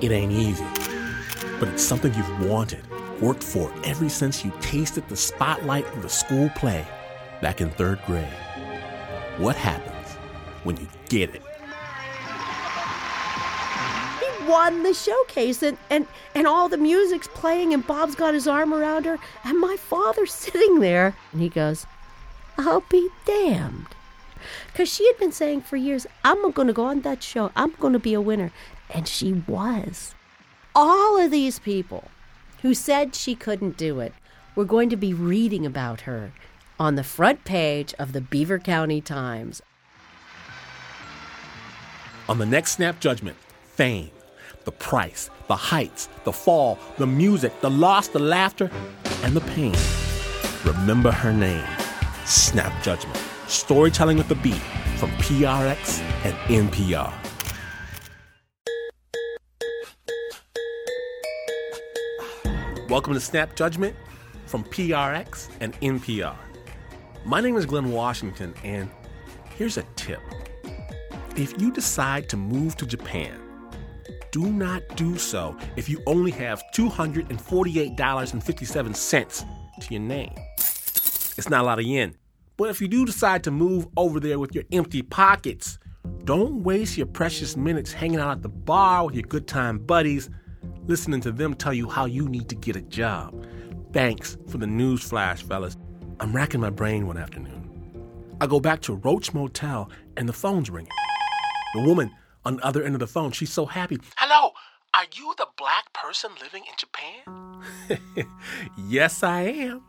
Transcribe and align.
It 0.00 0.12
ain't 0.12 0.32
easy, 0.32 0.64
but 1.58 1.68
it's 1.68 1.82
something 1.82 2.14
you've 2.14 2.48
wanted, 2.48 2.82
worked 3.20 3.44
for 3.44 3.70
ever 3.84 4.08
since 4.08 4.42
you 4.42 4.50
tasted 4.62 5.06
the 5.10 5.16
spotlight 5.16 5.86
of 5.88 6.00
the 6.00 6.08
school 6.08 6.48
play 6.56 6.86
back 7.42 7.60
in 7.60 7.68
third 7.72 8.00
grade. 8.06 8.24
What 9.36 9.56
happens 9.56 10.16
when 10.64 10.78
you 10.78 10.88
get 11.10 11.34
it? 11.34 11.42
He 14.20 14.48
won 14.48 14.84
the 14.84 14.94
showcase 14.94 15.62
and, 15.62 15.76
and, 15.90 16.06
and 16.34 16.46
all 16.46 16.70
the 16.70 16.78
music's 16.78 17.28
playing 17.28 17.74
and 17.74 17.86
Bob's 17.86 18.14
got 18.14 18.32
his 18.32 18.48
arm 18.48 18.72
around 18.72 19.04
her 19.04 19.18
and 19.44 19.60
my 19.60 19.76
father's 19.76 20.32
sitting 20.32 20.80
there 20.80 21.14
and 21.32 21.42
he 21.42 21.50
goes, 21.50 21.84
I'll 22.56 22.84
be 22.88 23.10
damned. 23.26 23.88
Because 24.72 24.90
she 24.90 25.06
had 25.06 25.18
been 25.18 25.32
saying 25.32 25.60
for 25.60 25.76
years, 25.76 26.06
I'm 26.24 26.52
going 26.52 26.68
to 26.68 26.72
go 26.72 26.84
on 26.84 27.02
that 27.02 27.22
show. 27.22 27.52
I'm 27.54 27.72
going 27.72 27.92
to 27.92 27.98
be 27.98 28.14
a 28.14 28.20
winner. 28.22 28.50
And 28.92 29.06
she 29.06 29.32
was. 29.46 30.14
All 30.74 31.18
of 31.18 31.30
these 31.30 31.58
people 31.58 32.04
who 32.62 32.74
said 32.74 33.14
she 33.14 33.34
couldn't 33.34 33.76
do 33.76 34.00
it 34.00 34.12
were 34.54 34.64
going 34.64 34.90
to 34.90 34.96
be 34.96 35.14
reading 35.14 35.64
about 35.64 36.02
her 36.02 36.32
on 36.78 36.94
the 36.94 37.04
front 37.04 37.44
page 37.44 37.94
of 37.98 38.12
the 38.12 38.20
Beaver 38.20 38.58
County 38.58 39.00
Times. 39.00 39.62
On 42.28 42.38
the 42.38 42.46
next 42.46 42.72
Snap 42.72 43.00
Judgment, 43.00 43.36
fame, 43.64 44.10
the 44.64 44.72
price, 44.72 45.30
the 45.48 45.56
heights, 45.56 46.08
the 46.24 46.32
fall, 46.32 46.78
the 46.96 47.06
music, 47.06 47.60
the 47.60 47.70
loss, 47.70 48.08
the 48.08 48.18
laughter, 48.18 48.70
and 49.22 49.34
the 49.34 49.40
pain. 49.40 49.74
Remember 50.64 51.10
her 51.10 51.32
name. 51.32 51.66
Snap 52.24 52.82
Judgment. 52.82 53.18
Storytelling 53.48 54.16
with 54.16 54.28
the 54.28 54.36
beat 54.36 54.62
from 54.96 55.10
PRX 55.12 56.00
and 56.24 56.34
NPR. 56.70 57.12
Welcome 62.90 63.14
to 63.14 63.20
Snap 63.20 63.54
Judgment 63.54 63.94
from 64.46 64.64
PRX 64.64 65.48
and 65.60 65.80
NPR. 65.80 66.34
My 67.24 67.40
name 67.40 67.56
is 67.56 67.64
Glynn 67.64 67.92
Washington, 67.92 68.52
and 68.64 68.90
here's 69.56 69.76
a 69.76 69.84
tip. 69.94 70.18
If 71.36 71.62
you 71.62 71.70
decide 71.70 72.28
to 72.30 72.36
move 72.36 72.76
to 72.78 72.86
Japan, 72.86 73.40
do 74.32 74.44
not 74.44 74.82
do 74.96 75.16
so 75.18 75.56
if 75.76 75.88
you 75.88 76.02
only 76.08 76.32
have 76.32 76.64
$248.57 76.74 79.46
to 79.82 79.94
your 79.94 80.02
name. 80.02 80.34
It's 80.56 81.48
not 81.48 81.60
a 81.60 81.64
lot 81.64 81.78
of 81.78 81.84
yen. 81.84 82.16
But 82.56 82.70
if 82.70 82.80
you 82.80 82.88
do 82.88 83.06
decide 83.06 83.44
to 83.44 83.52
move 83.52 83.86
over 83.96 84.18
there 84.18 84.40
with 84.40 84.52
your 84.52 84.64
empty 84.72 85.02
pockets, 85.02 85.78
don't 86.24 86.64
waste 86.64 86.96
your 86.96 87.06
precious 87.06 87.56
minutes 87.56 87.92
hanging 87.92 88.18
out 88.18 88.32
at 88.32 88.42
the 88.42 88.48
bar 88.48 89.06
with 89.06 89.14
your 89.14 89.28
good 89.28 89.46
time 89.46 89.78
buddies, 89.78 90.28
listening 90.90 91.20
to 91.20 91.30
them 91.30 91.54
tell 91.54 91.72
you 91.72 91.88
how 91.88 92.04
you 92.04 92.28
need 92.28 92.48
to 92.48 92.56
get 92.56 92.74
a 92.74 92.80
job. 92.82 93.46
Thanks 93.92 94.36
for 94.48 94.58
the 94.58 94.66
news 94.66 95.00
flash, 95.00 95.40
fellas. 95.40 95.76
I'm 96.18 96.34
racking 96.34 96.60
my 96.60 96.70
brain 96.70 97.06
one 97.06 97.16
afternoon. 97.16 98.36
I 98.40 98.48
go 98.48 98.58
back 98.58 98.80
to 98.82 98.94
Roach 98.94 99.32
Motel 99.32 99.88
and 100.16 100.28
the 100.28 100.32
phone's 100.32 100.68
ringing. 100.68 100.90
The 101.74 101.82
woman 101.82 102.10
on 102.44 102.56
the 102.56 102.64
other 102.64 102.82
end 102.82 102.96
of 102.96 102.98
the 102.98 103.06
phone, 103.06 103.30
she's 103.30 103.52
so 103.52 103.66
happy. 103.66 103.98
Hello, 104.16 104.50
are 104.92 105.04
you 105.14 105.32
the 105.38 105.46
black 105.56 105.92
person 105.92 106.32
living 106.42 106.64
in 106.66 106.74
Japan? 106.76 108.26
yes, 108.88 109.22
I 109.22 109.42
am. 109.42 109.82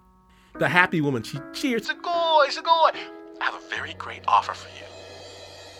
The 0.59 0.69
happy 0.69 1.01
woman, 1.01 1.23
she 1.23 1.39
cheers. 1.51 1.89
Sugoi, 1.89 2.45
sugoi. 2.49 2.93
I 3.41 3.43
have 3.45 3.55
a 3.55 3.69
very 3.69 3.95
great 3.95 4.21
offer 4.27 4.53
for 4.53 4.69
you. 4.77 4.85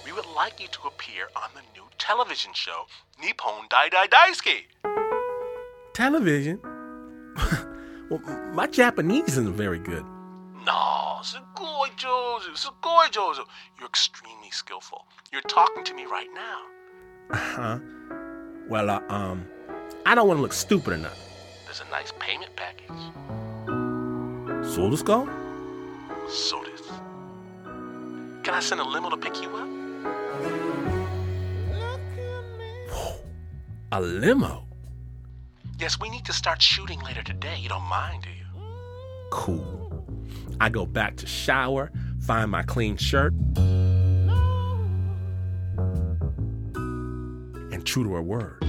We 0.04 0.14
would 0.14 0.26
like 0.36 0.60
you 0.60 0.68
to 0.70 0.88
appear 0.88 1.28
on 1.36 1.52
the 1.54 1.62
new 1.80 1.88
television 2.00 2.54
show, 2.56 2.88
Nippon 3.22 3.68
Dai 3.70 3.90
Dai 3.90 4.08
Daisuke. 4.08 5.01
Television? 5.94 6.60
well, 8.10 8.22
my 8.54 8.68
Japanese 8.68 9.30
isn't 9.30 9.54
very 9.54 9.80
good. 9.80 10.06
No, 10.66 11.20
sugoi 11.22 11.90
Jozu, 11.98 12.56
sugoi. 12.56 13.46
You're 13.78 13.88
extremely 13.88 14.52
skillful. 14.52 15.06
You're 15.32 15.42
talking 15.42 15.84
to 15.84 15.94
me 15.94 16.06
right 16.06 16.30
now. 16.34 16.60
Uh 17.32 17.38
huh? 17.38 17.80
Well, 18.70 18.90
uh, 18.90 19.02
um, 19.10 19.46
I 20.06 20.16
don't 20.16 20.28
want 20.28 20.38
to 20.38 20.42
look 20.42 20.54
stupid 20.54 20.94
or 20.94 20.98
nothing. 20.98 21.20
There's 21.66 21.82
a 21.82 21.90
nice 21.92 22.14
payment 22.20 22.56
package. 22.56 22.90
So 24.74 24.90
this 24.90 25.02
go? 25.02 25.30
So 26.30 26.64
this. 26.64 26.88
Can 28.44 28.54
I 28.54 28.60
send 28.62 28.80
a 28.80 28.84
limo 28.86 29.10
to 29.10 29.18
pick 29.18 29.42
you 29.42 29.50
up? 29.56 29.68
Whoa, 32.90 33.16
a 33.92 34.02
limo? 34.02 34.71
Yes, 35.82 36.00
we 36.00 36.10
need 36.12 36.26
to 36.26 36.34
start 36.34 36.62
shooting 36.62 37.00
later 37.00 37.24
today. 37.24 37.58
You 37.58 37.68
don't 37.68 37.82
mind, 37.82 38.22
do 38.22 38.30
you? 38.30 38.46
Cool. 39.32 40.06
I 40.60 40.70
go 40.70 40.86
back 40.86 41.18
to 41.18 41.26
shower, 41.26 41.92
find 42.20 42.52
my 42.52 42.62
clean 42.62 42.98
shirt, 42.98 43.34
and 43.56 44.30
true 47.84 48.04
to 48.04 48.14
her 48.14 48.22
word, 48.22 48.64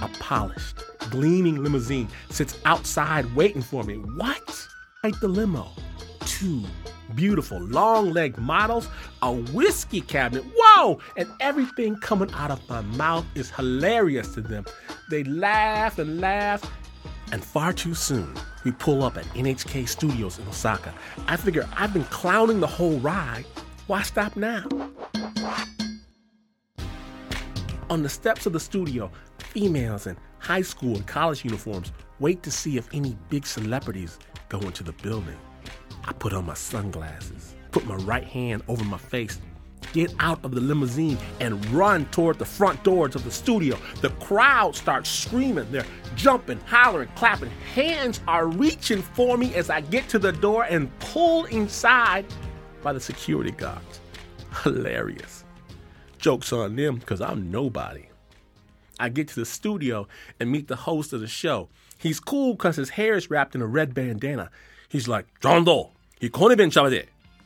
a 0.00 0.08
polished, 0.18 0.78
gleaming 1.10 1.62
limousine 1.62 2.08
sits 2.30 2.56
outside 2.64 3.36
waiting 3.36 3.60
for 3.60 3.84
me. 3.84 3.96
What? 3.96 4.66
Right 5.04 5.12
the 5.20 5.28
limo. 5.28 5.68
Two 6.20 6.64
beautiful 7.14 7.60
long 7.60 8.14
legged 8.14 8.38
models, 8.38 8.88
a 9.20 9.30
whiskey 9.30 10.00
cabinet. 10.00 10.42
Whoa! 10.56 11.00
And 11.18 11.28
everything 11.40 11.96
coming 11.96 12.32
out 12.32 12.50
of 12.50 12.66
my 12.66 12.80
mouth 12.80 13.26
is 13.34 13.50
hilarious 13.50 14.32
to 14.36 14.40
them. 14.40 14.64
They 15.10 15.24
laugh 15.24 15.98
and 15.98 16.20
laugh. 16.20 16.62
And 17.32 17.42
far 17.42 17.72
too 17.72 17.94
soon, 17.94 18.32
we 18.64 18.70
pull 18.70 19.02
up 19.02 19.16
at 19.16 19.24
NHK 19.34 19.88
Studios 19.88 20.38
in 20.38 20.46
Osaka. 20.46 20.94
I 21.26 21.36
figure 21.36 21.68
I've 21.76 21.92
been 21.92 22.04
clowning 22.04 22.60
the 22.60 22.68
whole 22.68 22.96
ride. 23.00 23.44
Why 23.88 24.02
stop 24.02 24.36
now? 24.36 24.68
On 27.90 28.04
the 28.04 28.08
steps 28.08 28.46
of 28.46 28.52
the 28.52 28.60
studio, 28.60 29.10
females 29.38 30.06
in 30.06 30.16
high 30.38 30.62
school 30.62 30.94
and 30.94 31.06
college 31.08 31.44
uniforms 31.44 31.90
wait 32.20 32.44
to 32.44 32.52
see 32.52 32.76
if 32.76 32.88
any 32.92 33.18
big 33.30 33.44
celebrities 33.46 34.16
go 34.48 34.60
into 34.60 34.84
the 34.84 34.92
building. 34.92 35.38
I 36.04 36.12
put 36.12 36.32
on 36.32 36.46
my 36.46 36.54
sunglasses, 36.54 37.56
put 37.72 37.84
my 37.84 37.96
right 37.96 38.22
hand 38.24 38.62
over 38.68 38.84
my 38.84 38.98
face, 38.98 39.40
get 39.92 40.14
out 40.18 40.44
of 40.44 40.54
the 40.54 40.60
limousine, 40.60 41.18
and 41.40 41.64
run 41.66 42.06
toward 42.06 42.38
the 42.38 42.44
front 42.44 42.82
doors 42.84 43.14
of 43.14 43.24
the 43.24 43.30
studio. 43.30 43.78
The 44.00 44.10
crowd 44.10 44.76
starts 44.76 45.10
screaming. 45.10 45.70
They're 45.70 45.86
jumping, 46.16 46.60
hollering, 46.66 47.08
clapping. 47.14 47.50
Hands 47.74 48.20
are 48.28 48.46
reaching 48.46 49.02
for 49.02 49.36
me 49.36 49.54
as 49.54 49.70
I 49.70 49.80
get 49.80 50.08
to 50.10 50.18
the 50.18 50.32
door 50.32 50.64
and 50.64 50.96
pulled 50.98 51.48
inside 51.50 52.26
by 52.82 52.92
the 52.92 53.00
security 53.00 53.50
guards. 53.50 54.00
Hilarious. 54.62 55.44
Joke's 56.18 56.52
on 56.52 56.76
them 56.76 56.96
because 56.96 57.20
I'm 57.20 57.50
nobody. 57.50 58.06
I 58.98 59.08
get 59.08 59.28
to 59.28 59.34
the 59.36 59.46
studio 59.46 60.06
and 60.38 60.50
meet 60.50 60.68
the 60.68 60.76
host 60.76 61.12
of 61.12 61.20
the 61.20 61.26
show. 61.26 61.68
He's 61.96 62.20
cool 62.20 62.52
because 62.52 62.76
his 62.76 62.90
hair 62.90 63.14
is 63.14 63.30
wrapped 63.30 63.54
in 63.54 63.62
a 63.62 63.66
red 63.66 63.94
bandana. 63.94 64.50
He's 64.88 65.08
like, 65.08 65.26
John 65.40 65.64
Doe, 65.64 65.90
he 66.18 66.28
couldn't 66.28 66.50
have 66.50 66.58
been 66.58 66.70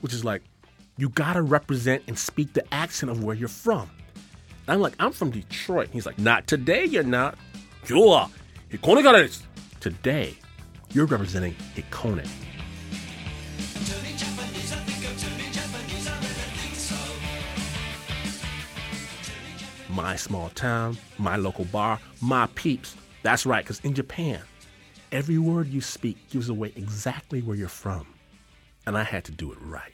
which 0.01 0.13
is 0.13 0.25
like, 0.25 0.43
you 0.97 1.09
gotta 1.09 1.43
represent 1.43 2.03
and 2.07 2.19
speak 2.19 2.53
the 2.53 2.65
accent 2.73 3.11
of 3.11 3.25
where 3.25 3.35
you're 3.35 3.49
from. 3.49 3.91
And 4.67 4.75
I'm 4.75 4.81
like, 4.81 4.95
I'm 5.01 5.13
from 5.13 5.31
Detroit. 5.31 5.89
He's 5.93 6.07
like, 6.07 6.19
not 6.19 6.47
today, 6.47 6.85
you're 6.85 7.03
not. 7.03 7.37
You 7.87 8.09
are. 8.09 8.31
Hikone 8.71 9.43
Today, 9.81 10.37
you're 10.93 11.07
representing 11.07 11.55
Hikone. 11.75 12.27
My 19.91 20.17
small 20.17 20.49
town, 20.51 20.97
my 21.19 21.37
local 21.37 21.67
bar, 21.67 22.01
my 22.21 22.47
peeps. 22.55 22.97
That's 23.23 23.47
right, 23.47 23.65
because 23.65 23.81
in 23.81 23.95
Japan, 23.95 24.41
every 25.13 25.39
word 25.39 25.69
you 25.69 25.81
speak 25.81 26.17
gives 26.31 26.49
away 26.49 26.73
exactly 26.75 27.43
where 27.43 27.57
you're 27.57 27.69
from. 27.69 28.07
And 28.87 28.99
I 28.99 29.03
had 29.03 29.25
to 29.27 29.33
do 29.33 29.53
it 29.53 29.59
right. 29.61 29.94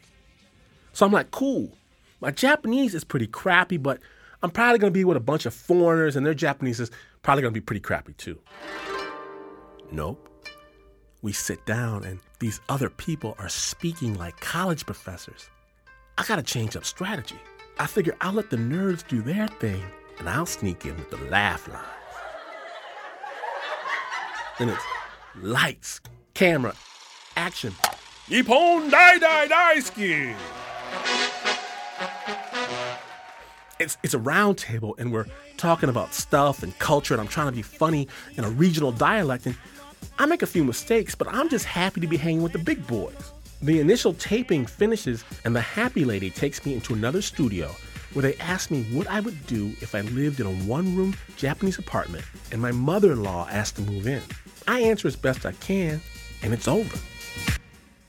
So 0.93 1.07
I'm 1.07 1.13
like, 1.13 1.31
cool. 1.31 1.77
My 2.21 2.31
Japanese 2.31 2.95
is 2.95 3.05
pretty 3.05 3.27
crappy, 3.27 3.77
but 3.77 4.01
I'm 4.43 4.51
probably 4.51 4.79
gonna 4.79 4.91
be 4.91 5.05
with 5.05 5.17
a 5.17 5.21
bunch 5.21 5.47
of 5.47 5.55
foreigners, 5.55 6.17
and 6.17 6.25
their 6.25 6.35
Japanese 6.35 6.81
is 6.81 6.91
probably 7.23 7.43
gonna 7.43 7.53
be 7.53 7.61
pretty 7.61 7.81
crappy 7.81 8.13
too. 8.17 8.39
Nope. 9.93 10.27
We 11.23 11.33
sit 11.33 11.65
down, 11.67 12.05
and 12.05 12.21
these 12.39 12.61
other 12.69 12.89
people 12.89 13.37
are 13.39 13.49
speaking 13.49 14.15
like 14.15 14.41
college 14.41 14.87
professors. 14.87 15.51
I 16.17 16.25
gotta 16.25 16.43
change 16.43 16.77
up 16.77 16.85
strategy. 16.85 17.39
I 17.79 17.87
figure 17.87 18.17
I'll 18.21 18.33
let 18.33 18.51
the 18.51 18.57
nerds 18.57 19.07
do 19.07 19.23
their 19.23 19.49
thing, 19.49 19.83
and 20.19 20.29
I'll 20.29 20.47
sneak 20.47 20.85
in 20.85 20.97
with 20.97 21.11
the 21.11 21.19
laugh 21.31 21.69
lines. 21.69 21.87
Then 24.59 24.69
it's 24.69 24.85
lights, 25.41 26.01
camera, 26.35 26.75
action. 27.37 27.75
Nippon 28.29 28.91
Dai 28.91 29.19
Dai 29.19 29.49
Daisuke! 29.49 30.37
It's, 33.81 33.97
it's 34.03 34.15
a 34.15 34.19
round 34.19 34.59
table 34.59 34.95
and 34.99 35.11
we're 35.13 35.27
talking 35.57 35.89
about 35.89 36.15
stuff 36.15 36.63
and 36.63 36.79
culture 36.79 37.15
and 37.15 37.21
I'm 37.21 37.29
trying 37.29 37.47
to 37.49 37.53
be 37.53 37.63
funny 37.63 38.07
in 38.37 38.45
a 38.45 38.51
regional 38.51 38.93
dialect 38.93 39.47
and 39.47 39.57
I 40.19 40.27
make 40.27 40.43
a 40.43 40.47
few 40.47 40.65
mistakes, 40.65 41.15
but 41.15 41.29
I'm 41.29 41.49
just 41.49 41.65
happy 41.65 42.01
to 42.01 42.07
be 42.07 42.19
hanging 42.19 42.43
with 42.43 42.53
the 42.53 42.59
big 42.59 42.87
boys. 42.87 43.33
The 43.63 43.81
initial 43.81 44.15
taping 44.15 44.67
finishes 44.67 45.25
and 45.45 45.57
the 45.57 45.61
happy 45.61 46.05
lady 46.05 46.31
takes 46.31 46.65
me 46.65 46.75
into 46.75 46.93
another 46.95 47.23
studio 47.23 47.75
where 48.13 48.23
they 48.23 48.37
ask 48.37 48.71
me 48.71 48.83
what 48.93 49.07
I 49.07 49.21
would 49.21 49.47
do 49.47 49.69
if 49.81 49.95
I 49.95 50.03
lived 50.03 50.41
in 50.41 50.47
a 50.47 50.53
one 50.67 50.95
room 50.95 51.17
Japanese 51.37 51.79
apartment 51.79 52.25
and 52.53 52.61
my 52.61 52.73
mother 52.73 53.13
in 53.13 53.23
law 53.23 53.49
asked 53.51 53.77
to 53.77 53.83
move 53.83 54.07
in. 54.07 54.23
I 54.69 54.81
answer 54.81 55.09
as 55.09 55.17
best 55.17 55.47
I 55.47 55.53
can 55.53 56.01
and 56.43 56.53
it's 56.53 56.69
over. 56.69 56.99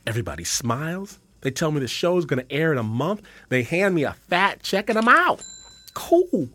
Everybody 0.05 0.43
smiles. 0.43 1.19
They 1.41 1.51
tell 1.51 1.71
me 1.71 1.79
the 1.79 1.87
show's 1.87 2.25
gonna 2.25 2.45
air 2.49 2.71
in 2.71 2.77
a 2.77 2.83
month. 2.83 3.21
They 3.49 3.63
hand 3.63 3.95
me 3.95 4.03
a 4.03 4.13
fat 4.13 4.63
check 4.63 4.89
and 4.89 4.97
I'm 4.97 5.07
out. 5.07 5.43
Cool. 5.93 6.49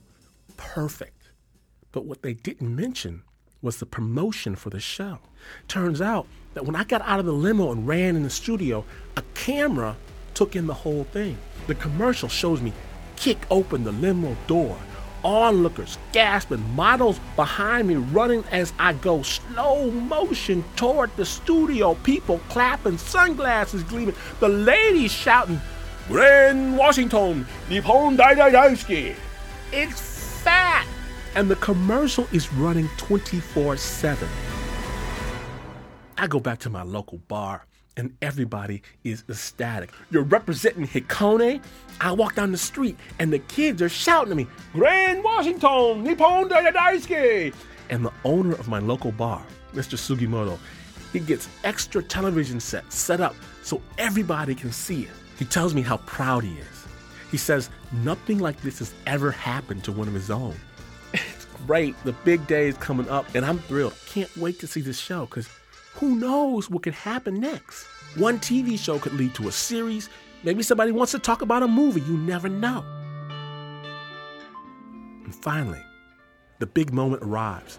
Perfect. 0.57 1.31
But 1.93 2.05
what 2.05 2.23
they 2.23 2.35
didn't 2.35 2.75
mention 2.75 3.23
was 3.63 3.79
the 3.79 3.87
promotion 3.87 4.55
for 4.55 4.71
the 4.71 4.81
show. 4.81 5.19
Turns 5.69 6.01
out 6.01 6.27
that 6.55 6.65
when 6.65 6.77
I 6.77 6.85
got 6.85 7.03
out 7.03 7.21
of 7.21 7.27
the 7.27 7.33
limo 7.33 7.73
and 7.73 7.87
ran 7.87 8.17
in 8.17 8.23
the 8.23 8.31
studio, 8.31 8.85
a 9.17 9.23
camera 9.35 9.97
took 10.35 10.57
in 10.57 10.67
the 10.67 10.75
whole 10.75 11.05
thing. 11.05 11.39
The 11.67 11.75
commercial 11.75 12.29
shows 12.29 12.61
me 12.61 12.73
kick 13.17 13.39
open 13.51 13.85
the 13.85 13.93
limo 13.93 14.37
door, 14.47 14.77
onlookers 15.25 15.99
gasping, 16.13 16.63
models 16.75 17.19
behind 17.35 17.89
me 17.89 17.97
running 17.97 18.45
as 18.53 18.73
I 18.79 18.93
go 18.93 19.23
slow 19.23 19.91
motion 19.91 20.65
toward 20.77 21.15
the 21.17 21.25
studio, 21.25 21.95
people 22.05 22.41
clapping, 22.51 22.99
sunglasses 22.99 23.83
gleaming, 23.85 24.15
the 24.41 24.49
ladies 24.49 25.13
shouting, 25.13 25.61
Grand 26.09 26.77
Washington, 26.77 27.47
Nippon 27.69 28.17
Dai 28.17 28.35
Dai 28.35 28.51
Daisuke. 28.53 29.17
It's 29.79 30.01
fat! 30.43 30.87
And 31.35 31.51
the 31.51 31.57
commercial 31.57 32.27
is 32.33 32.51
running 32.55 32.89
24 32.97 33.77
7. 33.77 34.27
I 36.17 36.27
go 36.27 36.41
back 36.41 36.61
to 36.61 36.71
my 36.71 36.83
local 36.83 37.19
bar 37.29 37.67
and 37.99 38.17
everybody 38.23 38.81
is 39.05 39.23
ecstatic. 39.29 39.91
You're 40.11 40.23
representing 40.23 40.87
Hikone. 40.87 41.63
I 42.01 42.13
walk 42.13 42.37
down 42.37 42.53
the 42.53 42.57
street 42.57 42.97
and 43.19 43.31
the 43.31 43.39
kids 43.39 43.83
are 43.83 43.91
shouting 43.91 44.31
at 44.31 44.39
me, 44.39 44.47
Grand 44.73 45.23
Washington, 45.23 46.05
Nippon 46.05 46.49
Daisuke. 46.49 47.55
And 47.91 48.03
the 48.03 48.13
owner 48.25 48.55
of 48.55 48.69
my 48.69 48.79
local 48.79 49.13
bar, 49.13 49.45
Mr. 49.75 49.99
Sugimoto, 49.99 50.59
he 51.13 51.21
gets 51.21 51.51
extra 51.65 52.03
television 52.03 52.61
sets 52.61 52.97
set 52.97 53.21
up 53.21 53.37
so 53.63 53.83
everybody 53.99 54.55
can 54.55 54.73
see 54.73 55.03
it. 55.03 55.11
He 55.39 55.45
tells 55.45 55.75
me 55.75 55.83
how 55.83 55.99
proud 55.99 56.45
he 56.45 56.55
is. 56.55 56.76
He 57.31 57.37
says 57.37 57.71
nothing 57.93 58.39
like 58.39 58.61
this 58.63 58.79
has 58.79 58.95
ever 59.07 59.31
happened 59.31 59.85
to 59.85 59.93
one 59.93 60.09
of 60.09 60.15
his 60.15 60.31
own. 60.31 60.55
It's 61.13 61.47
great. 61.67 61.95
The 62.05 62.13
big 62.13 62.47
day 62.47 62.69
is 62.69 62.77
coming 62.77 63.09
up 63.09 63.35
and 63.35 63.45
I'm 63.45 63.59
thrilled. 63.61 63.95
Can't 64.07 64.35
wait 64.37 64.59
to 64.61 64.67
see 64.67 64.81
this 64.81 64.99
show 64.99 65.25
because 65.27 65.49
who 65.95 66.17
knows 66.17 66.69
what 66.69 66.83
could 66.83 66.93
happen 66.93 67.41
next? 67.41 67.87
One 68.17 68.39
TV 68.39 68.79
show 68.79 68.99
could 68.99 69.15
lead 69.15 69.35
to 69.37 69.49
a 69.49 69.53
series. 69.53 70.11
Maybe 70.43 70.63
somebody 70.63 70.93
wants 70.93 71.13
to 71.13 71.19
talk 71.19 71.43
about 71.43 71.63
a 71.63 71.69
movie. 71.69 72.03
You 72.03 72.17
never 72.19 72.49
know. 72.49 72.85
And 75.25 75.35
finally, 75.35 75.83
the 76.59 76.67
big 76.67 76.93
moment 76.93 77.23
arrives. 77.23 77.79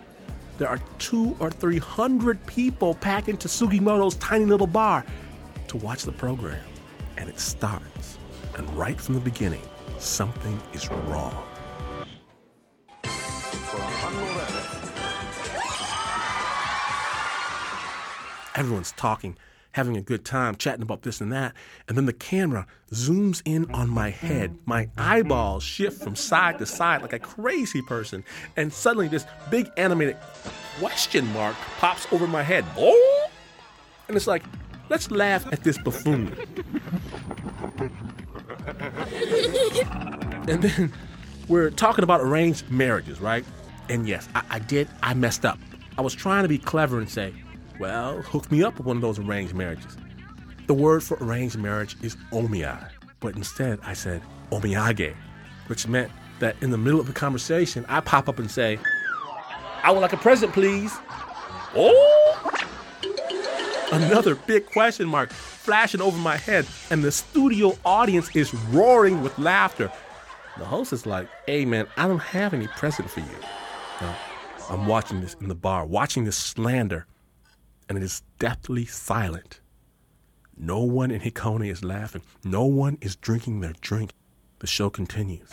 There 0.57 0.67
are 0.67 0.79
two 0.97 1.35
or 1.39 1.51
three 1.51 1.77
hundred 1.77 2.43
people 2.47 2.95
packed 2.95 3.29
into 3.29 3.47
Sugimoto's 3.47 4.15
tiny 4.15 4.45
little 4.45 4.67
bar 4.67 5.05
to 5.67 5.77
watch 5.77 6.03
the 6.03 6.11
program. 6.11 6.63
And 7.17 7.29
it 7.29 7.39
starts. 7.39 8.16
And 8.57 8.67
right 8.75 8.99
from 8.99 9.13
the 9.15 9.21
beginning, 9.21 9.61
something 9.99 10.59
is 10.73 10.89
wrong. 10.89 11.43
Everyone's 18.55 18.91
talking, 18.93 19.37
having 19.73 19.95
a 19.95 20.01
good 20.01 20.25
time, 20.25 20.55
chatting 20.55 20.81
about 20.81 21.03
this 21.03 21.21
and 21.21 21.31
that. 21.31 21.53
And 21.87 21.95
then 21.95 22.07
the 22.07 22.13
camera 22.13 22.65
zooms 22.91 23.43
in 23.45 23.69
on 23.69 23.87
my 23.91 24.09
head. 24.09 24.57
My 24.65 24.89
eyeballs 24.97 25.61
shift 25.61 26.01
from 26.01 26.15
side 26.15 26.57
to 26.57 26.65
side 26.65 27.03
like 27.03 27.13
a 27.13 27.19
crazy 27.19 27.83
person. 27.83 28.23
And 28.55 28.73
suddenly, 28.73 29.07
this 29.07 29.27
big 29.51 29.69
animated 29.77 30.17
question 30.79 31.27
mark 31.33 31.55
pops 31.77 32.07
over 32.11 32.25
my 32.25 32.41
head. 32.41 32.65
And 34.07 34.17
it's 34.17 34.25
like, 34.25 34.41
let's 34.89 35.11
laugh 35.11 35.45
at 35.53 35.63
this 35.63 35.77
buffoon. 35.77 36.35
and 40.47 40.63
then 40.63 40.93
we're 41.47 41.69
talking 41.69 42.03
about 42.03 42.21
arranged 42.21 42.69
marriages, 42.69 43.19
right? 43.19 43.45
And 43.89 44.07
yes, 44.07 44.27
I, 44.35 44.43
I 44.49 44.59
did. 44.59 44.87
I 45.01 45.13
messed 45.13 45.45
up. 45.45 45.57
I 45.97 46.01
was 46.01 46.13
trying 46.13 46.43
to 46.43 46.49
be 46.49 46.57
clever 46.57 46.99
and 46.99 47.09
say, 47.09 47.33
well, 47.79 48.21
hook 48.21 48.51
me 48.51 48.63
up 48.63 48.77
with 48.77 48.87
one 48.87 48.97
of 48.97 49.01
those 49.01 49.19
arranged 49.19 49.53
marriages. 49.53 49.97
The 50.67 50.73
word 50.73 51.03
for 51.03 51.17
arranged 51.21 51.57
marriage 51.57 51.95
is 52.01 52.15
omiai, 52.31 52.89
but 53.19 53.35
instead 53.35 53.79
I 53.83 53.93
said 53.93 54.21
omiyage, 54.51 55.15
which 55.67 55.87
meant 55.87 56.11
that 56.39 56.55
in 56.61 56.71
the 56.71 56.77
middle 56.77 56.99
of 56.99 57.07
the 57.07 57.13
conversation, 57.13 57.85
I 57.87 58.01
pop 58.01 58.27
up 58.27 58.39
and 58.39 58.49
say, 58.49 58.79
I 59.83 59.91
would 59.91 60.01
like 60.01 60.13
a 60.13 60.17
present, 60.17 60.53
please. 60.53 60.93
Oh! 61.75 62.51
Another 63.91 64.35
big 64.35 64.65
question 64.65 65.07
mark 65.07 65.31
flashing 65.31 66.01
over 66.01 66.17
my 66.17 66.37
head, 66.37 66.67
and 66.89 67.03
the 67.03 67.11
studio 67.11 67.77
audience 67.85 68.35
is 68.35 68.53
roaring 68.53 69.21
with 69.21 69.37
laughter. 69.39 69.91
The 70.57 70.65
host 70.65 70.91
is 70.93 71.05
like, 71.05 71.27
hey 71.45 71.65
man, 71.65 71.87
I 71.97 72.07
don't 72.07 72.19
have 72.19 72.53
any 72.53 72.67
present 72.67 73.09
for 73.09 73.21
you. 73.21 73.37
Now, 74.01 74.15
I'm 74.69 74.87
watching 74.87 75.21
this 75.21 75.35
in 75.39 75.47
the 75.47 75.55
bar, 75.55 75.85
watching 75.85 76.25
this 76.25 76.37
slander 76.37 77.07
and 77.89 77.97
it 77.97 78.03
is 78.03 78.21
deathly 78.39 78.85
silent. 78.85 79.61
No 80.57 80.79
one 80.79 81.11
in 81.11 81.21
Hikone 81.21 81.69
is 81.69 81.83
laughing. 81.83 82.21
No 82.43 82.65
one 82.65 82.97
is 83.01 83.15
drinking 83.15 83.59
their 83.61 83.73
drink. 83.81 84.11
The 84.59 84.67
show 84.67 84.89
continues. 84.89 85.51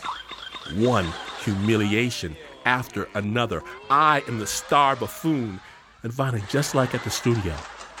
One 0.75 1.07
humiliation 1.43 2.35
after 2.65 3.07
another. 3.13 3.61
I 3.89 4.23
am 4.27 4.39
the 4.39 4.47
star 4.47 4.95
buffoon. 4.95 5.59
And 6.03 6.13
finally, 6.13 6.43
just 6.49 6.73
like 6.73 6.95
at 6.95 7.03
the 7.03 7.09
studio, 7.09 7.55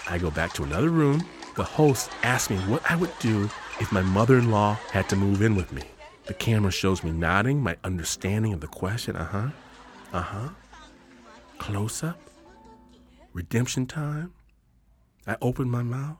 I 0.07 0.17
go 0.17 0.31
back 0.31 0.53
to 0.53 0.63
another 0.63 0.89
room. 0.89 1.25
The 1.55 1.63
host 1.63 2.11
asks 2.23 2.49
me 2.49 2.57
what 2.57 2.83
I 2.89 2.95
would 2.95 3.17
do 3.19 3.49
if 3.79 3.91
my 3.91 4.01
mother 4.01 4.37
in 4.37 4.51
law 4.51 4.73
had 4.91 5.09
to 5.09 5.15
move 5.15 5.41
in 5.41 5.55
with 5.55 5.71
me. 5.71 5.83
The 6.25 6.33
camera 6.33 6.71
shows 6.71 7.03
me 7.03 7.11
nodding, 7.11 7.61
my 7.61 7.77
understanding 7.83 8.53
of 8.53 8.61
the 8.61 8.67
question. 8.67 9.15
Uh 9.15 9.25
huh. 9.25 9.49
Uh 10.11 10.21
huh. 10.21 10.49
Close 11.57 12.03
up 12.03 12.19
redemption 13.35 13.85
time, 13.85 14.33
I 15.27 15.35
open 15.41 15.69
my 15.69 15.83
mouth 15.83 16.15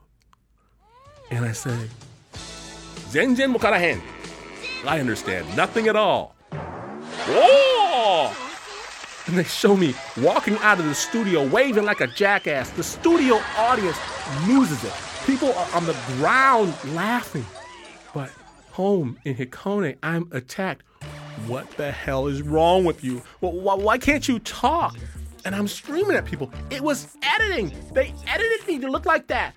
and 1.30 1.46
I 1.46 1.52
say, 1.52 1.88
Zenjen 3.08 3.56
Mokarahen. 3.56 4.02
I 4.86 5.00
understand 5.00 5.56
nothing 5.56 5.88
at 5.88 5.96
all. 5.96 6.36
Oh! 7.28 8.45
And 9.26 9.38
they 9.38 9.44
show 9.44 9.76
me 9.76 9.94
walking 10.18 10.56
out 10.58 10.78
of 10.78 10.86
the 10.86 10.94
studio 10.94 11.46
waving 11.46 11.84
like 11.84 12.00
a 12.00 12.06
jackass. 12.06 12.70
The 12.70 12.82
studio 12.82 13.40
audience 13.56 13.98
loses 14.46 14.84
it. 14.84 14.92
People 15.26 15.52
are 15.52 15.68
on 15.74 15.86
the 15.86 15.96
ground 16.16 16.74
laughing. 16.94 17.44
But 18.14 18.30
home 18.70 19.18
in 19.24 19.34
Hikone, 19.34 19.96
I'm 20.02 20.28
attacked. 20.32 20.82
What 21.46 21.70
the 21.72 21.92
hell 21.92 22.28
is 22.28 22.42
wrong 22.42 22.84
with 22.84 23.04
you? 23.04 23.22
Why 23.40 23.98
can't 23.98 24.26
you 24.26 24.38
talk? 24.38 24.96
and 25.46 25.54
I'm 25.54 25.68
screaming 25.68 26.16
at 26.16 26.24
people. 26.24 26.50
It 26.70 26.80
was 26.80 27.16
editing. 27.22 27.72
They 27.94 28.12
edited 28.26 28.66
me 28.66 28.80
to 28.80 28.90
look 28.90 29.06
like 29.06 29.28
that. 29.28 29.54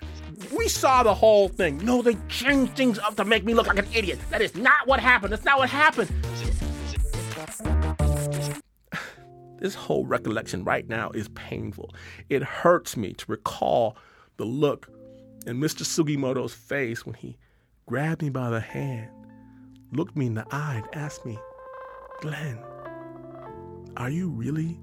We 0.55 0.69
saw 0.69 1.01
the 1.01 1.13
whole 1.13 1.49
thing. 1.49 1.79
No, 1.79 2.03
they 2.03 2.15
changed 2.29 2.75
things 2.77 2.99
up 2.99 3.15
to 3.15 3.25
make 3.25 3.43
me 3.43 3.55
look 3.55 3.65
like 3.67 3.79
an 3.79 3.87
idiot. 3.93 4.19
That 4.29 4.41
is 4.41 4.55
not 4.55 4.85
what 4.85 4.99
happened. 4.99 5.33
That's 5.33 5.43
not 5.43 5.57
what 5.57 5.69
happened. 5.69 6.09
This 9.59 9.75
whole 9.75 10.05
recollection 10.05 10.63
right 10.63 10.87
now 10.87 11.11
is 11.11 11.27
painful. 11.29 11.93
It 12.29 12.41
hurts 12.41 12.95
me 12.95 13.13
to 13.13 13.25
recall 13.27 13.97
the 14.37 14.45
look 14.45 14.89
in 15.45 15.59
Mr. 15.59 15.83
Sugimoto's 15.85 16.53
face 16.53 17.05
when 17.05 17.15
he 17.15 17.37
grabbed 17.85 18.21
me 18.21 18.29
by 18.29 18.49
the 18.49 18.59
hand, 18.61 19.09
looked 19.91 20.15
me 20.15 20.27
in 20.27 20.35
the 20.35 20.45
eye, 20.51 20.81
and 20.83 20.95
asked 20.95 21.25
me, 21.25 21.37
Glynn, 22.21 22.59
are 23.97 24.09
you 24.09 24.29
really 24.29 24.79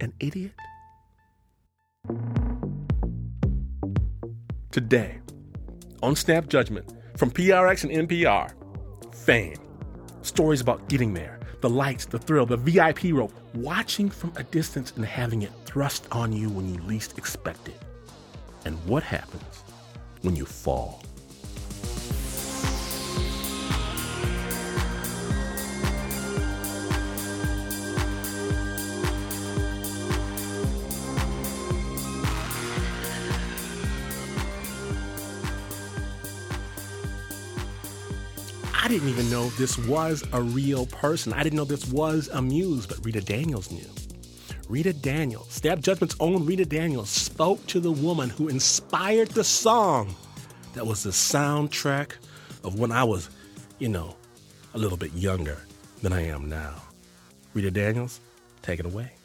an 0.00 0.12
idiot? 0.20 0.52
Today, 4.70 5.20
on 6.02 6.14
Snap 6.14 6.48
Judgment 6.48 6.92
from 7.16 7.30
PRX 7.30 7.84
and 7.84 8.08
NPR, 8.08 8.52
Fame. 9.14 9.56
Stories 10.22 10.60
about 10.60 10.88
getting 10.88 11.14
there, 11.14 11.37
the 11.60 11.68
lights, 11.68 12.04
the 12.04 12.18
thrill, 12.18 12.46
the 12.46 12.56
VIP 12.56 13.12
rope, 13.12 13.32
watching 13.54 14.08
from 14.10 14.32
a 14.36 14.44
distance 14.44 14.92
and 14.96 15.04
having 15.04 15.42
it 15.42 15.52
thrust 15.64 16.06
on 16.12 16.32
you 16.32 16.48
when 16.48 16.72
you 16.72 16.80
least 16.82 17.18
expect 17.18 17.68
it. 17.68 17.80
And 18.64 18.76
what 18.86 19.02
happens 19.02 19.64
when 20.22 20.36
you 20.36 20.44
fall? 20.44 21.02
I 38.80 38.86
didn't 38.86 39.08
even 39.08 39.28
know 39.28 39.48
this 39.50 39.76
was 39.76 40.22
a 40.32 40.40
real 40.40 40.86
person. 40.86 41.32
I 41.32 41.42
didn't 41.42 41.56
know 41.56 41.64
this 41.64 41.88
was 41.88 42.28
a 42.32 42.40
muse, 42.40 42.86
but 42.86 43.04
Rita 43.04 43.20
Daniels 43.20 43.72
knew. 43.72 43.90
Rita 44.68 44.92
Daniels, 44.92 45.50
Snap 45.50 45.80
Judgment's 45.80 46.14
own 46.20 46.46
Rita 46.46 46.64
Daniels, 46.64 47.10
spoke 47.10 47.66
to 47.66 47.80
the 47.80 47.90
woman 47.90 48.30
who 48.30 48.46
inspired 48.48 49.28
the 49.28 49.42
song 49.42 50.14
that 50.74 50.86
was 50.86 51.02
the 51.02 51.10
soundtrack 51.10 52.12
of 52.62 52.78
when 52.78 52.92
I 52.92 53.02
was, 53.02 53.28
you 53.80 53.88
know, 53.88 54.14
a 54.74 54.78
little 54.78 54.96
bit 54.96 55.12
younger 55.12 55.58
than 56.00 56.12
I 56.12 56.26
am 56.26 56.48
now. 56.48 56.80
Rita 57.54 57.72
Daniels, 57.72 58.20
take 58.62 58.78
it 58.78 58.86
away. 58.86 59.17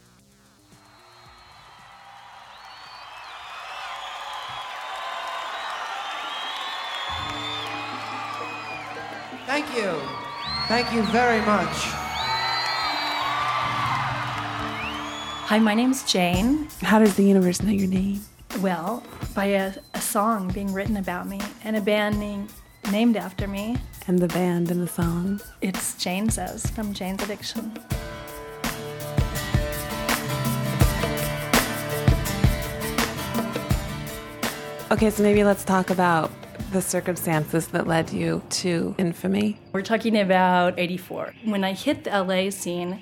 Thank 10.67 10.93
you 10.93 11.03
very 11.03 11.41
much. 11.41 11.75
Hi, 15.45 15.59
my 15.59 15.75
name's 15.75 16.03
Jane. 16.03 16.69
How 16.81 16.99
does 16.99 17.15
the 17.15 17.23
universe 17.23 17.61
know 17.61 17.71
your 17.71 17.89
name? 17.89 18.21
Well, 18.61 19.03
by 19.35 19.45
a, 19.45 19.73
a 19.93 19.99
song 19.99 20.47
being 20.53 20.71
written 20.71 20.95
about 20.95 21.27
me 21.27 21.41
and 21.65 21.75
a 21.75 21.81
band 21.81 22.17
name, 22.17 22.47
named 22.91 23.17
after 23.17 23.45
me. 23.45 23.75
And 24.07 24.19
the 24.19 24.29
band 24.29 24.71
and 24.71 24.81
the 24.81 24.87
song? 24.87 25.41
It's 25.61 25.95
Jane 26.01 26.29
Says 26.29 26.65
from 26.71 26.93
Jane's 26.93 27.21
Addiction. 27.23 27.73
Okay, 34.91 35.09
so 35.09 35.23
maybe 35.23 35.43
let's 35.43 35.65
talk 35.65 35.89
about 35.89 36.31
the 36.73 36.81
circumstances 36.81 37.67
that 37.67 37.87
led 37.87 38.11
you 38.11 38.41
to 38.49 38.95
infamy? 38.97 39.59
We're 39.71 39.83
talking 39.83 40.19
about 40.19 40.77
84. 40.77 41.33
When 41.45 41.63
I 41.63 41.73
hit 41.73 42.03
the 42.03 42.09
LA 42.09 42.49
scene, 42.49 43.01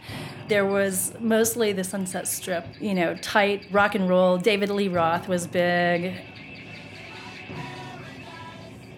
there 0.49 0.65
was 0.65 1.13
mostly 1.19 1.71
the 1.71 1.83
Sunset 1.83 2.27
Strip, 2.27 2.65
you 2.79 2.93
know, 2.93 3.15
tight 3.15 3.65
rock 3.71 3.95
and 3.95 4.09
roll. 4.09 4.37
David 4.37 4.69
Lee 4.69 4.89
Roth 4.89 5.27
was 5.29 5.47
big. 5.47 6.13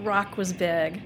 Rock 0.01 0.37
was 0.37 0.51
big. 0.51 1.01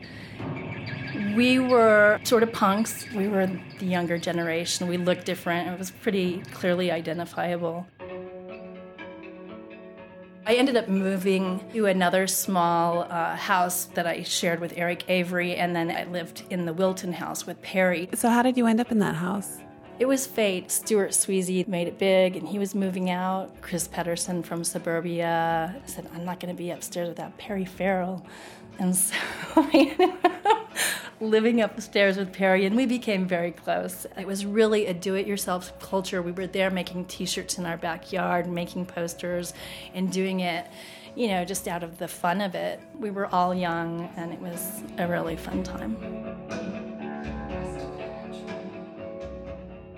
We 1.36 1.60
were 1.60 2.20
sort 2.24 2.44
of 2.44 2.54
punks. 2.54 3.06
We 3.14 3.28
were 3.28 3.48
the 3.80 3.86
younger 3.86 4.18
generation. 4.18 4.88
We 4.88 4.98
looked 4.98 5.26
different. 5.26 5.68
It 5.68 5.78
was 5.78 5.92
pretty 5.92 6.42
clearly 6.54 6.90
identifiable. 6.90 7.86
I 10.50 10.54
ended 10.54 10.78
up 10.78 10.88
moving 10.88 11.60
to 11.74 11.88
another 11.88 12.26
small 12.26 13.02
uh, 13.02 13.36
house 13.36 13.90
that 13.96 14.08
I 14.08 14.24
shared 14.24 14.62
with 14.62 14.72
Eric 14.78 15.04
Avery, 15.10 15.58
and 15.58 15.76
then 15.76 15.92
I 15.92 16.06
lived 16.06 16.44
in 16.50 16.66
the 16.66 16.72
Wilton 16.72 17.12
house 17.12 17.46
with 17.46 17.62
Perry. 17.62 18.08
So, 18.14 18.30
how 18.30 18.44
did 18.44 18.56
you 18.56 18.66
end 18.66 18.80
up 18.80 18.90
in 18.90 19.00
that 19.00 19.16
house? 19.16 19.58
It 20.00 20.06
was 20.06 20.26
fate. 20.26 20.72
Stuart 20.72 21.12
Swezey 21.12 21.68
made 21.68 21.90
it 21.90 21.98
big, 21.98 22.38
and 22.38 22.48
he 22.48 22.60
was 22.60 22.74
moving 22.74 23.10
out. 23.10 23.60
Chris 23.62 23.90
Pedersen 23.90 24.42
from 24.42 24.64
Suburbia 24.64 25.76
said, 25.86 26.10
I'm 26.16 26.24
not 26.24 26.40
going 26.40 26.56
to 26.56 26.58
be 26.58 26.72
upstairs 26.72 27.10
without 27.10 27.38
Perry 27.38 27.66
Farrell. 27.66 28.26
And 28.80 28.96
so 28.96 29.16
living 31.20 31.62
upstairs 31.62 32.18
with 32.18 32.34
Perry, 32.34 32.66
and 32.66 32.76
we 32.76 32.86
became 32.86 33.28
very 33.28 33.52
close. 33.52 34.06
It 34.18 34.28
was 34.28 34.46
really 34.46 34.86
a 34.86 34.94
do 34.94 35.16
it 35.16 35.28
yourself 35.28 35.78
culture. 35.80 36.22
We 36.22 36.32
were 36.32 36.48
there 36.48 36.70
making 36.70 37.06
t 37.06 37.26
shirts 37.26 37.58
in 37.58 37.66
our 37.66 37.78
backyard, 37.78 38.48
making 38.48 38.86
posters, 38.86 39.54
and 39.94 40.12
doing 40.12 40.42
it, 40.42 40.68
you 41.16 41.28
know, 41.28 41.46
just 41.46 41.68
out 41.68 41.84
of 41.84 41.98
the 41.98 42.08
fun 42.08 42.42
of 42.42 42.56
it. 42.56 42.80
We 43.00 43.12
were 43.12 43.28
all 43.28 43.54
young, 43.54 44.10
and 44.16 44.32
it 44.32 44.40
was 44.40 44.84
a 44.98 45.08
really 45.08 45.36
fun 45.36 45.64
time. 45.64 45.98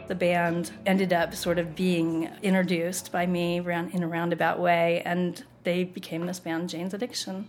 the 0.10 0.16
band 0.16 0.72
ended 0.88 1.14
up 1.14 1.36
sort 1.36 1.60
of 1.60 1.76
being 1.76 2.30
introduced 2.42 3.12
by 3.12 3.28
me 3.28 3.58
in 3.58 4.04
a 4.04 4.08
roundabout 4.08 4.60
way, 4.60 5.04
and 5.06 5.44
they 5.64 5.84
became 5.84 6.26
this 6.26 6.40
band, 6.40 6.68
Jane's 6.68 6.96
Addiction. 6.96 7.48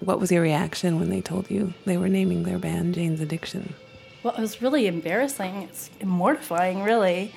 What 0.00 0.18
was 0.18 0.32
your 0.32 0.42
reaction 0.42 0.98
when 0.98 1.10
they 1.10 1.20
told 1.20 1.50
you 1.50 1.74
they 1.84 1.98
were 1.98 2.08
naming 2.08 2.44
their 2.44 2.58
band 2.58 2.94
Jane's 2.94 3.20
Addiction? 3.20 3.74
Well, 4.22 4.34
it 4.34 4.40
was 4.40 4.62
really 4.62 4.86
embarrassing. 4.86 5.62
It's 5.62 5.90
mortifying, 6.02 6.82
really. 6.82 7.34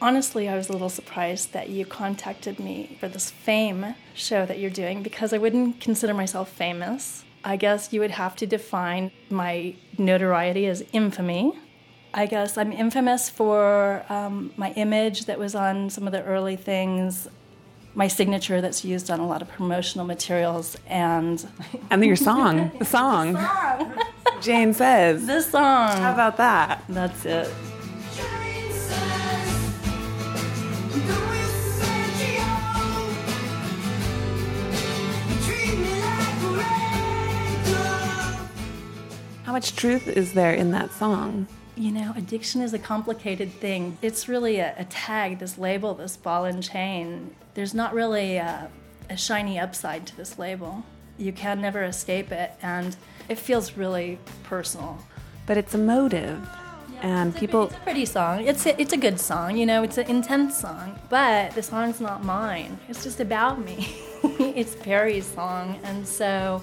Honestly, 0.00 0.48
I 0.48 0.56
was 0.56 0.68
a 0.68 0.72
little 0.72 0.88
surprised 0.88 1.52
that 1.52 1.68
you 1.68 1.84
contacted 1.84 2.58
me 2.58 2.96
for 3.00 3.08
this 3.08 3.30
fame 3.30 3.94
show 4.14 4.46
that 4.46 4.58
you're 4.58 4.70
doing 4.70 5.02
because 5.02 5.32
I 5.34 5.38
wouldn't 5.38 5.80
consider 5.80 6.14
myself 6.14 6.50
famous. 6.50 7.24
I 7.44 7.56
guess 7.56 7.92
you 7.92 8.00
would 8.00 8.10
have 8.12 8.34
to 8.36 8.46
define 8.46 9.10
my 9.30 9.74
notoriety 9.98 10.66
as 10.66 10.82
infamy. 10.92 11.52
I 12.14 12.26
guess 12.26 12.56
I'm 12.56 12.72
infamous 12.72 13.28
for 13.28 14.04
um, 14.08 14.52
my 14.56 14.72
image 14.72 15.26
that 15.26 15.38
was 15.38 15.54
on 15.54 15.90
some 15.90 16.06
of 16.06 16.12
the 16.12 16.22
early 16.24 16.56
things 16.56 17.28
my 17.96 18.08
signature 18.08 18.60
that's 18.60 18.84
used 18.84 19.10
on 19.10 19.18
a 19.20 19.26
lot 19.26 19.40
of 19.40 19.48
promotional 19.48 20.06
materials 20.06 20.76
and 20.86 21.48
and 21.90 22.04
your 22.04 22.14
song 22.14 22.70
the 22.78 22.84
song, 22.84 23.32
the 23.32 23.42
song. 23.42 23.92
jane 24.40 24.72
says 24.72 25.26
the 25.26 25.40
song 25.40 25.96
how 25.96 26.12
about 26.12 26.36
that 26.36 26.84
that's 26.90 27.24
it 27.24 27.50
how 39.44 39.52
much 39.52 39.74
truth 39.74 40.06
is 40.06 40.34
there 40.34 40.52
in 40.52 40.70
that 40.70 40.92
song 40.92 41.48
you 41.78 41.92
know, 41.92 42.14
addiction 42.16 42.62
is 42.62 42.72
a 42.72 42.78
complicated 42.78 43.52
thing. 43.52 43.98
It's 44.00 44.30
really 44.30 44.60
a, 44.60 44.74
a, 44.78 44.84
tag, 44.86 45.40
this 45.40 45.58
label, 45.58 45.92
this 45.92 46.16
ball 46.16 46.46
and 46.46 46.62
chain. 46.62 47.34
There's 47.56 47.72
not 47.72 47.94
really 47.94 48.36
a, 48.36 48.70
a 49.08 49.16
shiny 49.16 49.58
upside 49.58 50.06
to 50.08 50.16
this 50.18 50.38
label. 50.38 50.84
You 51.16 51.32
can 51.32 51.62
never 51.62 51.84
escape 51.84 52.30
it, 52.30 52.52
and 52.60 52.94
it 53.30 53.38
feels 53.38 53.78
really 53.78 54.18
personal. 54.42 54.98
But 55.46 55.56
it's 55.56 55.74
a 55.74 55.78
emotive. 55.78 56.46
and 57.00 57.30
it's 57.30 57.40
people. 57.40 57.62
A, 57.62 57.64
it's 57.64 57.74
a 57.74 57.78
pretty 57.78 58.04
song. 58.04 58.46
It's 58.46 58.66
a, 58.66 58.78
it's 58.78 58.92
a 58.92 58.98
good 58.98 59.18
song, 59.18 59.56
you 59.56 59.64
know, 59.64 59.82
it's 59.82 59.96
an 59.96 60.06
intense 60.06 60.58
song. 60.58 60.98
But 61.08 61.52
the 61.52 61.62
song's 61.62 61.98
not 61.98 62.22
mine. 62.22 62.78
It's 62.90 63.02
just 63.02 63.20
about 63.20 63.64
me. 63.64 63.88
it's 64.22 64.74
Perry's 64.74 65.24
song. 65.24 65.80
And 65.82 66.06
so 66.06 66.62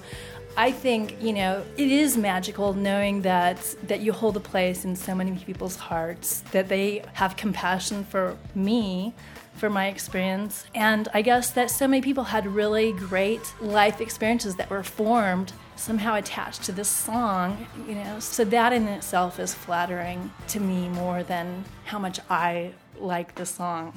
I 0.56 0.72
think 0.72 1.16
you 1.20 1.34
know 1.34 1.64
it 1.76 1.92
is 1.92 2.16
magical 2.18 2.76
knowing 2.76 3.24
that 3.24 3.58
that 3.88 4.02
you 4.02 4.14
hold 4.14 4.38
a 4.38 4.40
place 4.40 4.86
in 4.86 4.96
so 4.96 5.16
many 5.16 5.32
people's 5.38 5.76
hearts 5.76 6.42
that 6.52 6.70
they 6.70 7.04
have 7.14 7.36
compassion 7.36 8.04
for 8.04 8.38
me 8.54 9.16
for 9.56 9.70
my 9.70 9.88
experience 9.88 10.66
and 10.76 11.08
I 11.14 11.22
guess 11.22 11.52
that 11.52 11.70
so 11.70 11.88
many 11.88 12.02
people 12.02 12.26
had 12.26 12.46
really 12.48 12.92
great 12.92 13.54
life 13.62 14.02
experiences 14.02 14.56
that 14.58 14.70
were 14.70 14.84
formed 14.84 15.54
somehow 15.76 16.16
attached 16.16 16.64
to 16.64 16.72
this 16.72 16.90
song 16.90 17.68
you 17.88 17.96
know 17.96 18.20
so 18.20 18.44
that 18.46 18.74
in 18.74 18.88
itself 18.88 19.40
is 19.40 19.54
flattering 19.54 20.32
to 20.50 20.60
me 20.60 20.90
more 20.90 21.24
than 21.24 21.66
how 21.86 22.00
much 22.00 22.20
I 22.30 22.74
like 23.00 23.36
the 23.36 23.46
song 23.46 23.94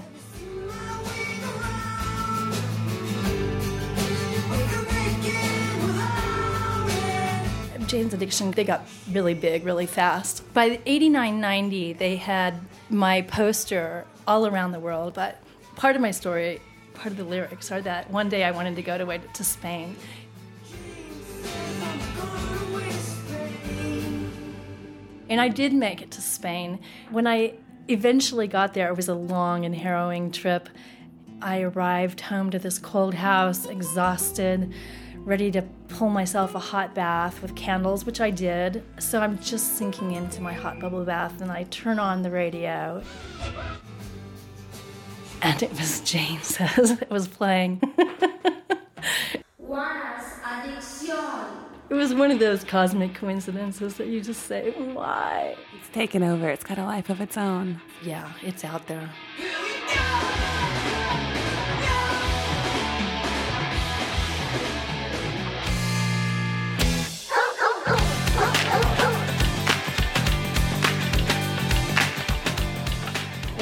Jane's 7.86 8.12
Addiction, 8.12 8.50
they 8.50 8.64
got 8.64 8.84
really 9.12 9.34
big 9.34 9.64
really 9.64 9.86
fast. 9.86 10.42
By 10.52 10.80
89 10.86 11.40
90, 11.40 11.92
they 11.94 12.16
had 12.16 12.60
my 12.90 13.22
poster 13.22 14.04
all 14.26 14.46
around 14.46 14.72
the 14.72 14.80
world. 14.80 15.14
But 15.14 15.40
part 15.76 15.94
of 15.94 16.02
my 16.02 16.10
story, 16.10 16.60
part 16.94 17.08
of 17.08 17.16
the 17.16 17.24
lyrics 17.24 17.70
are 17.70 17.80
that 17.82 18.10
one 18.10 18.28
day 18.28 18.44
I 18.44 18.50
wanted 18.50 18.74
to 18.76 18.82
go 18.82 18.98
to, 18.98 19.18
to 19.18 19.44
Spain. 19.44 19.96
And 25.28 25.40
I 25.40 25.48
did 25.48 25.72
make 25.72 26.02
it 26.02 26.10
to 26.12 26.20
Spain. 26.20 26.78
When 27.10 27.26
I 27.26 27.54
eventually 27.88 28.46
got 28.48 28.74
there, 28.74 28.88
it 28.88 28.96
was 28.96 29.08
a 29.08 29.14
long 29.14 29.64
and 29.64 29.74
harrowing 29.74 30.30
trip. 30.30 30.68
I 31.42 31.60
arrived 31.60 32.22
home 32.22 32.50
to 32.50 32.58
this 32.58 32.78
cold 32.78 33.14
house, 33.14 33.66
exhausted 33.66 34.72
ready 35.26 35.50
to 35.50 35.60
pull 35.88 36.08
myself 36.08 36.54
a 36.54 36.58
hot 36.58 36.94
bath 36.94 37.42
with 37.42 37.56
candles, 37.56 38.06
which 38.06 38.20
I 38.20 38.30
did. 38.30 38.84
So 39.00 39.20
I'm 39.20 39.36
just 39.40 39.76
sinking 39.76 40.12
into 40.12 40.40
my 40.40 40.52
hot 40.52 40.78
bubble 40.78 41.04
bath 41.04 41.40
and 41.40 41.50
I 41.50 41.64
turn 41.64 41.98
on 41.98 42.22
the 42.22 42.30
radio. 42.30 43.02
And 45.42 45.62
it 45.62 45.70
was 45.70 46.00
James 46.00 46.46
Says 46.56 46.92
it 46.92 47.10
was 47.10 47.28
playing. 47.28 47.80
it 51.90 51.94
was 51.94 52.14
one 52.14 52.30
of 52.30 52.38
those 52.38 52.64
cosmic 52.64 53.14
coincidences 53.14 53.94
that 53.96 54.08
you 54.08 54.20
just 54.20 54.44
say, 54.44 54.70
why? 54.92 55.56
It's 55.78 55.88
taken 55.90 56.22
over, 56.22 56.48
it's 56.48 56.64
got 56.64 56.78
a 56.78 56.84
life 56.84 57.10
of 57.10 57.20
its 57.20 57.36
own. 57.36 57.80
Yeah, 58.02 58.32
it's 58.42 58.64
out 58.64 58.86
there. 58.86 59.10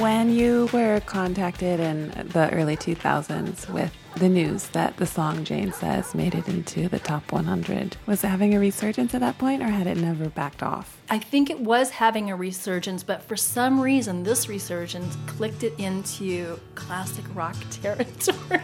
You 0.05 0.69
were 0.71 1.01
contacted 1.01 1.81
in 1.81 2.11
the 2.29 2.51
early 2.53 2.77
2000s 2.77 3.71
with 3.71 3.91
the 4.17 4.29
news 4.29 4.69
that 4.69 4.99
the 4.99 5.07
song 5.07 5.45
Jane 5.45 5.73
Says 5.73 6.15
made 6.15 6.35
it 6.35 6.47
into 6.47 6.91
the 6.91 6.99
top 6.99 7.33
100, 7.33 7.97
was 8.05 8.23
it 8.23 8.29
having 8.29 8.55
a 8.55 8.59
resurgence 8.59 9.15
at 9.15 9.23
that 9.23 9.39
point 9.39 9.63
or 9.63 9.69
had 9.69 9.87
it 9.87 9.97
never 9.97 10.29
backed 10.29 10.63
off? 10.63 11.01
I 11.09 11.19
think 11.19 11.49
it 11.49 11.59
was 11.59 11.89
having 11.89 12.31
a 12.31 12.37
resurgence, 12.37 13.03
but 13.03 13.23
for 13.23 13.35
some 13.35 13.81
reason, 13.81 14.25
this 14.25 14.47
resurgence 14.47 15.17
clicked 15.27 15.63
it 15.63 15.73
into 15.79 16.61
classic 16.75 17.25
rock 17.35 17.57
territory. 17.71 18.61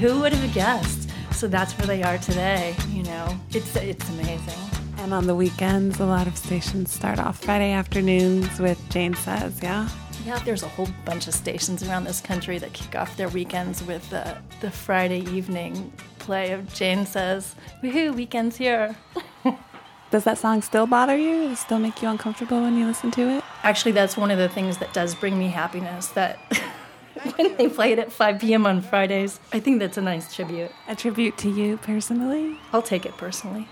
Who 0.00 0.20
would 0.20 0.32
have 0.32 0.54
guessed? 0.54 1.10
So 1.32 1.46
that's 1.46 1.76
where 1.76 1.86
they 1.86 2.02
are 2.02 2.16
today. 2.16 2.74
You 2.88 3.02
know, 3.02 3.38
it's 3.50 3.76
it's 3.76 4.08
amazing. 4.08 4.73
And 5.04 5.12
on 5.12 5.26
the 5.26 5.34
weekends, 5.34 6.00
a 6.00 6.06
lot 6.06 6.26
of 6.26 6.34
stations 6.34 6.90
start 6.90 7.18
off 7.18 7.44
Friday 7.44 7.72
afternoons 7.72 8.58
with 8.58 8.80
Jane 8.88 9.12
Says, 9.12 9.62
yeah? 9.62 9.86
Yeah, 10.24 10.38
there's 10.46 10.62
a 10.62 10.68
whole 10.68 10.88
bunch 11.04 11.28
of 11.28 11.34
stations 11.34 11.86
around 11.86 12.04
this 12.04 12.22
country 12.22 12.56
that 12.56 12.72
kick 12.72 12.96
off 12.96 13.14
their 13.18 13.28
weekends 13.28 13.82
with 13.82 14.08
the, 14.08 14.38
the 14.62 14.70
Friday 14.70 15.20
evening 15.30 15.92
play 16.20 16.52
of 16.52 16.72
Jane 16.72 17.04
Says, 17.04 17.54
Woohoo, 17.82 18.14
weekend's 18.14 18.56
here. 18.56 18.96
Does 20.10 20.24
that 20.24 20.38
song 20.38 20.62
still 20.62 20.86
bother 20.86 21.18
you? 21.18 21.48
Does 21.48 21.58
it 21.58 21.60
still 21.60 21.78
make 21.78 22.00
you 22.00 22.08
uncomfortable 22.08 22.62
when 22.62 22.78
you 22.78 22.86
listen 22.86 23.10
to 23.10 23.28
it? 23.28 23.44
Actually, 23.62 23.92
that's 23.92 24.16
one 24.16 24.30
of 24.30 24.38
the 24.38 24.48
things 24.48 24.78
that 24.78 24.94
does 24.94 25.14
bring 25.14 25.38
me 25.38 25.48
happiness 25.48 26.06
that 26.12 26.38
when 27.36 27.54
they 27.58 27.68
play 27.68 27.92
it 27.92 27.98
at 27.98 28.10
5 28.10 28.40
p.m. 28.40 28.64
on 28.64 28.80
Fridays, 28.80 29.38
I 29.52 29.60
think 29.60 29.80
that's 29.80 29.98
a 29.98 30.02
nice 30.02 30.34
tribute. 30.34 30.70
A 30.88 30.96
tribute 30.96 31.36
to 31.38 31.50
you 31.50 31.76
personally? 31.76 32.58
I'll 32.72 32.80
take 32.80 33.04
it 33.04 33.18
personally. 33.18 33.68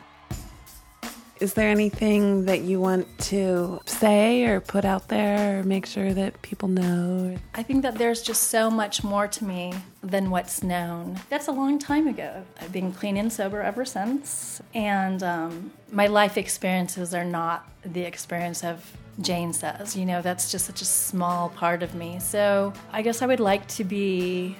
Is 1.42 1.54
there 1.54 1.68
anything 1.68 2.44
that 2.44 2.60
you 2.60 2.78
want 2.78 3.18
to 3.32 3.80
say 3.84 4.44
or 4.44 4.60
put 4.60 4.84
out 4.84 5.08
there 5.08 5.58
or 5.58 5.64
make 5.64 5.86
sure 5.86 6.14
that 6.14 6.40
people 6.40 6.68
know? 6.68 7.36
I 7.52 7.64
think 7.64 7.82
that 7.82 7.96
there's 7.96 8.22
just 8.22 8.44
so 8.44 8.70
much 8.70 9.02
more 9.02 9.26
to 9.26 9.44
me 9.44 9.74
than 10.04 10.30
what's 10.30 10.62
known. 10.62 11.18
That's 11.30 11.48
a 11.48 11.50
long 11.50 11.80
time 11.80 12.06
ago. 12.06 12.44
I've 12.60 12.70
been 12.70 12.92
clean 12.92 13.16
and 13.16 13.32
sober 13.32 13.60
ever 13.60 13.84
since, 13.84 14.62
and 14.72 15.20
um, 15.24 15.72
my 15.90 16.06
life 16.06 16.38
experiences 16.38 17.12
are 17.12 17.24
not 17.24 17.68
the 17.84 18.02
experience 18.02 18.62
of 18.62 18.96
Jane 19.20 19.52
says. 19.52 19.96
You 19.96 20.06
know, 20.06 20.22
that's 20.22 20.52
just 20.52 20.66
such 20.66 20.80
a 20.80 20.84
small 20.84 21.48
part 21.48 21.82
of 21.82 21.92
me. 21.96 22.20
So 22.20 22.72
I 22.92 23.02
guess 23.02 23.20
I 23.20 23.26
would 23.26 23.40
like 23.40 23.66
to 23.78 23.82
be 23.82 24.56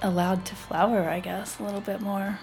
allowed 0.00 0.46
to 0.46 0.54
flower, 0.54 1.06
I 1.06 1.20
guess, 1.20 1.60
a 1.60 1.64
little 1.64 1.82
bit 1.82 2.00
more. 2.00 2.38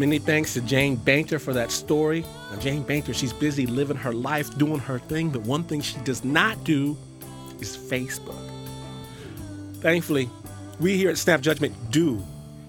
Many 0.00 0.18
thanks 0.18 0.54
to 0.54 0.62
Jane 0.62 0.96
Bainter 0.96 1.38
for 1.38 1.52
that 1.52 1.70
story. 1.70 2.24
Now, 2.50 2.58
Jane 2.58 2.82
Bainter, 2.82 3.12
she's 3.12 3.34
busy 3.34 3.66
living 3.66 3.98
her 3.98 4.14
life, 4.14 4.56
doing 4.56 4.78
her 4.78 4.98
thing, 4.98 5.28
but 5.28 5.42
one 5.42 5.62
thing 5.62 5.82
she 5.82 5.98
does 5.98 6.24
not 6.24 6.64
do 6.64 6.96
is 7.58 7.76
Facebook. 7.76 8.40
Thankfully, 9.82 10.30
we 10.80 10.96
here 10.96 11.10
at 11.10 11.18
Snap 11.18 11.42
Judgment 11.42 11.74
do. 11.90 12.24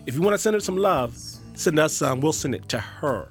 If 0.06 0.14
you 0.14 0.22
want 0.22 0.34
to 0.34 0.38
send 0.40 0.56
her 0.56 0.60
some 0.60 0.76
love, 0.76 1.18
send 1.54 1.80
us 1.80 1.94
some. 1.94 2.20
We'll 2.20 2.34
send 2.34 2.54
it 2.54 2.68
to 2.68 2.80
her. 2.80 3.30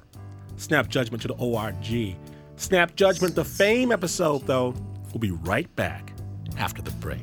Snap 0.57 0.89
Judgment 0.89 1.21
to 1.21 1.27
the 1.27 1.35
ORG. 1.35 2.15
Snap 2.55 2.95
Judgment, 2.95 3.35
the 3.35 3.45
fame 3.45 3.91
episode, 3.91 4.47
though. 4.47 4.73
We'll 5.13 5.19
be 5.19 5.29
right 5.29 5.73
back 5.75 6.11
after 6.57 6.81
the 6.81 6.91
break. 6.93 7.21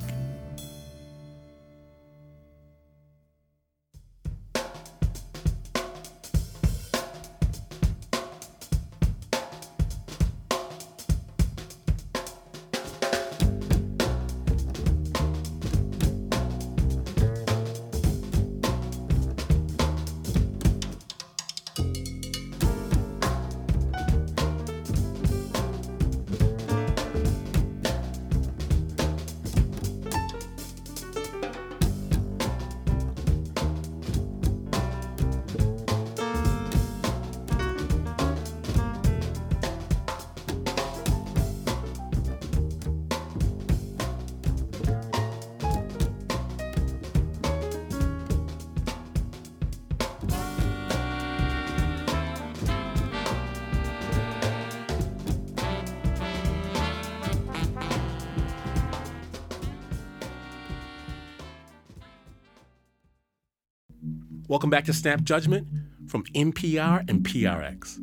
Back 64.78 64.84
to 64.84 64.92
Snap 64.92 65.22
Judgment 65.22 65.66
from 66.06 66.22
NPR 66.36 67.00
and 67.10 67.24
PRX. 67.24 67.96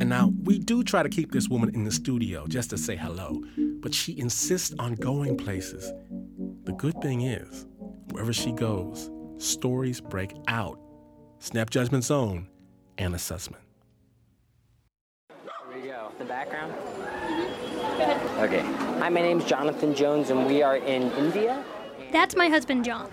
And 0.00 0.08
now, 0.08 0.32
we 0.44 0.58
do 0.58 0.82
try 0.82 1.02
to 1.02 1.10
keep 1.10 1.30
this 1.30 1.50
woman 1.50 1.74
in 1.74 1.84
the 1.84 1.90
studio 1.90 2.46
just 2.46 2.70
to 2.70 2.78
say 2.78 2.96
hello, 2.96 3.42
but 3.82 3.92
she 3.92 4.18
insists 4.18 4.74
on 4.78 4.94
going 4.94 5.36
places. 5.36 5.92
The 6.64 6.72
good 6.72 6.98
thing 7.02 7.20
is, 7.20 7.66
wherever 8.12 8.32
she 8.32 8.52
goes, 8.52 9.10
stories 9.36 10.00
break 10.00 10.32
out. 10.48 10.80
Snap 11.40 11.68
Judgment's 11.68 12.10
own 12.10 12.48
Anna 12.96 13.18
Sussman. 13.18 13.60
Here 15.28 15.82
we 15.82 15.88
go. 15.88 16.12
The 16.18 16.24
background? 16.24 16.72
Okay. 18.38 18.62
Hi, 19.00 19.10
my 19.10 19.20
name's 19.20 19.44
Jonathan 19.44 19.94
Jones, 19.94 20.30
and 20.30 20.46
we 20.46 20.62
are 20.62 20.78
in 20.78 21.12
India. 21.12 21.62
That's 22.10 22.34
my 22.34 22.48
husband, 22.48 22.86
John. 22.86 23.10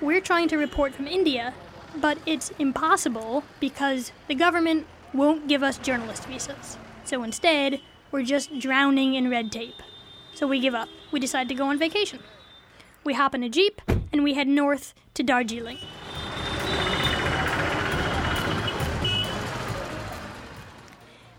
We're 0.00 0.20
trying 0.20 0.46
to 0.50 0.56
report 0.56 0.94
from 0.94 1.08
India, 1.08 1.52
but 2.00 2.18
it's 2.26 2.50
impossible 2.58 3.44
because 3.60 4.12
the 4.28 4.34
government 4.34 4.86
won't 5.12 5.48
give 5.48 5.62
us 5.62 5.78
journalist 5.78 6.26
visas. 6.26 6.76
So 7.04 7.22
instead, 7.22 7.80
we're 8.10 8.24
just 8.24 8.58
drowning 8.58 9.14
in 9.14 9.30
red 9.30 9.52
tape. 9.52 9.82
So 10.34 10.46
we 10.46 10.60
give 10.60 10.74
up. 10.74 10.88
We 11.12 11.20
decide 11.20 11.48
to 11.48 11.54
go 11.54 11.66
on 11.66 11.78
vacation. 11.78 12.20
We 13.04 13.14
hop 13.14 13.34
in 13.34 13.42
a 13.42 13.48
Jeep 13.48 13.80
and 14.12 14.24
we 14.24 14.34
head 14.34 14.48
north 14.48 14.94
to 15.14 15.22
Darjeeling. 15.22 15.78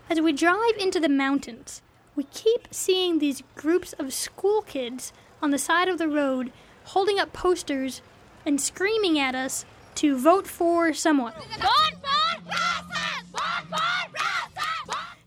As 0.08 0.20
we 0.20 0.32
drive 0.32 0.76
into 0.78 1.00
the 1.00 1.08
mountains, 1.08 1.82
we 2.14 2.24
keep 2.24 2.68
seeing 2.70 3.18
these 3.18 3.42
groups 3.54 3.92
of 3.94 4.14
school 4.14 4.62
kids 4.62 5.12
on 5.42 5.50
the 5.50 5.58
side 5.58 5.88
of 5.88 5.98
the 5.98 6.08
road 6.08 6.52
holding 6.84 7.18
up 7.18 7.32
posters 7.32 8.00
and 8.46 8.60
screaming 8.60 9.18
at 9.18 9.34
us 9.34 9.64
to 9.96 10.16
vote 10.18 10.46
for 10.46 10.92
someone. 10.92 11.32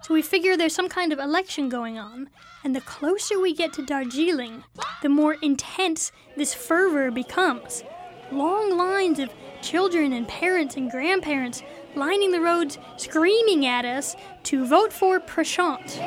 So 0.02 0.14
we 0.14 0.22
figure 0.22 0.58
there's 0.58 0.74
some 0.74 0.90
kind 0.90 1.14
of 1.14 1.20
election 1.20 1.70
going 1.70 2.00
on, 2.00 2.30
and 2.64 2.76
the 2.76 2.82
closer 2.82 3.40
we 3.40 3.54
get 3.54 3.74
to 3.74 3.86
Darjeeling, 3.86 4.64
the 5.04 5.10
more 5.10 5.36
intense 5.42 6.12
this 6.36 6.54
fervor 6.54 7.12
becomes. 7.12 7.84
Long 8.32 8.76
lines 8.78 9.20
of 9.20 9.30
children 9.62 10.14
and 10.14 10.28
parents 10.28 10.76
and 10.76 10.90
grandparents 10.90 11.62
lining 11.96 12.32
the 12.32 12.42
roads 12.42 12.78
screaming 12.98 13.66
at 13.66 13.86
us 13.86 14.16
to 14.44 14.66
vote 14.66 14.94
for 14.94 15.20
Prashant. 15.20 15.98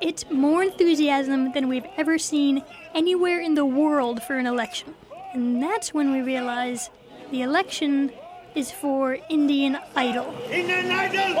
It's 0.00 0.30
more 0.30 0.62
enthusiasm 0.62 1.52
than 1.52 1.68
we've 1.68 1.86
ever 1.96 2.18
seen 2.18 2.62
anywhere 2.94 3.40
in 3.40 3.54
the 3.54 3.64
world 3.64 4.22
for 4.22 4.36
an 4.36 4.46
election. 4.46 4.94
And 5.33 5.61
that's 5.63 5.93
when 5.93 6.11
we 6.11 6.21
realize 6.21 6.89
the 7.31 7.41
election 7.41 8.11
is 8.55 8.71
for 8.71 9.17
Indian 9.29 9.77
Idol. 9.95 10.33
Indian 10.51 10.91
Idol! 10.91 11.33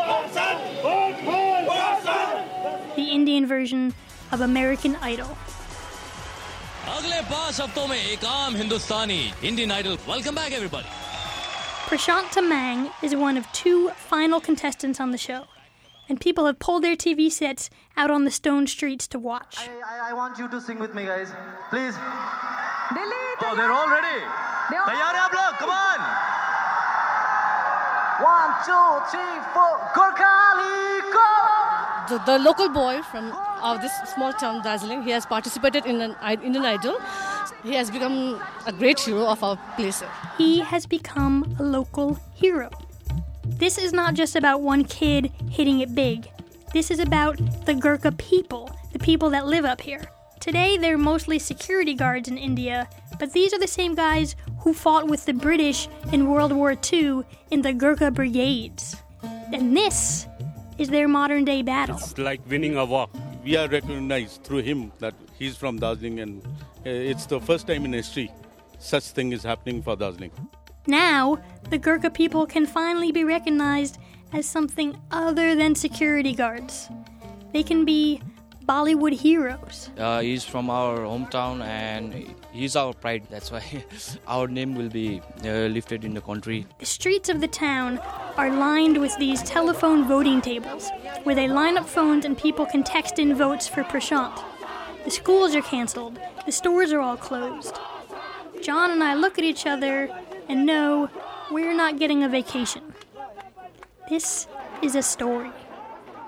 Vote 0.81 1.15
for 1.25 2.95
The 2.95 3.03
Indian 3.03 3.45
version 3.45 3.93
of 4.31 4.41
American 4.41 4.95
Idol. 5.01 5.27
अगले 6.91 7.21
पांच 7.29 7.59
हफ्तों 7.61 7.87
में 7.87 7.97
एक 7.97 8.23
आम 8.25 8.55
हिंदुस्तानी 8.55 9.19
Indian 9.47 9.71
Idol 9.71 9.97
welcome 10.07 10.35
back 10.35 10.53
everybody 10.53 10.89
Prashant 11.91 12.31
Tamang 12.35 12.81
is 13.03 13.15
one 13.21 13.37
of 13.41 13.47
two 13.51 13.89
final 14.09 14.39
contestants 14.39 15.01
on 15.05 15.11
the 15.11 15.17
show, 15.17 15.39
and 16.07 16.21
people 16.25 16.45
have 16.45 16.57
pulled 16.65 16.85
their 16.85 16.95
TV 16.95 17.29
sets 17.37 17.69
out 17.97 18.13
on 18.17 18.23
the 18.23 18.31
stone 18.31 18.67
streets 18.73 19.09
to 19.15 19.19
watch. 19.19 19.57
I, 19.59 19.67
I, 19.89 20.09
I 20.09 20.13
want 20.13 20.39
you 20.43 20.47
to 20.55 20.61
sing 20.61 20.79
with 20.79 20.95
me, 20.95 21.03
guys. 21.09 21.33
Please. 21.69 21.99
Oh, 23.43 23.55
they're 23.55 23.71
all 23.71 23.89
ready. 23.89 24.19
तैयार 24.71 25.15
हैं 25.15 25.21
आप 25.21 25.33
लोग? 25.35 25.57
Come 25.61 25.71
on. 25.77 25.99
One, 28.25 28.51
two, 28.65 28.87
three, 29.11 29.35
four. 29.53 29.71
Gorkhaliko. 29.95 31.27
the, 32.09 32.17
the 32.25 32.37
local 32.39 32.69
boy 32.69 33.01
from 33.11 33.31
of 33.63 33.81
this 33.81 33.91
small 34.13 34.33
town, 34.33 34.61
Darjeeling, 34.63 35.01
he 35.03 35.11
has 35.11 35.25
participated 35.25 35.85
in 35.85 36.01
an 36.01 36.15
I- 36.21 36.33
Indian 36.43 36.65
Idol. 36.65 36.99
He 37.63 37.73
has 37.75 37.91
become 37.91 38.39
a 38.65 38.71
great 38.71 38.99
hero 38.99 39.25
of 39.27 39.43
our 39.43 39.57
place. 39.75 40.03
He 40.37 40.59
has 40.59 40.85
become 40.85 41.55
a 41.59 41.63
local 41.63 42.17
hero. 42.33 42.69
This 43.45 43.77
is 43.77 43.93
not 43.93 44.13
just 44.13 44.35
about 44.35 44.61
one 44.61 44.83
kid 44.83 45.31
hitting 45.49 45.79
it 45.81 45.93
big. 45.95 46.27
This 46.73 46.89
is 46.91 46.99
about 46.99 47.37
the 47.65 47.73
Gurkha 47.73 48.11
people, 48.13 48.69
the 48.93 48.99
people 48.99 49.29
that 49.31 49.45
live 49.45 49.65
up 49.65 49.81
here. 49.81 50.01
Today, 50.46 50.78
they're 50.78 50.96
mostly 50.96 51.40
security 51.40 51.92
guards 51.92 52.28
in 52.28 52.38
India, 52.38 52.88
but 53.18 53.32
these 53.32 53.52
are 53.52 53.58
the 53.58 53.66
same 53.66 53.96
guys 53.96 54.36
who 54.60 54.72
fought 54.72 55.08
with 55.08 55.24
the 55.24 55.32
British 55.32 55.88
in 56.12 56.30
World 56.30 56.52
War 56.52 56.76
II 56.92 57.22
in 57.50 57.62
the 57.62 57.72
Gurkha 57.72 58.12
brigades. 58.12 58.94
And 59.52 59.76
this 59.76 60.28
is 60.78 60.88
their 60.88 61.08
modern 61.08 61.44
day 61.44 61.62
battle. 61.62 61.96
It's 61.96 62.16
like 62.16 62.40
winning 62.48 62.76
a 62.76 62.84
war. 62.84 63.08
We 63.42 63.56
are 63.56 63.66
recognized 63.66 64.44
through 64.44 64.62
him 64.62 64.92
that 65.00 65.14
he's 65.36 65.56
from 65.56 65.80
Darjeeling, 65.80 66.20
and 66.20 66.46
uh, 66.46 66.90
it's 66.90 67.26
the 67.26 67.40
first 67.40 67.66
time 67.66 67.84
in 67.84 67.92
history 67.92 68.30
such 68.78 69.06
thing 69.06 69.32
is 69.32 69.42
happening 69.42 69.82
for 69.82 69.96
Darjeeling. 69.96 70.30
Now, 70.86 71.38
the 71.70 71.78
Gurkha 71.78 72.10
people 72.10 72.46
can 72.46 72.66
finally 72.66 73.10
be 73.10 73.24
recognized 73.24 73.98
as 74.32 74.46
something 74.46 74.96
other 75.10 75.56
than 75.56 75.74
security 75.74 76.36
guards. 76.36 76.88
They 77.52 77.64
can 77.64 77.84
be 77.84 78.22
Bollywood 78.66 79.12
heroes. 79.12 79.90
Uh, 79.96 80.20
he's 80.20 80.42
from 80.42 80.68
our 80.70 80.98
hometown 80.98 81.64
and 81.64 82.34
he's 82.52 82.74
our 82.74 82.92
pride. 82.92 83.24
That's 83.30 83.52
why 83.52 83.62
our 84.26 84.48
name 84.48 84.74
will 84.74 84.88
be 84.88 85.20
uh, 85.44 85.68
lifted 85.76 86.04
in 86.04 86.14
the 86.14 86.20
country. 86.20 86.66
The 86.80 86.86
streets 86.86 87.28
of 87.28 87.40
the 87.40 87.46
town 87.46 87.98
are 88.36 88.50
lined 88.50 88.98
with 88.98 89.16
these 89.18 89.40
telephone 89.42 90.08
voting 90.08 90.40
tables 90.40 90.90
where 91.22 91.36
they 91.36 91.46
line 91.46 91.78
up 91.78 91.88
phones 91.88 92.24
and 92.24 92.36
people 92.36 92.66
can 92.66 92.82
text 92.82 93.20
in 93.20 93.36
votes 93.36 93.68
for 93.68 93.84
Prashant. 93.84 94.42
The 95.04 95.12
schools 95.12 95.54
are 95.54 95.62
canceled, 95.62 96.18
the 96.44 96.52
stores 96.52 96.92
are 96.92 97.00
all 97.00 97.16
closed. 97.16 97.78
John 98.62 98.90
and 98.90 99.04
I 99.04 99.14
look 99.14 99.38
at 99.38 99.44
each 99.44 99.64
other 99.64 100.08
and 100.48 100.66
know 100.66 101.08
we're 101.52 101.74
not 101.74 102.00
getting 102.00 102.24
a 102.24 102.28
vacation. 102.28 102.82
This 104.08 104.48
is 104.82 104.96
a 104.96 105.02
story. 105.02 105.52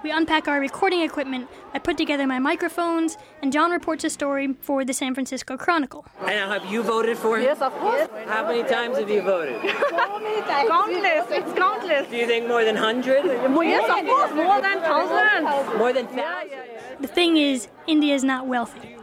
We 0.02 0.12
unpack 0.12 0.46
our 0.46 0.60
recording 0.60 1.00
equipment, 1.00 1.48
I 1.74 1.80
put 1.80 1.96
together 1.96 2.24
my 2.24 2.38
microphones, 2.38 3.18
and 3.42 3.52
John 3.52 3.72
reports 3.72 4.04
a 4.04 4.10
story 4.10 4.54
for 4.60 4.84
the 4.84 4.92
San 4.92 5.12
Francisco 5.12 5.56
Chronicle. 5.56 6.06
And 6.20 6.52
have 6.52 6.70
you 6.70 6.84
voted 6.84 7.18
for 7.18 7.36
him? 7.38 7.44
Yes, 7.44 7.60
of 7.60 7.72
course. 7.74 8.08
How 8.26 8.46
many 8.46 8.62
times 8.62 8.96
have 8.96 9.10
you 9.10 9.22
voted? 9.22 9.60
So 9.60 10.18
many 10.20 10.40
times. 10.42 10.68
Countless. 10.68 11.26
It's 11.30 11.52
countless. 11.58 12.06
Do 12.08 12.16
you 12.16 12.26
think 12.28 12.46
more 12.46 12.64
than 12.64 12.76
100? 12.76 13.24
Yes, 13.24 13.90
of 13.90 14.06
course. 14.06 14.32
More 14.34 14.60
than 14.60 14.80
thousands. 14.80 15.78
More 15.78 15.92
than 15.92 16.06
thousands? 16.06 16.52
The 17.00 17.08
thing 17.08 17.36
is, 17.36 17.66
India 17.88 18.14
is 18.14 18.22
not 18.22 18.46
wealthy. 18.46 18.94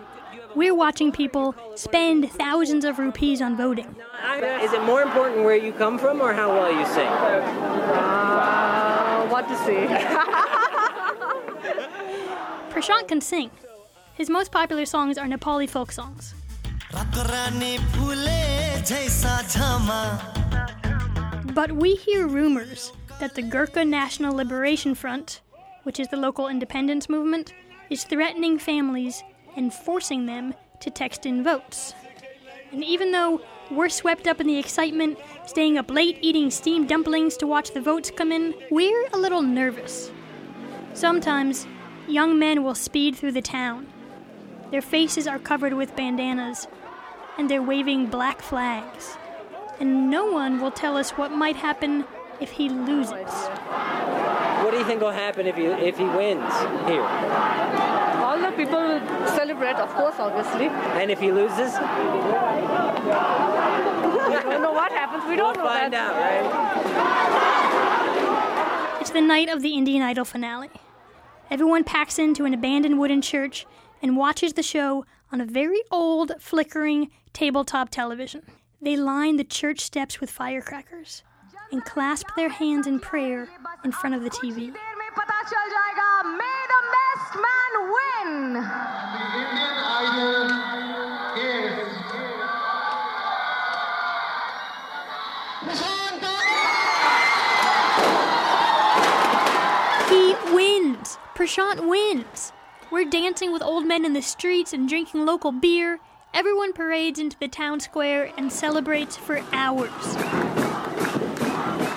We're 0.55 0.75
watching 0.75 1.11
people 1.11 1.55
spend 1.75 2.31
thousands 2.31 2.85
of 2.85 2.99
rupees 2.99 3.41
on 3.41 3.57
voting. 3.57 3.93
Is 4.61 4.71
it 4.71 4.81
more 4.83 5.01
important 5.01 5.43
where 5.43 5.57
you 5.57 5.73
come 5.73 5.99
from 5.99 6.21
or 6.21 6.31
how 6.33 6.53
well 6.53 6.71
you 6.71 6.85
sing? 6.85 7.07
Uh, 7.91 9.27
what 9.27 9.45
to 9.49 9.57
say? 9.65 10.51
Prashant 12.75 13.07
can 13.07 13.21
sing. 13.21 13.51
His 14.15 14.29
most 14.29 14.51
popular 14.51 14.85
songs 14.85 15.17
are 15.17 15.27
Nepali 15.27 15.69
folk 15.69 15.93
songs. 15.93 16.35
But 21.53 21.71
we 21.71 21.95
hear 21.95 22.27
rumors 22.27 22.91
that 23.21 23.33
the 23.33 23.43
Gurkha 23.43 23.85
National 23.85 24.35
Liberation 24.35 24.93
Front, 24.93 25.39
which 25.83 26.01
is 26.01 26.09
the 26.09 26.17
local 26.17 26.49
independence 26.49 27.07
movement, 27.07 27.53
is 27.89 28.03
threatening 28.03 28.59
families 28.59 29.23
and 29.55 29.73
forcing 29.73 30.25
them 30.25 30.53
to 30.81 30.89
text 30.89 31.25
in 31.25 31.45
votes. 31.45 31.93
And 32.73 32.83
even 32.83 33.13
though 33.13 33.39
we're 33.71 33.87
swept 33.87 34.27
up 34.27 34.41
in 34.41 34.47
the 34.47 34.57
excitement, 34.57 35.17
staying 35.45 35.77
up 35.77 35.89
late 35.89 36.17
eating 36.19 36.51
steamed 36.51 36.89
dumplings 36.89 37.37
to 37.37 37.47
watch 37.47 37.71
the 37.71 37.79
votes 37.79 38.11
come 38.13 38.33
in, 38.33 38.53
we're 38.69 39.07
a 39.13 39.17
little 39.17 39.41
nervous. 39.41 40.11
Sometimes, 40.93 41.67
young 42.07 42.37
men 42.39 42.63
will 42.63 42.75
speed 42.75 43.15
through 43.15 43.31
the 43.33 43.41
town. 43.41 43.87
Their 44.71 44.81
faces 44.81 45.27
are 45.27 45.39
covered 45.39 45.73
with 45.73 45.95
bandanas, 45.95 46.67
and 47.37 47.49
they're 47.49 47.61
waving 47.61 48.07
black 48.07 48.41
flags. 48.41 49.17
And 49.79 50.09
no 50.09 50.25
one 50.31 50.61
will 50.61 50.71
tell 50.71 50.97
us 50.97 51.11
what 51.11 51.31
might 51.31 51.55
happen 51.55 52.05
if 52.39 52.51
he 52.51 52.69
loses. 52.69 53.31
What 54.63 54.71
do 54.71 54.77
you 54.77 54.85
think 54.85 55.01
will 55.01 55.11
happen 55.11 55.45
if 55.47 55.55
he, 55.55 55.65
if 55.65 55.97
he 55.97 56.05
wins 56.05 56.53
here? 56.87 57.03
All 58.23 58.39
the 58.39 58.51
people 58.51 58.79
will 58.79 59.01
celebrate, 59.27 59.75
of 59.75 59.89
course, 59.89 60.15
obviously. 60.17 60.67
And 60.99 61.11
if 61.11 61.19
he 61.19 61.31
loses? 61.31 61.73
We 61.73 61.79
don't 64.41 64.61
know 64.61 64.73
what 64.73 64.91
happens. 64.91 65.23
We 65.29 65.35
don't 65.35 65.55
we'll 65.55 65.65
know 65.65 65.71
find 65.71 65.93
that. 65.93 66.13
out, 66.13 66.15
right? 68.95 69.01
It's 69.01 69.11
the 69.11 69.21
night 69.21 69.49
of 69.49 69.61
the 69.61 69.75
Indian 69.75 70.01
Idol 70.01 70.25
finale. 70.25 70.69
Everyone 71.51 71.83
packs 71.83 72.17
into 72.17 72.45
an 72.45 72.53
abandoned 72.53 72.99
wooden 72.99 73.21
church 73.21 73.67
and 74.01 74.17
watches 74.17 74.53
the 74.53 74.63
show 74.63 75.05
on 75.31 75.39
a 75.39 75.45
very 75.45 75.81
old, 75.91 76.31
flickering 76.39 77.11
tabletop 77.33 77.89
television. 77.89 78.41
They 78.81 78.95
line 78.97 79.37
the 79.37 79.43
church 79.43 79.81
steps 79.81 80.19
with 80.19 80.31
firecrackers 80.31 81.23
and 81.71 81.85
clasp 81.85 82.27
their 82.35 82.49
hands 82.49 82.87
in 82.87 82.99
prayer 82.99 83.47
in 83.83 83.91
front 83.91 84.15
of 84.15 84.23
the 84.23 84.29
TV. 84.31 84.73
Prashant 101.45 101.87
wins! 101.87 102.51
We're 102.89 103.07
dancing 103.07 103.53
with 103.53 103.61
old 103.61 103.85
men 103.85 104.03
in 104.03 104.13
the 104.13 104.23
streets 104.23 104.73
and 104.73 104.89
drinking 104.89 105.27
local 105.27 105.51
beer. 105.51 105.99
Everyone 106.33 106.73
parades 106.73 107.19
into 107.19 107.37
the 107.37 107.47
town 107.47 107.79
square 107.81 108.31
and 108.35 108.51
celebrates 108.51 109.15
for 109.15 109.43
hours. 109.51 109.91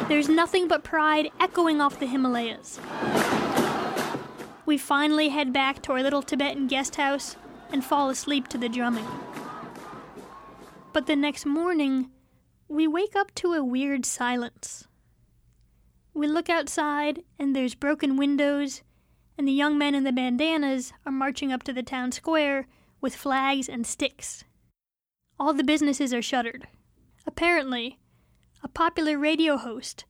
There's 0.07 0.29
nothing 0.29 0.69
but 0.69 0.85
pride 0.85 1.31
echoing 1.41 1.81
off 1.81 1.99
the 1.99 2.05
Himalayas. 2.05 2.79
We 4.67 4.77
finally 4.77 5.31
head 5.31 5.51
back 5.51 5.81
to 5.85 5.93
our 5.93 6.03
little 6.03 6.21
Tibetan 6.21 6.67
guest 6.67 6.97
house 6.97 7.37
and 7.73 7.83
fall 7.83 8.11
asleep 8.11 8.49
to 8.49 8.59
the 8.59 8.69
drumming. 8.69 9.09
But 10.93 11.07
the 11.07 11.17
next 11.17 11.47
morning, 11.47 12.11
we 12.69 12.87
wake 12.87 13.17
up 13.17 13.35
to 13.37 13.55
a 13.55 13.65
weird 13.65 14.05
silence. 14.05 14.87
We 16.13 16.27
look 16.27 16.51
outside, 16.51 17.23
and 17.39 17.57
there's 17.57 17.75
broken 17.75 18.19
windows, 18.19 18.83
and 19.39 19.47
the 19.47 19.53
young 19.53 19.79
men 19.79 19.95
in 19.95 20.03
the 20.03 20.13
bandanas 20.13 20.93
are 21.07 21.13
marching 21.13 21.53
up 21.53 21.63
to 21.63 21.73
the 21.73 21.83
town 21.83 22.11
square 22.11 22.67
with 23.01 23.15
flags 23.15 23.69
and 23.69 23.87
sticks. 23.87 24.45
All 25.39 25.55
the 25.55 25.63
businesses 25.63 26.13
are 26.13 26.21
shuttered. 26.21 26.67
Apparently, 27.25 28.01
a 28.63 28.69
popular 28.69 29.17
radio 29.17 29.57
host 29.57 30.05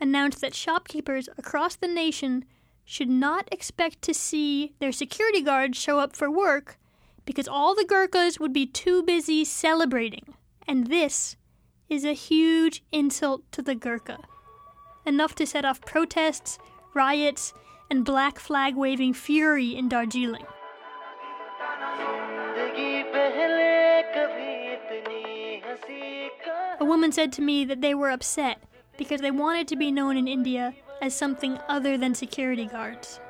announced 0.00 0.40
that 0.40 0.54
shopkeepers 0.54 1.28
across 1.38 1.76
the 1.76 1.86
nation 1.86 2.44
should 2.84 3.08
not 3.08 3.48
expect 3.52 4.02
to 4.02 4.12
see 4.12 4.74
their 4.80 4.90
security 4.90 5.40
guards 5.40 5.78
show 5.78 6.00
up 6.00 6.16
for 6.16 6.28
work 6.28 6.78
because 7.24 7.46
all 7.46 7.76
the 7.76 7.84
Gurkhas 7.84 8.40
would 8.40 8.52
be 8.52 8.66
too 8.66 9.04
busy 9.04 9.44
celebrating. 9.44 10.34
And 10.66 10.88
this 10.88 11.36
is 11.88 12.04
a 12.04 12.14
huge 12.14 12.82
insult 12.90 13.42
to 13.52 13.62
the 13.62 13.76
Gurkha. 13.76 14.18
Enough 15.06 15.36
to 15.36 15.46
set 15.46 15.64
off 15.64 15.80
protests, 15.82 16.58
riots, 16.94 17.54
and 17.92 18.06
black 18.06 18.38
flag 18.38 18.74
waving 18.74 19.12
fury 19.12 19.76
in 19.76 19.86
Darjeeling. 19.86 20.46
A 26.80 26.84
woman 26.86 27.12
said 27.12 27.34
to 27.34 27.42
me 27.42 27.66
that 27.66 27.82
they 27.82 27.94
were 27.94 28.08
upset 28.10 28.62
because 28.96 29.20
they 29.20 29.30
wanted 29.30 29.68
to 29.68 29.76
be 29.76 29.92
known 29.92 30.16
in 30.16 30.26
India 30.26 30.74
as 31.02 31.14
something 31.14 31.58
other 31.68 31.98
than 31.98 32.14
security 32.14 32.64
guards. 32.64 33.20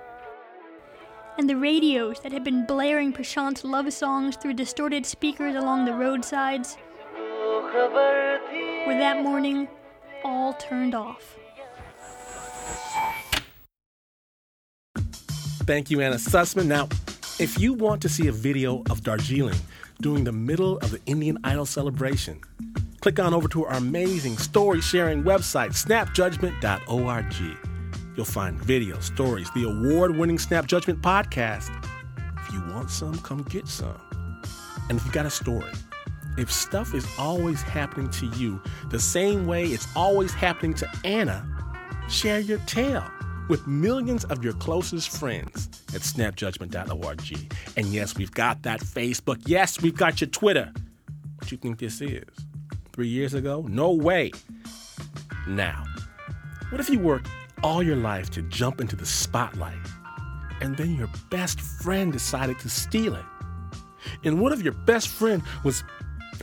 and 1.39 1.51
the 1.51 1.57
radios 1.57 2.21
that 2.21 2.31
had 2.31 2.45
been 2.45 2.65
blaring 2.65 3.13
Prashant's 3.13 3.65
love 3.65 3.93
songs 3.93 4.37
through 4.37 4.55
distorted 4.55 5.05
speakers 5.05 5.57
along 5.57 5.87
the 5.87 5.93
roadsides 5.93 6.77
were 8.87 8.95
that 8.95 9.23
morning 9.25 9.67
all 10.23 10.53
turned 10.53 10.95
off. 10.95 11.37
Thank 15.65 15.93
you, 15.93 16.01
Anna 16.01 16.17
Sussman. 16.17 16.67
Now, 16.67 16.89
if 17.39 17.57
you 17.61 17.73
want 17.73 18.03
to 18.03 18.09
see 18.09 18.27
a 18.27 18.33
video 18.33 18.83
of 18.91 19.05
Darjeeling 19.05 19.59
during 20.01 20.25
the 20.25 20.33
middle 20.33 20.79
of 20.79 20.91
the 20.91 21.01
Indian 21.07 21.39
Idol 21.45 21.67
celebration, 21.67 22.41
click 23.01 23.21
on 23.21 23.33
over 23.33 23.47
to 23.49 23.67
our 23.67 23.77
amazing 23.77 24.39
story 24.39 24.81
sharing 24.81 25.23
website, 25.23 25.71
snapjudgment.org. 25.71 27.59
You'll 28.17 28.27
find 28.27 28.61
videos, 28.61 29.05
stories, 29.05 29.49
the 29.55 29.63
award 29.63 30.17
winning 30.17 30.41
Snap 30.41 30.67
Judgment 30.67 31.01
podcast. 31.01 31.71
If 32.39 32.53
you 32.53 32.61
want 32.75 32.91
some, 32.91 33.17
come 33.19 33.43
get 33.45 33.69
some. 33.69 34.01
And 34.89 34.99
if 34.99 35.05
you've 35.05 35.15
got 35.15 35.27
a 35.27 35.31
story, 35.31 35.73
if 36.37 36.51
stuff 36.51 36.93
is 36.93 37.07
always 37.21 37.63
happening 37.63 38.11
to 38.11 38.27
you 38.37 38.61
the 38.91 38.99
same 38.99 39.47
way 39.47 39.67
it's 39.67 39.87
always 39.95 40.33
happening 40.35 40.75
to 40.75 40.89
Anna, 41.05 41.47
share 42.09 42.41
your 42.41 42.59
tale 42.67 43.05
with 43.49 43.67
millions 43.67 44.25
of 44.25 44.43
your 44.45 44.53
closest 44.55 45.09
friends 45.09 45.69
at 45.95 46.03
snapjudgment.org. 46.03 47.49
And 47.77 47.87
yes, 47.87 48.17
we've 48.17 48.31
got 48.31 48.63
that 48.63 48.81
Facebook. 48.81 49.43
Yes, 49.47 49.81
we've 49.81 49.97
got 49.97 50.21
your 50.21 50.31
Twitter. 50.31 50.73
What 51.37 51.49
do 51.49 51.55
you 51.55 51.59
think 51.59 51.79
this 51.79 52.01
is? 52.01 52.25
Three 52.93 53.09
years 53.09 53.35
ago? 53.35 53.65
No 53.69 53.93
way. 53.93 54.33
Now, 55.47 55.85
what 56.71 56.81
if 56.81 56.89
you 56.89 56.99
worked 56.99 57.29
all 57.63 57.83
your 57.83 57.97
life 57.97 58.31
to 58.31 58.43
jump 58.43 58.81
into 58.81 58.97
the 58.97 59.07
spotlight 59.07 59.77
and 60.61 60.77
then 60.77 60.97
your 60.97 61.09
best 61.31 61.61
friend 61.61 62.13
decided 62.13 62.59
to 62.61 62.69
steal 62.69 63.15
it? 63.15 63.25
And 64.25 64.41
what 64.41 64.53
if 64.53 64.63
your 64.63 64.73
best 64.73 65.09
friend 65.09 65.43
was. 65.65 65.83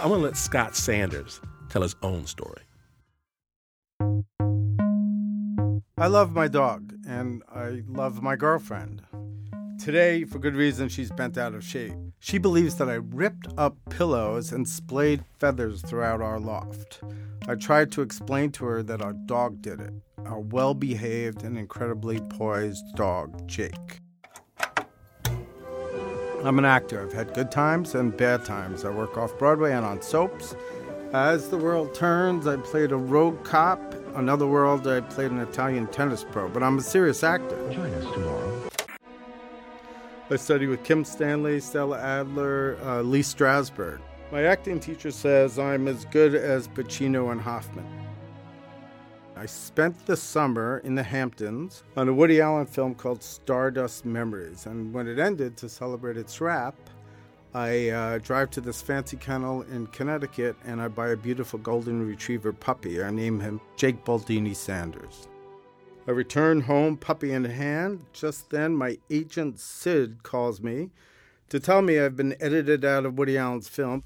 I'm 0.00 0.08
going 0.08 0.20
to 0.20 0.26
let 0.26 0.36
Scott 0.36 0.76
Sanders 0.76 1.40
tell 1.68 1.82
his 1.82 1.96
own 2.02 2.26
story. 2.26 2.62
I 6.00 6.06
love 6.06 6.32
my 6.32 6.48
dog 6.48 6.94
and 7.06 7.42
I 7.54 7.82
love 7.86 8.22
my 8.22 8.34
girlfriend. 8.34 9.02
Today, 9.78 10.24
for 10.24 10.38
good 10.38 10.56
reason, 10.56 10.88
she's 10.88 11.10
bent 11.10 11.36
out 11.36 11.54
of 11.54 11.62
shape. 11.62 11.92
She 12.20 12.38
believes 12.38 12.76
that 12.76 12.88
I 12.88 12.94
ripped 12.94 13.48
up 13.58 13.76
pillows 13.90 14.50
and 14.50 14.66
splayed 14.66 15.26
feathers 15.38 15.82
throughout 15.82 16.22
our 16.22 16.40
loft. 16.40 17.02
I 17.46 17.54
tried 17.54 17.92
to 17.92 18.00
explain 18.00 18.50
to 18.52 18.64
her 18.64 18.82
that 18.82 19.02
our 19.02 19.12
dog 19.12 19.60
did 19.60 19.78
it, 19.78 19.92
our 20.24 20.40
well 20.40 20.72
behaved 20.72 21.42
and 21.42 21.58
incredibly 21.58 22.18
poised 22.18 22.94
dog, 22.94 23.46
Jake. 23.46 24.00
I'm 26.42 26.58
an 26.58 26.64
actor. 26.64 27.02
I've 27.02 27.12
had 27.12 27.34
good 27.34 27.50
times 27.50 27.94
and 27.94 28.16
bad 28.16 28.46
times. 28.46 28.86
I 28.86 28.90
work 28.90 29.18
off 29.18 29.38
Broadway 29.38 29.72
and 29.72 29.84
on 29.84 30.00
soaps. 30.00 30.56
As 31.12 31.50
the 31.50 31.58
world 31.58 31.94
turns, 31.94 32.46
I 32.46 32.56
played 32.56 32.90
a 32.90 32.96
rogue 32.96 33.44
cop. 33.44 33.89
Another 34.14 34.46
world, 34.46 34.86
I 34.86 35.00
played 35.00 35.30
an 35.30 35.38
Italian 35.38 35.86
tennis 35.86 36.24
pro, 36.24 36.48
but 36.48 36.62
I'm 36.62 36.78
a 36.78 36.82
serious 36.82 37.22
actor. 37.22 37.56
Join 37.70 37.92
us 37.94 38.12
tomorrow. 38.12 38.70
I 40.30 40.36
studied 40.36 40.68
with 40.68 40.84
Kim 40.84 41.04
Stanley, 41.04 41.60
Stella 41.60 41.98
Adler, 41.98 42.76
uh, 42.82 43.02
Lee 43.02 43.22
Strasberg. 43.22 44.00
My 44.30 44.44
acting 44.44 44.78
teacher 44.78 45.10
says 45.10 45.58
I'm 45.58 45.88
as 45.88 46.04
good 46.06 46.34
as 46.34 46.68
Pacino 46.68 47.32
and 47.32 47.40
Hoffman. 47.40 47.86
I 49.36 49.46
spent 49.46 50.06
the 50.06 50.16
summer 50.16 50.82
in 50.84 50.94
the 50.94 51.02
Hamptons 51.02 51.82
on 51.96 52.08
a 52.08 52.12
Woody 52.12 52.40
Allen 52.40 52.66
film 52.66 52.94
called 52.94 53.22
Stardust 53.22 54.04
Memories, 54.04 54.66
and 54.66 54.92
when 54.92 55.08
it 55.08 55.18
ended, 55.18 55.56
to 55.56 55.68
celebrate 55.68 56.16
its 56.16 56.40
wrap, 56.40 56.74
I 57.52 57.88
uh, 57.88 58.18
drive 58.18 58.50
to 58.50 58.60
this 58.60 58.80
fancy 58.80 59.16
kennel 59.16 59.62
in 59.62 59.88
Connecticut 59.88 60.56
and 60.64 60.80
I 60.80 60.86
buy 60.86 61.08
a 61.08 61.16
beautiful 61.16 61.58
golden 61.58 62.06
retriever 62.06 62.52
puppy. 62.52 63.02
I 63.02 63.10
name 63.10 63.40
him 63.40 63.60
Jake 63.76 64.04
Baldini 64.04 64.54
Sanders. 64.54 65.26
I 66.06 66.12
return 66.12 66.60
home, 66.60 66.96
puppy 66.96 67.32
in 67.32 67.44
hand. 67.44 68.04
Just 68.12 68.50
then, 68.50 68.76
my 68.76 68.98
agent 69.10 69.58
Sid 69.58 70.22
calls 70.22 70.60
me 70.60 70.90
to 71.48 71.58
tell 71.58 71.82
me 71.82 71.98
I've 71.98 72.16
been 72.16 72.36
edited 72.40 72.84
out 72.84 73.04
of 73.04 73.18
Woody 73.18 73.36
Allen's 73.36 73.68
film. 73.68 74.04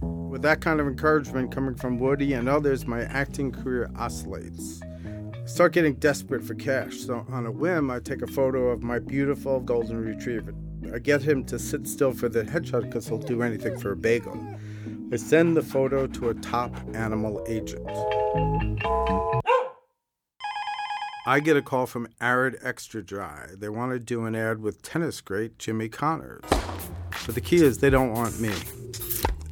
With 0.00 0.42
that 0.42 0.60
kind 0.60 0.80
of 0.80 0.88
encouragement 0.88 1.52
coming 1.52 1.76
from 1.76 2.00
Woody 2.00 2.32
and 2.32 2.48
others, 2.48 2.86
my 2.86 3.02
acting 3.02 3.52
career 3.52 3.88
oscillates. 3.96 4.82
I 4.82 5.46
start 5.46 5.72
getting 5.72 5.94
desperate 5.94 6.42
for 6.42 6.54
cash, 6.54 6.98
so 6.98 7.24
on 7.30 7.46
a 7.46 7.52
whim, 7.52 7.90
I 7.90 8.00
take 8.00 8.22
a 8.22 8.26
photo 8.26 8.70
of 8.70 8.82
my 8.82 8.98
beautiful 8.98 9.60
golden 9.60 10.04
retriever. 10.04 10.54
I 10.92 10.98
get 10.98 11.22
him 11.22 11.44
to 11.46 11.58
sit 11.58 11.86
still 11.86 12.12
for 12.12 12.28
the 12.28 12.42
headshot 12.42 12.82
because 12.82 13.08
he'll 13.08 13.18
do 13.18 13.42
anything 13.42 13.78
for 13.78 13.92
a 13.92 13.96
bagel. 13.96 14.38
I 15.12 15.16
send 15.16 15.56
the 15.56 15.62
photo 15.62 16.06
to 16.06 16.30
a 16.30 16.34
top 16.34 16.74
animal 16.94 17.44
agent. 17.48 17.88
I 21.26 21.40
get 21.40 21.56
a 21.56 21.62
call 21.62 21.86
from 21.86 22.08
Arrid 22.20 22.58
Extra 22.62 23.02
Dry. 23.02 23.46
They 23.56 23.68
want 23.68 23.92
to 23.92 23.98
do 23.98 24.26
an 24.26 24.34
ad 24.34 24.60
with 24.60 24.82
tennis 24.82 25.20
great 25.20 25.58
Jimmy 25.58 25.88
Connors. 25.88 26.44
But 27.24 27.34
the 27.34 27.40
key 27.40 27.64
is 27.64 27.78
they 27.78 27.90
don't 27.90 28.12
want 28.12 28.40
me. 28.40 28.52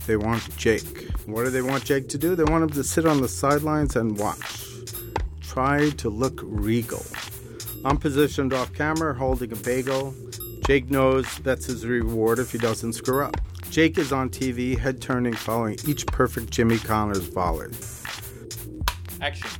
They 0.06 0.16
want 0.16 0.54
Jake. 0.56 1.08
What 1.26 1.44
do 1.44 1.50
they 1.50 1.62
want 1.62 1.84
Jake 1.84 2.08
to 2.10 2.18
do? 2.18 2.34
They 2.34 2.44
want 2.44 2.64
him 2.64 2.70
to 2.70 2.84
sit 2.84 3.06
on 3.06 3.20
the 3.20 3.28
sidelines 3.28 3.96
and 3.96 4.18
watch. 4.18 4.66
Try 5.40 5.90
to 5.90 6.10
look 6.10 6.40
regal. 6.42 7.04
I'm 7.84 7.96
positioned 7.96 8.52
off 8.52 8.72
camera 8.74 9.14
holding 9.14 9.52
a 9.52 9.56
bagel. 9.56 10.14
Jake 10.66 10.90
knows 10.90 11.38
that's 11.38 11.66
his 11.66 11.84
reward 11.84 12.38
if 12.38 12.52
he 12.52 12.58
doesn't 12.58 12.92
screw 12.92 13.24
up. 13.24 13.36
Jake 13.70 13.98
is 13.98 14.12
on 14.12 14.30
TV, 14.30 14.78
head 14.78 15.00
turning, 15.00 15.34
following 15.34 15.76
each 15.86 16.06
perfect 16.06 16.50
Jimmy 16.50 16.78
Connors 16.78 17.26
volley. 17.28 17.68
Action. 19.20 19.50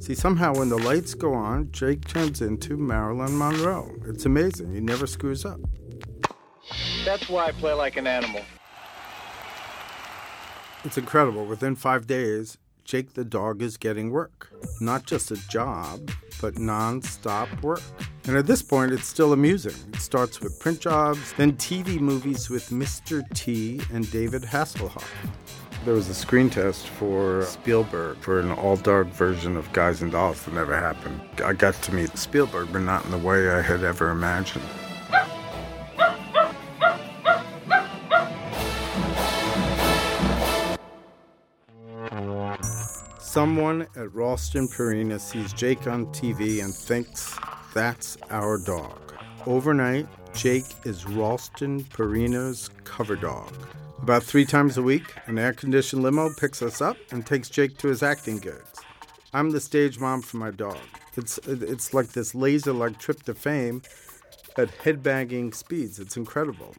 See, 0.00 0.14
somehow 0.14 0.54
when 0.54 0.68
the 0.68 0.78
lights 0.78 1.14
go 1.14 1.32
on, 1.32 1.70
Jake 1.72 2.06
turns 2.06 2.42
into 2.42 2.76
Marilyn 2.76 3.36
Monroe. 3.36 3.94
It's 4.06 4.24
amazing. 4.24 4.72
He 4.74 4.80
never 4.80 5.06
screws 5.06 5.44
up. 5.44 5.60
That's 7.04 7.28
why 7.28 7.46
I 7.46 7.52
play 7.52 7.72
like 7.72 7.96
an 7.96 8.06
animal. 8.06 8.42
It's 10.84 10.98
incredible. 10.98 11.44
Within 11.46 11.76
five 11.76 12.06
days, 12.06 12.58
Jake 12.92 13.14
the 13.14 13.24
dog 13.24 13.62
is 13.62 13.78
getting 13.78 14.10
work. 14.10 14.50
Not 14.78 15.06
just 15.06 15.30
a 15.30 15.48
job, 15.48 16.10
but 16.42 16.58
non 16.58 17.00
stop 17.00 17.48
work. 17.62 17.80
And 18.26 18.36
at 18.36 18.46
this 18.46 18.60
point, 18.60 18.92
it's 18.92 19.06
still 19.06 19.32
amusing. 19.32 19.72
It 19.94 20.00
starts 20.00 20.42
with 20.42 20.60
print 20.60 20.80
jobs, 20.80 21.32
then 21.38 21.52
TV 21.54 21.98
movies 21.98 22.50
with 22.50 22.68
Mr. 22.68 23.26
T 23.32 23.80
and 23.94 24.10
David 24.10 24.42
Hasselhoff. 24.42 25.08
There 25.86 25.94
was 25.94 26.10
a 26.10 26.14
screen 26.14 26.50
test 26.50 26.86
for 26.86 27.44
Spielberg 27.44 28.18
for 28.18 28.40
an 28.40 28.50
all 28.50 28.76
dog 28.76 29.06
version 29.06 29.56
of 29.56 29.72
Guys 29.72 30.02
and 30.02 30.12
Dolls 30.12 30.42
that 30.42 30.52
never 30.52 30.78
happened. 30.78 31.18
I 31.42 31.54
got 31.54 31.72
to 31.84 31.94
meet 31.94 32.18
Spielberg, 32.18 32.74
but 32.74 32.80
not 32.80 33.06
in 33.06 33.10
the 33.10 33.16
way 33.16 33.48
I 33.48 33.62
had 33.62 33.84
ever 33.84 34.10
imagined. 34.10 34.68
Someone 43.32 43.86
at 43.96 44.12
Ralston 44.12 44.68
Purina 44.68 45.18
sees 45.18 45.54
Jake 45.54 45.86
on 45.86 46.04
TV 46.08 46.62
and 46.62 46.74
thinks 46.74 47.34
that's 47.72 48.18
our 48.28 48.58
dog. 48.58 49.14
Overnight, 49.46 50.06
Jake 50.34 50.66
is 50.84 51.06
Ralston 51.06 51.82
Purina's 51.84 52.68
cover 52.84 53.16
dog. 53.16 53.50
About 54.02 54.22
three 54.22 54.44
times 54.44 54.76
a 54.76 54.82
week, 54.82 55.14
an 55.24 55.38
air 55.38 55.54
conditioned 55.54 56.02
limo 56.02 56.28
picks 56.34 56.60
us 56.60 56.82
up 56.82 56.98
and 57.10 57.24
takes 57.24 57.48
Jake 57.48 57.78
to 57.78 57.88
his 57.88 58.02
acting 58.02 58.36
gigs. 58.36 58.78
I'm 59.32 59.48
the 59.48 59.60
stage 59.60 59.98
mom 59.98 60.20
for 60.20 60.36
my 60.36 60.50
dog. 60.50 60.76
It's, 61.16 61.38
it's 61.46 61.94
like 61.94 62.08
this 62.08 62.34
laser 62.34 62.74
like 62.74 62.98
trip 62.98 63.22
to 63.22 63.32
fame 63.32 63.80
at 64.58 64.68
headbanging 64.68 65.54
speeds. 65.54 65.98
It's 65.98 66.18
incredible. 66.18 66.74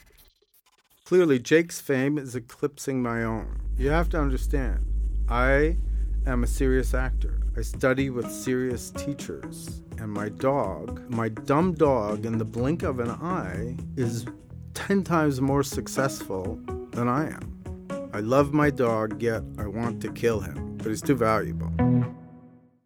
Clearly, 1.03 1.39
Jake's 1.39 1.81
fame 1.81 2.19
is 2.19 2.35
eclipsing 2.35 3.01
my 3.01 3.23
own. 3.23 3.59
You 3.75 3.89
have 3.89 4.09
to 4.09 4.21
understand, 4.21 4.85
I 5.27 5.77
am 6.25 6.43
a 6.43 6.47
serious 6.47 6.93
actor. 6.93 7.41
I 7.57 7.61
study 7.61 8.09
with 8.09 8.31
serious 8.31 8.91
teachers. 8.91 9.81
And 9.97 10.11
my 10.11 10.29
dog, 10.29 11.09
my 11.09 11.29
dumb 11.29 11.73
dog, 11.73 12.25
in 12.25 12.37
the 12.37 12.45
blink 12.45 12.83
of 12.83 12.99
an 12.99 13.11
eye, 13.11 13.77
is 13.95 14.25
10 14.73 15.03
times 15.03 15.39
more 15.39 15.63
successful 15.63 16.59
than 16.91 17.07
I 17.07 17.27
am. 17.27 18.09
I 18.13 18.19
love 18.19 18.53
my 18.53 18.69
dog, 18.69 19.21
yet 19.21 19.43
I 19.57 19.67
want 19.67 20.01
to 20.01 20.11
kill 20.11 20.39
him, 20.39 20.77
but 20.77 20.87
he's 20.87 21.01
too 21.01 21.15
valuable. 21.15 21.71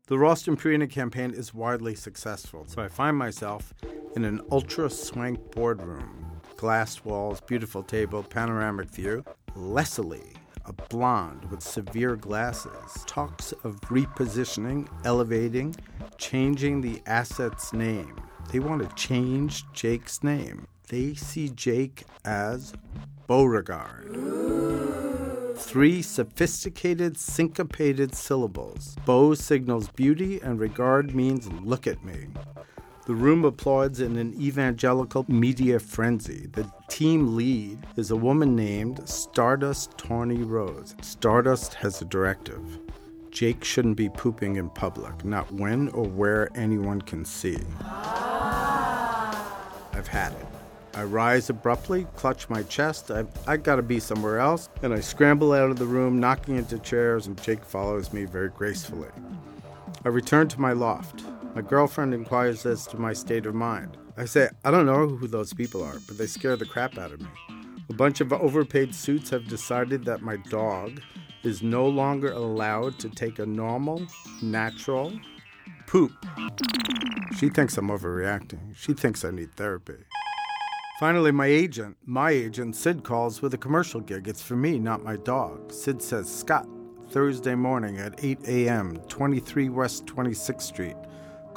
The 0.07 0.17
Ralston 0.17 0.55
Purina 0.55 0.89
campaign 0.89 1.31
is 1.31 1.53
widely 1.53 1.95
successful, 1.95 2.65
so 2.65 2.81
I 2.81 2.87
find 2.87 3.17
myself 3.17 3.73
in 4.15 4.23
an 4.23 4.39
ultra 4.51 4.89
swank 4.89 5.51
boardroom. 5.51 6.41
Glass 6.55 7.03
walls, 7.03 7.41
beautiful 7.41 7.83
table, 7.83 8.23
panoramic 8.23 8.89
view. 8.89 9.25
Leslie, 9.53 10.36
a 10.67 10.73
blonde 10.89 11.49
with 11.49 11.61
severe 11.61 12.15
glasses, 12.15 13.03
talks 13.07 13.53
of 13.63 13.79
repositioning, 13.81 14.87
elevating, 15.05 15.75
changing 16.17 16.81
the 16.81 17.01
asset's 17.05 17.73
name. 17.73 18.15
They 18.51 18.59
want 18.59 18.87
to 18.87 18.95
change 18.95 19.63
Jake's 19.73 20.23
name. 20.23 20.67
They 20.89 21.15
see 21.15 21.49
Jake 21.49 22.03
as 22.23 22.73
Beauregard. 23.27 24.15
Three 25.57 26.01
sophisticated, 26.01 27.17
syncopated 27.17 28.13
syllables. 28.15 28.95
Beau 29.05 29.33
signals 29.33 29.89
beauty, 29.89 30.39
and 30.39 30.59
regard 30.59 31.15
means 31.15 31.51
look 31.51 31.87
at 31.87 32.03
me. 32.05 32.27
The 33.07 33.15
room 33.15 33.45
applauds 33.45 34.01
in 34.01 34.17
an 34.17 34.35
evangelical 34.37 35.23
media 35.29 35.79
frenzy. 35.79 36.47
The 36.47 36.69
team 36.89 37.37
lead 37.37 37.87
is 37.95 38.11
a 38.11 38.17
woman 38.17 38.53
named 38.53 39.07
Stardust 39.07 39.97
Tawny 39.97 40.43
Rose. 40.43 40.93
Stardust 41.01 41.75
has 41.75 42.01
a 42.01 42.05
directive. 42.05 42.79
Jake 43.31 43.63
shouldn't 43.63 43.95
be 43.95 44.09
pooping 44.09 44.57
in 44.57 44.69
public, 44.71 45.23
not 45.23 45.49
when 45.53 45.87
or 45.91 46.03
where 46.03 46.49
anyone 46.53 47.01
can 47.01 47.23
see. 47.23 47.57
I've 49.93 50.09
had 50.09 50.33
it. 50.33 50.45
I 50.93 51.03
rise 51.03 51.49
abruptly, 51.49 52.07
clutch 52.17 52.49
my 52.49 52.63
chest. 52.63 53.09
I've, 53.09 53.29
I 53.47 53.55
gotta 53.55 53.83
be 53.83 54.01
somewhere 54.01 54.39
else, 54.39 54.67
and 54.81 54.93
I 54.93 54.99
scramble 54.99 55.53
out 55.53 55.69
of 55.69 55.79
the 55.79 55.85
room, 55.85 56.19
knocking 56.19 56.57
into 56.57 56.77
chairs, 56.79 57.27
and 57.27 57.41
Jake 57.41 57.63
follows 57.63 58.11
me 58.11 58.25
very 58.25 58.49
gracefully. 58.49 59.07
I 60.03 60.09
return 60.09 60.49
to 60.49 60.59
my 60.59 60.73
loft. 60.73 61.23
My 61.57 61.63
girlfriend 61.63 62.13
inquires 62.13 62.67
as 62.67 62.85
to 62.85 62.99
my 62.99 63.13
state 63.13 63.47
of 63.47 63.55
mind. 63.55 63.97
I 64.15 64.25
say, 64.25 64.47
I 64.63 64.69
don't 64.69 64.85
know 64.85 65.07
who 65.07 65.27
those 65.27 65.55
people 65.55 65.83
are, 65.83 65.99
but 66.07 66.15
they 66.15 66.27
scare 66.27 66.55
the 66.55 66.67
crap 66.67 66.99
out 66.99 67.11
of 67.11 67.19
me. 67.19 67.29
A 67.89 67.93
bunch 67.93 68.21
of 68.21 68.31
overpaid 68.31 68.93
suits 68.93 69.31
have 69.31 69.47
decided 69.47 70.05
that 70.05 70.21
my 70.21 70.37
dog 70.51 71.01
is 71.41 71.63
no 71.63 71.87
longer 71.87 72.31
allowed 72.31 72.99
to 72.99 73.09
take 73.09 73.39
a 73.39 73.45
normal, 73.47 74.05
natural 74.39 75.19
poop. 75.87 76.11
She 77.39 77.49
thinks 77.49 77.75
I'm 77.75 77.87
overreacting. 77.87 78.75
She 78.75 78.93
thinks 78.93 79.25
I 79.25 79.31
need 79.31 79.51
therapy. 79.55 79.97
Finally, 80.99 81.31
my 81.31 81.47
agent, 81.47 81.97
my 82.05 82.29
agent, 82.29 82.75
Sid 82.75 83.03
calls 83.03 83.41
with 83.41 83.55
a 83.55 83.57
commercial 83.57 83.99
gig. 83.99 84.27
It's 84.27 84.43
for 84.43 84.55
me, 84.55 84.77
not 84.77 85.03
my 85.03 85.15
dog. 85.15 85.73
Sid 85.73 86.03
says, 86.03 86.31
Scott, 86.31 86.67
Thursday 87.09 87.55
morning 87.55 87.97
at 87.97 88.23
8 88.23 88.47
a.m., 88.47 88.97
23 89.07 89.69
West 89.69 90.05
26th 90.05 90.61
Street. 90.61 90.95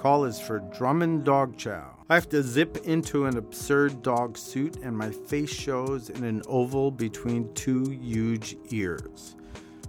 Call 0.00 0.24
is 0.24 0.40
for 0.40 0.60
Drummond 0.60 1.24
Dog 1.24 1.58
Chow. 1.58 1.94
I 2.08 2.14
have 2.14 2.26
to 2.30 2.42
zip 2.42 2.78
into 2.86 3.26
an 3.26 3.36
absurd 3.36 4.00
dog 4.00 4.38
suit, 4.38 4.76
and 4.76 4.96
my 4.96 5.10
face 5.10 5.50
shows 5.52 6.08
in 6.08 6.24
an 6.24 6.40
oval 6.48 6.90
between 6.90 7.52
two 7.52 7.84
huge 7.90 8.56
ears. 8.70 9.36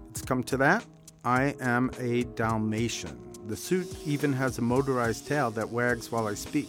It's 0.09 0.21
come 0.21 0.43
to 0.43 0.57
that. 0.57 0.85
I 1.23 1.55
am 1.61 1.91
a 1.97 2.23
Dalmatian. 2.23 3.17
The 3.47 3.55
suit 3.55 3.87
even 4.05 4.33
has 4.33 4.57
a 4.57 4.61
motorized 4.61 5.29
tail 5.29 5.49
that 5.51 5.69
wags 5.69 6.11
while 6.11 6.27
I 6.27 6.33
speak. 6.33 6.67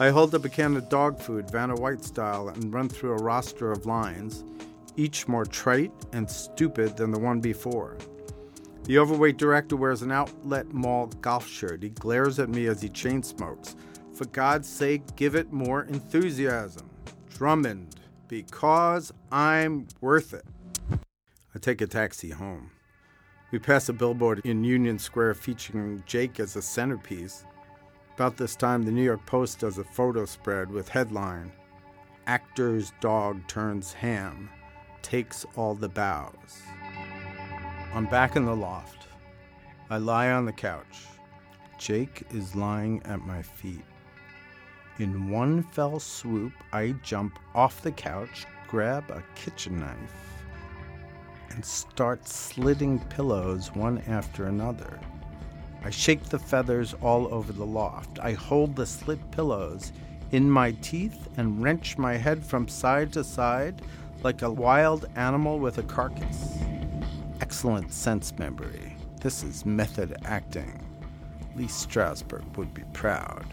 I 0.00 0.08
hold 0.08 0.34
up 0.34 0.44
a 0.44 0.48
can 0.48 0.76
of 0.76 0.88
dog 0.88 1.20
food, 1.20 1.48
Vanna 1.52 1.76
White 1.76 2.02
style, 2.02 2.48
and 2.48 2.74
run 2.74 2.88
through 2.88 3.12
a 3.12 3.22
roster 3.22 3.70
of 3.70 3.86
lines, 3.86 4.42
each 4.96 5.28
more 5.28 5.46
trite 5.46 5.92
and 6.12 6.28
stupid 6.28 6.96
than 6.96 7.12
the 7.12 7.20
one 7.20 7.38
before. 7.38 7.96
The 8.88 8.96
overweight 8.96 9.36
director 9.36 9.76
wears 9.76 10.00
an 10.00 10.10
outlet 10.10 10.72
mall 10.72 11.08
golf 11.20 11.46
shirt. 11.46 11.82
He 11.82 11.90
glares 11.90 12.38
at 12.38 12.48
me 12.48 12.68
as 12.68 12.80
he 12.80 12.88
chain 12.88 13.22
smokes. 13.22 13.76
For 14.14 14.24
God's 14.24 14.66
sake, 14.66 15.02
give 15.14 15.34
it 15.34 15.52
more 15.52 15.82
enthusiasm. 15.82 16.88
Drummond, 17.28 17.96
because 18.28 19.12
I'm 19.30 19.88
worth 20.00 20.32
it. 20.32 20.46
I 21.54 21.58
take 21.60 21.82
a 21.82 21.86
taxi 21.86 22.30
home. 22.30 22.70
We 23.50 23.58
pass 23.58 23.90
a 23.90 23.92
billboard 23.92 24.40
in 24.44 24.64
Union 24.64 24.98
Square 24.98 25.34
featuring 25.34 26.02
Jake 26.06 26.40
as 26.40 26.56
a 26.56 26.62
centerpiece. 26.62 27.44
About 28.14 28.38
this 28.38 28.56
time, 28.56 28.84
the 28.84 28.90
New 28.90 29.04
York 29.04 29.26
Post 29.26 29.58
does 29.58 29.76
a 29.76 29.84
photo 29.84 30.24
spread 30.24 30.70
with 30.70 30.88
headline 30.88 31.52
Actor's 32.26 32.94
dog 33.02 33.46
turns 33.48 33.92
ham, 33.92 34.48
takes 35.02 35.44
all 35.56 35.74
the 35.74 35.90
bows. 35.90 36.62
I'm 37.94 38.04
back 38.04 38.36
in 38.36 38.44
the 38.44 38.54
loft. 38.54 39.06
I 39.88 39.96
lie 39.96 40.30
on 40.30 40.44
the 40.44 40.52
couch. 40.52 41.06
Jake 41.78 42.22
is 42.32 42.54
lying 42.54 43.02
at 43.04 43.26
my 43.26 43.40
feet. 43.40 43.84
In 44.98 45.30
one 45.30 45.62
fell 45.62 45.98
swoop, 45.98 46.52
I 46.72 46.94
jump 47.02 47.38
off 47.54 47.80
the 47.80 47.90
couch, 47.90 48.46
grab 48.66 49.10
a 49.10 49.22
kitchen 49.34 49.80
knife, 49.80 50.42
and 51.50 51.64
start 51.64 52.28
slitting 52.28 52.98
pillows 53.08 53.74
one 53.74 54.02
after 54.06 54.46
another. 54.46 55.00
I 55.82 55.88
shake 55.88 56.24
the 56.24 56.38
feathers 56.38 56.94
all 57.00 57.32
over 57.32 57.54
the 57.54 57.66
loft. 57.66 58.18
I 58.18 58.32
hold 58.32 58.76
the 58.76 58.86
slit 58.86 59.30
pillows 59.30 59.92
in 60.30 60.50
my 60.50 60.72
teeth 60.82 61.26
and 61.38 61.62
wrench 61.62 61.96
my 61.96 62.16
head 62.16 62.44
from 62.44 62.68
side 62.68 63.14
to 63.14 63.24
side 63.24 63.80
like 64.22 64.42
a 64.42 64.52
wild 64.52 65.08
animal 65.16 65.58
with 65.58 65.78
a 65.78 65.82
carcass. 65.84 66.58
Excellent 67.40 67.92
sense 67.92 68.36
memory. 68.36 68.96
This 69.20 69.44
is 69.44 69.64
method 69.64 70.16
acting. 70.24 70.84
Lee 71.54 71.66
Strasberg 71.66 72.56
would 72.56 72.74
be 72.74 72.82
proud. 72.92 73.46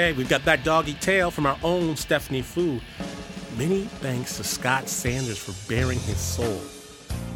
Okay, 0.00 0.14
we've 0.14 0.30
got 0.30 0.46
that 0.46 0.64
doggy 0.64 0.94
tale 0.94 1.30
from 1.30 1.44
our 1.44 1.58
own 1.62 1.94
Stephanie 1.94 2.40
Fu. 2.40 2.80
Many 3.58 3.82
thanks 3.82 4.38
to 4.38 4.44
Scott 4.44 4.88
Sanders 4.88 5.36
for 5.36 5.52
bearing 5.68 5.98
his 5.98 6.16
soul. 6.16 6.58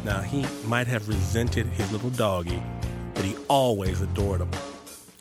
Now, 0.03 0.21
he 0.21 0.47
might 0.65 0.87
have 0.87 1.07
resented 1.07 1.67
his 1.67 1.91
little 1.91 2.09
doggy, 2.09 2.63
but 3.13 3.23
he 3.23 3.35
always 3.49 4.01
adored 4.01 4.41
him. 4.41 4.49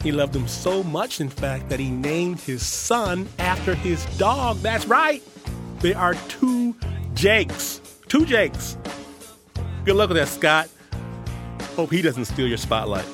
He 0.02 0.10
loved 0.10 0.34
him 0.34 0.48
so 0.48 0.82
much, 0.82 1.20
in 1.20 1.28
fact, 1.28 1.68
that 1.68 1.78
he 1.78 1.90
named 1.90 2.40
his 2.40 2.64
son 2.64 3.28
after 3.38 3.74
his 3.74 4.06
dog. 4.16 4.56
That's 4.60 4.86
right. 4.86 5.22
There 5.80 5.98
are 5.98 6.14
two 6.30 6.74
Jakes. 7.12 7.82
Two 8.08 8.24
Jakes. 8.24 8.78
Good 9.84 9.96
luck 9.96 10.08
with 10.08 10.16
that, 10.16 10.28
Scott. 10.28 10.70
Hope 11.76 11.90
he 11.90 12.00
doesn't 12.00 12.24
steal 12.24 12.48
your 12.48 12.56
spotlight. 12.56 13.04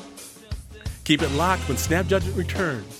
Keep 1.02 1.22
it 1.22 1.32
locked 1.32 1.68
when 1.68 1.76
Snap 1.76 2.06
Judgment 2.06 2.36
returns. 2.36 2.99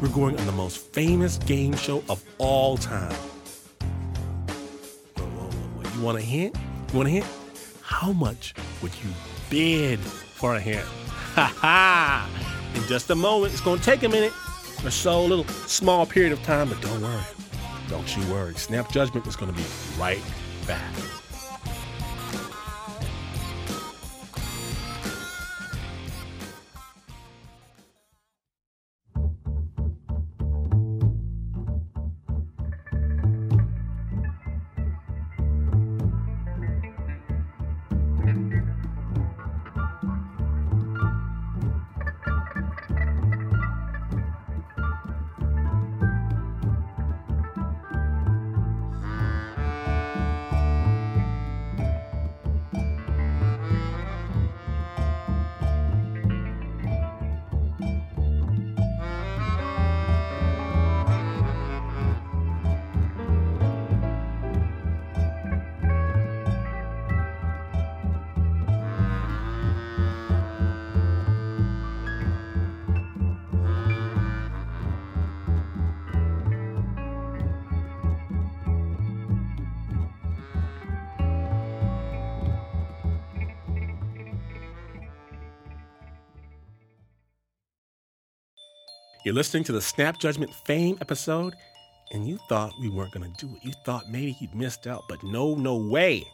We're 0.00 0.08
going 0.08 0.38
on 0.38 0.44
the 0.44 0.52
most 0.52 0.78
famous 0.78 1.38
game 1.38 1.74
show 1.74 2.04
of 2.10 2.22
all 2.36 2.76
time. 2.76 3.16
You 5.16 6.02
want 6.02 6.18
a 6.18 6.20
hint? 6.20 6.54
You 6.92 6.96
want 6.98 7.08
a 7.08 7.12
hint? 7.12 7.26
How 7.80 8.12
much 8.12 8.52
would 8.82 8.92
you 9.02 9.10
bid 9.48 9.98
for 9.98 10.56
a 10.56 10.60
hint? 10.60 10.84
Ha 11.34 11.54
ha! 11.56 12.28
In 12.74 12.82
just 12.82 13.08
a 13.08 13.14
moment, 13.14 13.54
it's 13.54 13.62
going 13.62 13.78
to 13.78 13.84
take 13.84 14.02
a 14.02 14.08
minute 14.08 14.34
or 14.84 14.90
so, 14.90 15.20
a 15.20 15.26
little 15.26 15.46
small 15.66 16.04
period 16.04 16.32
of 16.32 16.42
time, 16.42 16.68
but 16.68 16.78
don't 16.82 17.00
worry. 17.00 17.22
Don't 17.88 18.16
you 18.16 18.22
worry. 18.30 18.54
Snap 18.54 18.92
Judgment 18.92 19.26
is 19.26 19.34
going 19.34 19.50
to 19.50 19.56
be 19.56 19.64
right 19.98 20.20
back. 20.66 20.92
You're 89.26 89.34
listening 89.34 89.64
to 89.64 89.72
the 89.72 89.80
Snap 89.80 90.20
Judgment 90.20 90.54
Fame 90.54 90.98
episode, 91.00 91.56
and 92.12 92.28
you 92.28 92.38
thought 92.48 92.72
we 92.80 92.88
weren't 92.88 93.10
going 93.10 93.28
to 93.28 93.44
do 93.44 93.52
it. 93.56 93.64
You 93.64 93.72
thought 93.84 94.08
maybe 94.08 94.36
you'd 94.38 94.54
missed 94.54 94.86
out, 94.86 95.02
but 95.08 95.20
no, 95.24 95.56
no 95.56 95.74
way. 95.74 96.24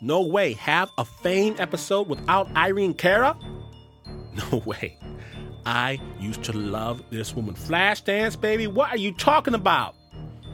No 0.00 0.20
way. 0.20 0.52
Have 0.52 0.90
a 0.96 1.04
Fame 1.04 1.56
episode 1.58 2.06
without 2.06 2.48
Irene 2.54 2.94
Cara? 2.94 3.36
No 4.52 4.58
way. 4.58 4.96
I 5.66 5.98
used 6.20 6.44
to 6.44 6.56
love 6.56 7.02
this 7.10 7.34
woman. 7.34 7.56
Flashdance, 7.56 8.40
baby, 8.40 8.68
what 8.68 8.90
are 8.90 8.96
you 8.96 9.12
talking 9.12 9.54
about? 9.54 9.96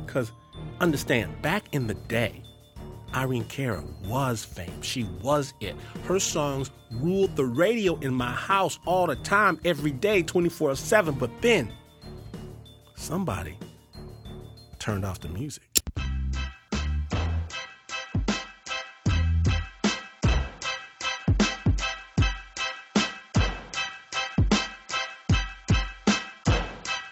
Because 0.07 0.33
understand, 0.81 1.43
back 1.43 1.67
in 1.75 1.89
the 1.89 1.95
day, 1.95 2.43
Irene 3.15 3.45
Cara 3.45 3.85
was 4.07 4.47
fame. 4.47 4.81
She 4.81 5.05
was 5.23 5.53
it. 5.61 5.77
Her 6.05 6.19
songs 6.19 6.71
ruled 6.91 7.37
the 7.37 7.45
radio 7.45 7.99
in 8.01 8.15
my 8.15 8.33
house 8.33 8.79
all 8.87 9.07
the 9.07 9.17
time, 9.17 9.59
every 9.65 9.93
day, 9.93 10.23
24 10.23 10.77
7. 10.77 11.15
But 11.15 11.31
then, 11.41 11.73
somebody 12.95 13.59
turned 14.79 15.05
off 15.05 15.21
the 15.21 15.29
music. 15.29 15.63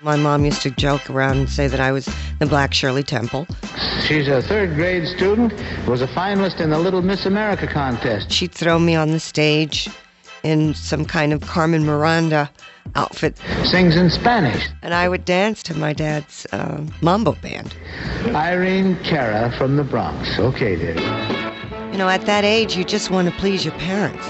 My 0.04 0.16
mom 0.16 0.44
used 0.44 0.60
to 0.60 0.70
joke 0.70 1.08
around 1.08 1.38
and 1.38 1.48
say 1.48 1.66
that 1.66 1.80
I 1.80 1.90
was 1.90 2.04
the 2.38 2.44
Black 2.44 2.74
Shirley 2.74 3.02
Temple. 3.02 3.46
She's 4.06 4.28
a 4.28 4.42
third 4.42 4.74
grade 4.74 5.06
student, 5.08 5.54
was 5.86 6.02
a 6.02 6.06
finalist 6.06 6.60
in 6.60 6.68
the 6.68 6.78
Little 6.78 7.00
Miss 7.00 7.24
America 7.24 7.66
contest. 7.66 8.30
She'd 8.30 8.52
throw 8.52 8.78
me 8.78 8.94
on 8.94 9.12
the 9.12 9.18
stage 9.18 9.88
in 10.42 10.74
some 10.74 11.06
kind 11.06 11.32
of 11.32 11.40
Carmen 11.40 11.86
Miranda 11.86 12.50
outfit. 12.96 13.38
Sings 13.64 13.96
in 13.96 14.10
Spanish. 14.10 14.68
And 14.82 14.92
I 14.92 15.08
would 15.08 15.24
dance 15.24 15.62
to 15.64 15.74
my 15.74 15.94
dad's 15.94 16.46
uh, 16.52 16.84
mambo 17.00 17.32
band. 17.32 17.74
Irene 18.26 19.02
Cara 19.04 19.50
from 19.56 19.76
the 19.76 19.84
Bronx. 19.84 20.38
Okay, 20.38 20.76
dear. 20.76 20.96
You 21.90 21.96
know, 21.96 22.10
at 22.10 22.26
that 22.26 22.44
age, 22.44 22.76
you 22.76 22.84
just 22.84 23.10
want 23.10 23.28
to 23.30 23.34
please 23.40 23.64
your 23.64 23.74
parents. 23.74 24.26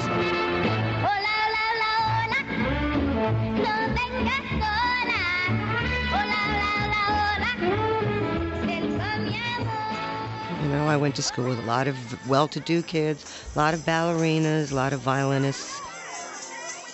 Know, 10.84 10.90
I 10.90 10.96
went 10.96 11.14
to 11.16 11.22
school 11.22 11.48
with 11.48 11.58
a 11.58 11.62
lot 11.62 11.88
of 11.88 12.28
well 12.28 12.48
to 12.48 12.60
do 12.60 12.82
kids, 12.82 13.24
a 13.54 13.58
lot 13.58 13.74
of 13.74 13.80
ballerinas, 13.80 14.70
a 14.70 14.74
lot 14.74 14.92
of 14.92 15.00
violinists. 15.00 15.80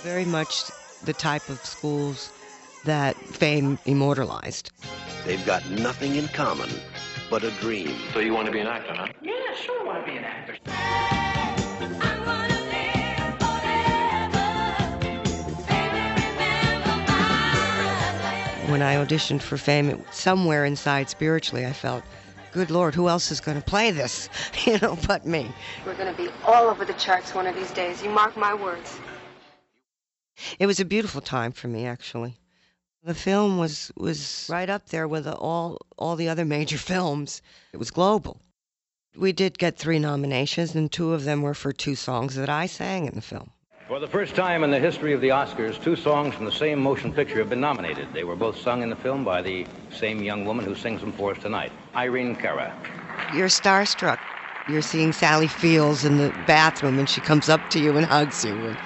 Very 0.03 0.25
much 0.25 0.71
the 1.03 1.13
type 1.13 1.49
of 1.49 1.65
schools 1.65 2.33
that 2.85 3.17
fame 3.17 3.79
immortalized. 3.87 4.71
They've 5.27 5.45
got 5.45 5.69
nothing 5.71 6.17
in 6.17 6.29
common 6.29 6.71
but 7.29 7.45
a 7.45 7.51
dream. 7.53 7.95
So 8.13 8.21
you 8.21 8.33
want 8.33 8.47
to 8.47 8.53
be 8.53 8.61
an 8.61 8.67
actor, 8.67 8.95
huh? 8.95 9.09
Yeah, 9.23 9.33
sure, 9.53 9.81
I 9.81 9.85
want 9.85 9.99
to 9.99 10.11
be 10.11 10.17
an 10.17 10.25
actor. 10.25 10.55
When 18.71 18.83
I 18.83 18.95
auditioned 18.95 19.43
for 19.43 19.57
fame, 19.57 19.91
it, 19.91 19.99
somewhere 20.13 20.65
inside 20.65 21.11
spiritually, 21.11 21.67
I 21.67 21.73
felt, 21.73 22.05
good 22.53 22.71
Lord, 22.71 22.95
who 22.95 23.09
else 23.09 23.31
is 23.31 23.41
going 23.41 23.59
to 23.59 23.65
play 23.65 23.91
this? 23.91 24.29
You 24.67 24.79
know, 24.79 24.99
but 25.07 25.25
me. 25.25 25.51
We're 25.87 25.95
going 25.95 26.15
to 26.15 26.23
be 26.23 26.29
all 26.45 26.69
over 26.69 26.85
the 26.85 26.93
charts 26.95 27.35
one 27.35 27.47
of 27.47 27.55
these 27.55 27.71
days. 27.71 28.03
You 28.03 28.11
mark 28.11 28.37
my 28.37 28.55
words. 28.55 28.99
It 30.59 30.67
was 30.67 30.81
a 30.81 30.85
beautiful 30.85 31.21
time 31.21 31.53
for 31.53 31.69
me, 31.69 31.87
actually. 31.87 32.37
The 33.03 33.15
film 33.15 33.59
was 33.59 33.91
was 33.97 34.47
right 34.51 34.69
up 34.69 34.89
there 34.91 35.09
with 35.09 35.27
all 35.27 35.79
all 35.97 36.17
the 36.17 36.29
other 36.29 36.45
major 36.45 36.79
films. 36.93 37.41
It 37.73 37.79
was 37.79 37.91
global. 37.91 38.41
We 39.17 39.33
did 39.33 39.59
get 39.59 39.77
three 39.77 39.99
nominations, 39.99 40.75
and 40.75 40.93
two 40.93 41.15
of 41.15 41.25
them 41.25 41.43
were 41.43 41.55
for 41.55 41.73
two 41.73 41.95
songs 41.95 42.35
that 42.37 42.49
I 42.49 42.67
sang 42.67 43.07
in 43.07 43.15
the 43.15 43.23
film. 43.23 43.51
For 43.91 43.99
the 43.99 44.07
first 44.07 44.37
time 44.37 44.63
in 44.63 44.71
the 44.71 44.79
history 44.79 45.13
of 45.15 45.21
the 45.21 45.31
Oscars, 45.31 45.83
two 45.83 45.97
songs 45.97 46.33
from 46.37 46.45
the 46.45 46.53
same 46.53 46.79
motion 46.79 47.13
picture 47.13 47.41
have 47.41 47.49
been 47.49 47.61
nominated. 47.61 48.07
They 48.13 48.23
were 48.23 48.37
both 48.37 48.57
sung 48.57 48.85
in 48.85 48.89
the 48.89 48.95
film 48.95 49.25
by 49.25 49.43
the 49.43 49.67
same 49.91 50.23
young 50.23 50.45
woman 50.45 50.65
who 50.65 50.77
sings 50.77 51.01
them 51.01 51.11
for 51.11 51.33
us 51.33 51.43
tonight, 51.43 51.73
Irene 51.97 52.37
Cara. 52.37 52.73
You're 53.35 53.49
starstruck. 53.49 54.21
You're 54.69 54.81
seeing 54.81 55.13
Sally 55.13 55.49
Fields 55.49 56.05
in 56.05 56.19
the 56.19 56.33
bathroom, 56.47 57.01
and 57.01 57.09
she 57.09 57.21
comes 57.21 57.49
up 57.49 57.69
to 57.71 57.81
you 57.81 57.97
and 57.97 58.07
hugs 58.07 58.45
you. 58.45 58.55
And 58.55 58.79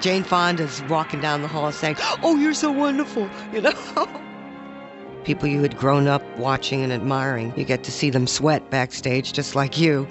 Jane 0.00 0.24
Fonda's 0.24 0.82
walking 0.84 1.20
down 1.20 1.42
the 1.42 1.48
hall 1.48 1.70
saying, 1.70 1.96
"Oh, 2.22 2.38
you're 2.38 2.54
so 2.54 2.72
wonderful," 2.72 3.28
you 3.52 3.60
know. 3.60 3.74
People 5.24 5.48
you 5.48 5.60
had 5.60 5.76
grown 5.76 6.08
up 6.08 6.22
watching 6.38 6.80
and 6.80 6.94
admiring, 6.94 7.52
you 7.58 7.66
get 7.66 7.84
to 7.84 7.92
see 7.92 8.08
them 8.08 8.26
sweat 8.26 8.70
backstage 8.70 9.34
just 9.34 9.54
like 9.54 9.76
you. 9.76 10.08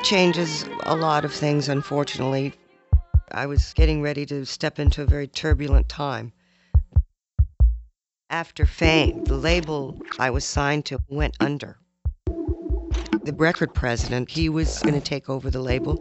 Fame 0.00 0.32
changes 0.32 0.64
a 0.84 0.96
lot 0.96 1.26
of 1.26 1.32
things, 1.32 1.68
unfortunately. 1.68 2.54
I 3.32 3.44
was 3.44 3.74
getting 3.74 4.00
ready 4.00 4.24
to 4.26 4.46
step 4.46 4.78
into 4.78 5.02
a 5.02 5.04
very 5.04 5.26
turbulent 5.26 5.90
time. 5.90 6.32
After 8.30 8.64
Fame, 8.64 9.24
the 9.24 9.36
label 9.36 10.00
I 10.18 10.30
was 10.30 10.44
signed 10.44 10.86
to 10.86 11.00
went 11.10 11.36
under. 11.38 11.76
The 13.24 13.34
record 13.36 13.74
president, 13.74 14.30
he 14.30 14.48
was 14.48 14.82
going 14.82 14.98
to 14.98 15.06
take 15.06 15.28
over 15.28 15.50
the 15.50 15.60
label. 15.60 15.98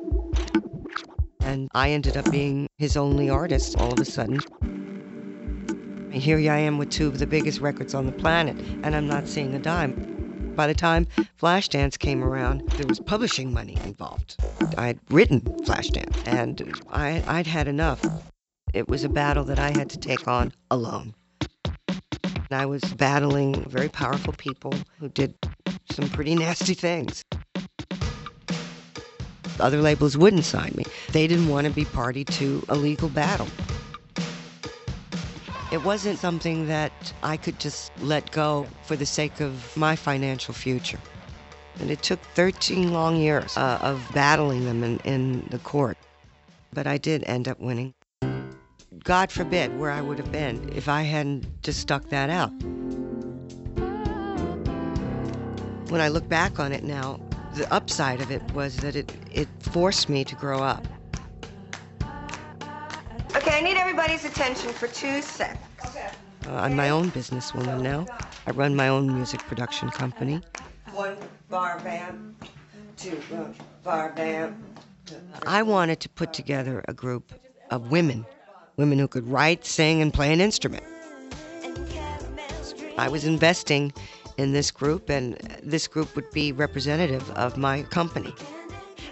And 1.41 1.67
I 1.75 1.89
ended 1.89 2.15
up 2.15 2.31
being 2.31 2.67
his 2.77 2.95
only 2.95 3.29
artist 3.29 3.75
all 3.77 3.91
of 3.91 3.99
a 3.99 4.05
sudden. 4.05 4.41
And 4.61 6.13
here 6.13 6.37
I 6.37 6.59
am 6.59 6.77
with 6.77 6.89
two 6.89 7.07
of 7.07 7.19
the 7.19 7.27
biggest 7.27 7.59
records 7.59 7.93
on 7.93 8.05
the 8.05 8.13
planet, 8.13 8.55
and 8.81 8.95
I'm 8.95 9.07
not 9.07 9.27
seeing 9.27 9.55
a 9.55 9.59
dime. 9.59 10.18
By 10.59 10.67
the 10.67 10.73
time 10.73 11.07
Flashdance 11.41 11.97
came 11.97 12.21
around, 12.21 12.63
there 12.75 12.85
was 12.85 12.99
publishing 12.99 13.53
money 13.53 13.77
involved. 13.85 14.35
I'd 14.77 14.99
written 15.09 15.39
Flashdance, 15.63 16.27
and 16.27 16.81
I, 16.91 17.23
I'd 17.25 17.47
had 17.47 17.69
enough. 17.69 18.05
It 18.73 18.89
was 18.89 19.05
a 19.05 19.07
battle 19.07 19.45
that 19.45 19.57
I 19.57 19.69
had 19.69 19.87
to 19.91 19.97
take 19.97 20.27
on 20.27 20.51
alone. 20.69 21.15
I 22.51 22.65
was 22.65 22.83
battling 22.83 23.63
very 23.69 23.87
powerful 23.87 24.33
people 24.33 24.73
who 24.99 25.07
did 25.07 25.33
some 25.91 26.09
pretty 26.09 26.35
nasty 26.35 26.73
things. 26.73 27.23
Other 29.61 29.81
labels 29.81 30.17
wouldn't 30.17 30.43
sign 30.43 30.73
me. 30.75 30.83
They 31.13 31.25
didn't 31.25 31.47
want 31.47 31.67
to 31.67 31.73
be 31.73 31.85
party 31.85 32.25
to 32.25 32.65
a 32.67 32.75
legal 32.75 33.07
battle. 33.07 33.47
It 35.71 35.83
wasn't 35.83 36.17
something 36.17 36.65
that 36.67 36.91
I 37.21 37.37
could 37.37 37.59
just 37.59 37.91
let 38.01 38.31
go 38.31 38.67
for 38.81 38.95
the 38.95 39.05
sake 39.05 39.39
of 39.39 39.77
my 39.77 39.95
financial 39.95 40.53
future. 40.53 40.99
And 41.79 41.91
it 41.91 42.01
took 42.01 42.19
13 42.33 42.91
long 42.91 43.17
years 43.17 43.55
uh, 43.55 43.77
of 43.81 44.03
battling 44.13 44.65
them 44.65 44.83
in, 44.83 44.97
in 45.05 45.47
the 45.51 45.59
court. 45.59 45.95
But 46.73 46.87
I 46.87 46.97
did 46.97 47.23
end 47.25 47.47
up 47.47 47.59
winning. 47.59 47.93
God 49.03 49.31
forbid 49.31 49.77
where 49.79 49.91
I 49.91 50.01
would 50.01 50.17
have 50.17 50.31
been 50.31 50.71
if 50.75 50.89
I 50.89 51.03
hadn't 51.03 51.45
just 51.61 51.79
stuck 51.79 52.09
that 52.09 52.31
out. 52.31 52.51
When 55.91 56.01
I 56.01 56.07
look 56.07 56.27
back 56.27 56.59
on 56.59 56.71
it 56.71 56.83
now, 56.83 57.19
the 57.55 57.71
upside 57.71 58.21
of 58.21 58.31
it 58.31 58.41
was 58.53 58.77
that 58.77 58.95
it, 58.95 59.11
it 59.31 59.47
forced 59.59 60.09
me 60.09 60.23
to 60.23 60.35
grow 60.35 60.61
up. 60.63 60.83
Okay, 63.35 63.57
I 63.57 63.61
need 63.61 63.77
everybody's 63.77 64.25
attention 64.25 64.71
for 64.71 64.87
two 64.87 65.21
seconds. 65.21 65.59
Okay. 65.85 66.09
Uh, 66.47 66.55
I'm 66.55 66.75
my 66.75 66.89
own 66.89 67.11
businesswoman 67.11 67.81
now. 67.81 68.07
I 68.47 68.51
run 68.51 68.75
my 68.75 68.87
own 68.87 69.13
music 69.13 69.39
production 69.41 69.89
company. 69.91 70.41
One 70.93 71.15
bar 71.47 71.79
band, 71.83 72.35
two 72.97 73.19
uh, 73.33 73.45
bar 73.83 74.13
band. 74.13 74.55
I 75.45 75.61
wanted 75.61 75.99
to 76.01 76.09
put 76.09 76.33
together 76.33 76.83
a 76.87 76.93
group 76.93 77.31
of 77.69 77.91
women, 77.91 78.25
women 78.77 78.97
who 78.97 79.07
could 79.07 79.27
write, 79.27 79.63
sing, 79.63 80.01
and 80.01 80.11
play 80.11 80.33
an 80.33 80.41
instrument. 80.41 80.83
I 82.97 83.09
was 83.09 83.25
investing 83.25 83.93
in 84.37 84.53
this 84.53 84.71
group, 84.71 85.09
and 85.09 85.35
this 85.61 85.87
group 85.87 86.15
would 86.15 86.29
be 86.31 86.51
representative 86.51 87.29
of 87.31 87.57
my 87.57 87.83
company. 87.83 88.33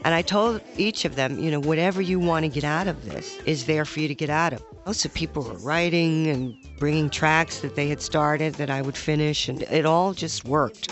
And 0.03 0.13
I 0.13 0.21
told 0.21 0.61
each 0.77 1.05
of 1.05 1.15
them, 1.15 1.39
you 1.39 1.51
know, 1.51 1.59
whatever 1.59 2.01
you 2.01 2.19
want 2.19 2.43
to 2.43 2.49
get 2.49 2.63
out 2.63 2.87
of 2.87 3.05
this 3.05 3.37
is 3.45 3.65
there 3.65 3.85
for 3.85 3.99
you 3.99 4.07
to 4.07 4.15
get 4.15 4.29
out 4.29 4.53
of. 4.53 4.63
Of 4.85 5.13
people 5.13 5.43
were 5.43 5.57
writing 5.57 6.27
and 6.27 6.55
bringing 6.79 7.09
tracks 7.09 7.59
that 7.59 7.75
they 7.75 7.89
had 7.89 8.01
started 8.01 8.55
that 8.55 8.69
I 8.69 8.81
would 8.81 8.95
finish, 8.95 9.49
and 9.49 9.63
it 9.63 9.85
all 9.85 10.13
just 10.13 10.45
worked. 10.45 10.89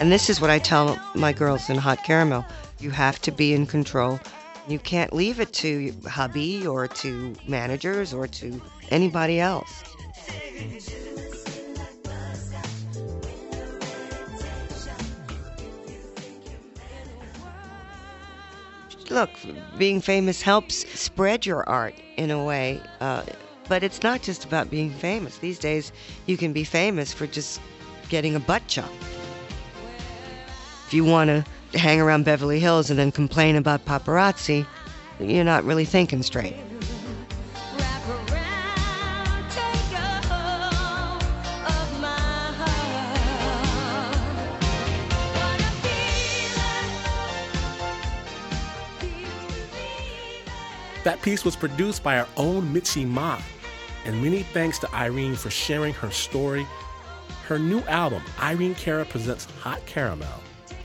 And 0.00 0.10
this 0.10 0.28
is 0.28 0.40
what 0.40 0.50
I 0.50 0.58
tell 0.58 0.98
my 1.14 1.32
girls 1.32 1.70
in 1.70 1.76
Hot 1.76 2.02
Caramel 2.02 2.44
you 2.82 2.90
have 2.90 3.20
to 3.22 3.30
be 3.30 3.54
in 3.54 3.66
control. 3.66 4.18
You 4.66 4.80
can't 4.80 5.12
leave 5.12 5.38
it 5.38 5.52
to 5.54 5.94
hubby 6.08 6.66
or 6.66 6.88
to 6.88 7.34
managers 7.46 8.12
or 8.12 8.26
to 8.26 8.60
anybody 8.90 9.38
else. 9.38 9.84
Look, 19.12 19.30
being 19.76 20.00
famous 20.00 20.40
helps 20.40 20.86
spread 20.98 21.44
your 21.44 21.68
art 21.68 21.94
in 22.16 22.30
a 22.30 22.42
way, 22.42 22.80
uh, 22.98 23.24
but 23.68 23.82
it's 23.82 24.02
not 24.02 24.22
just 24.22 24.46
about 24.46 24.70
being 24.70 24.88
famous. 24.88 25.36
These 25.36 25.58
days, 25.58 25.92
you 26.24 26.38
can 26.38 26.54
be 26.54 26.64
famous 26.64 27.12
for 27.12 27.26
just 27.26 27.60
getting 28.08 28.34
a 28.34 28.40
butt 28.40 28.66
job. 28.68 28.88
If 30.86 30.94
you 30.94 31.04
want 31.04 31.28
to 31.28 31.78
hang 31.78 32.00
around 32.00 32.24
Beverly 32.24 32.58
Hills 32.58 32.88
and 32.88 32.98
then 32.98 33.12
complain 33.12 33.56
about 33.56 33.84
paparazzi, 33.84 34.66
you're 35.20 35.44
not 35.44 35.64
really 35.64 35.84
thinking 35.84 36.22
straight. 36.22 36.56
Piece 51.32 51.46
was 51.46 51.56
produced 51.56 52.02
by 52.02 52.18
our 52.18 52.28
own 52.36 52.70
Mitzi 52.74 53.06
Ma, 53.06 53.40
and 54.04 54.22
many 54.22 54.42
thanks 54.42 54.78
to 54.78 54.94
Irene 54.94 55.34
for 55.34 55.48
sharing 55.48 55.94
her 55.94 56.10
story. 56.10 56.66
Her 57.46 57.58
new 57.58 57.80
album, 57.84 58.22
Irene 58.38 58.74
Cara 58.74 59.06
Presents 59.06 59.46
Hot 59.60 59.80
Caramel, 59.86 60.28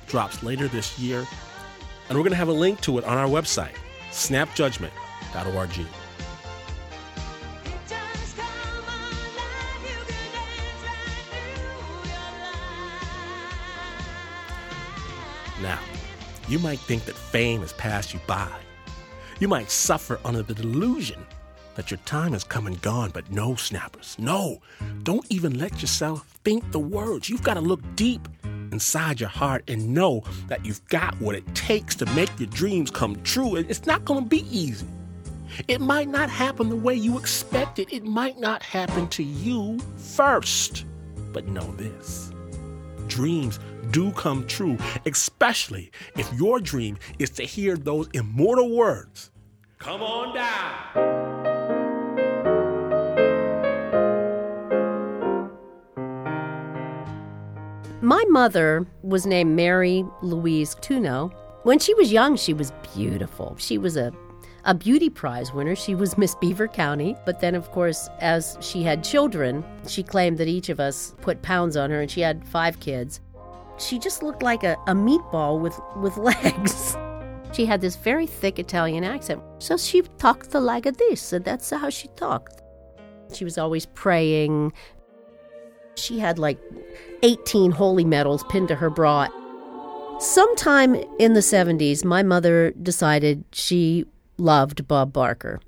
drops 0.08 0.44
later 0.44 0.70
this 0.70 0.98
year, 0.98 1.28
and 2.08 2.18
we're 2.18 2.24
going 2.24 2.30
to 2.30 2.38
have 2.38 2.48
a 2.48 2.54
link 2.54 2.80
to 2.82 2.98
it 2.98 3.04
on 3.04 3.18
our 3.18 3.28
website, 3.28 3.76
snapjudgment.org. 4.12 5.86
Now, 15.62 15.80
you 16.48 16.58
might 16.60 16.80
think 16.80 17.04
that 17.04 17.16
fame 17.16 17.60
has 17.60 17.74
passed 17.74 18.14
you 18.14 18.22
by. 18.28 18.67
You 19.40 19.48
might 19.48 19.70
suffer 19.70 20.20
under 20.26 20.42
the 20.42 20.56
delusion 20.56 21.24
that 21.76 21.92
your 21.92 22.00
time 22.06 22.34
has 22.34 22.44
come 22.44 22.66
and 22.66 22.82
gone, 22.82 23.12
but 23.12 23.30
no, 23.32 23.54
snappers. 23.54 24.16
No, 24.18 24.62
don't 25.04 25.26
even 25.30 25.60
let 25.60 25.80
yourself 25.80 26.26
think 26.44 26.72
the 26.72 26.80
words. 26.80 27.30
You've 27.30 27.44
got 27.44 27.54
to 27.54 27.62
look 27.62 27.82
deep 27.96 28.28
inside 28.72 29.20
your 29.20 29.30
heart 29.30 29.64
and 29.68 29.94
know 29.94 30.24
that 30.48 30.66
you've 30.66 30.84
got 30.90 31.20
what 31.22 31.36
it 31.36 31.46
takes 31.54 31.94
to 31.96 32.06
make 32.14 32.32
your 32.40 32.50
dreams 32.50 32.90
come 32.90 33.22
true. 33.22 33.56
It's 33.56 33.86
not 33.86 34.06
going 34.06 34.24
to 34.24 34.30
be 34.30 34.46
easy. 34.50 34.88
It 35.68 35.82
might 35.82 36.08
not 36.08 36.32
happen 36.32 36.70
the 36.70 36.76
way 36.76 36.96
you 36.96 37.18
expected. 37.20 37.90
It 37.92 38.04
might 38.04 38.40
not 38.40 38.64
happen 38.64 39.08
to 39.10 39.24
you 39.24 39.78
first. 39.98 40.86
But 41.32 41.48
know 41.48 41.72
this 41.74 42.32
dreams 43.08 43.60
do 43.92 44.12
come 44.12 44.46
true, 44.48 44.78
especially 45.06 45.92
if 46.16 46.32
your 46.34 46.60
dream 46.60 46.98
is 47.20 47.30
to 47.32 47.44
hear 47.44 47.78
those 47.78 48.08
immortal 48.14 48.76
words 48.76 49.32
Come 49.80 50.02
on 50.02 50.34
down. 50.34 51.18
My 58.02 58.24
mother 58.30 58.88
was 59.04 59.26
named 59.26 59.56
Mary 59.56 60.06
Louise 60.22 60.76
Tuno. 60.82 61.30
When 61.64 61.80
she 61.80 61.94
was 61.94 62.12
young, 62.12 62.36
she 62.38 62.54
was 62.54 62.72
beautiful. 62.94 63.56
She 63.60 63.78
was 63.78 63.98
a 63.98 64.12
a 64.66 64.74
beauty 64.74 65.10
prize 65.10 65.54
winner. 65.54 65.76
She 65.76 65.96
was 65.96 66.18
Miss 66.18 66.36
Beaver 66.36 66.68
County. 66.68 67.16
But 67.26 67.40
then, 67.40 67.56
of 67.56 67.72
course, 67.72 68.10
as 68.20 68.58
she 68.60 68.84
had 68.84 69.02
children, 69.02 69.64
she 69.88 70.04
claimed 70.04 70.38
that 70.40 70.50
each 70.50 70.68
of 70.68 70.82
us 70.82 71.16
put 71.22 71.42
pounds 71.42 71.78
on 71.78 71.90
her, 71.90 72.02
and 72.02 72.12
she 72.12 72.20
had 72.20 72.46
five 72.46 72.78
kids. 72.82 73.22
She 73.78 74.00
just 74.00 74.24
looked 74.24 74.44
like 74.44 74.64
a, 74.64 74.74
a 74.88 74.94
meatball 74.94 75.60
with, 75.60 75.80
with 75.98 76.18
legs. 76.44 76.98
She 77.54 77.66
had 77.66 77.82
this 77.82 77.96
very 77.96 78.28
thick 78.28 78.60
Italian 78.60 79.04
accent. 79.04 79.42
So 79.60 79.78
she 79.78 80.02
talked 80.18 80.54
like 80.54 80.84
this, 80.98 81.34
and 81.34 81.46
that's 81.46 81.70
how 81.70 81.90
she 81.90 82.08
talked. 82.10 82.62
She 83.34 83.44
was 83.44 83.58
always 83.58 83.86
praying. 83.86 84.74
She 85.96 86.20
had 86.20 86.40
like 86.40 86.60
18 87.24 87.72
holy 87.72 88.06
medals 88.06 88.44
pinned 88.50 88.68
to 88.70 88.76
her 88.76 88.90
bra. 88.90 89.28
Sometime 90.20 90.96
in 91.20 91.34
the 91.34 91.42
70s, 91.42 92.04
my 92.04 92.24
mother 92.24 92.72
decided 92.72 93.44
she 93.52 94.06
loved 94.38 94.88
Bob 94.88 95.14
Barker. 95.14 95.60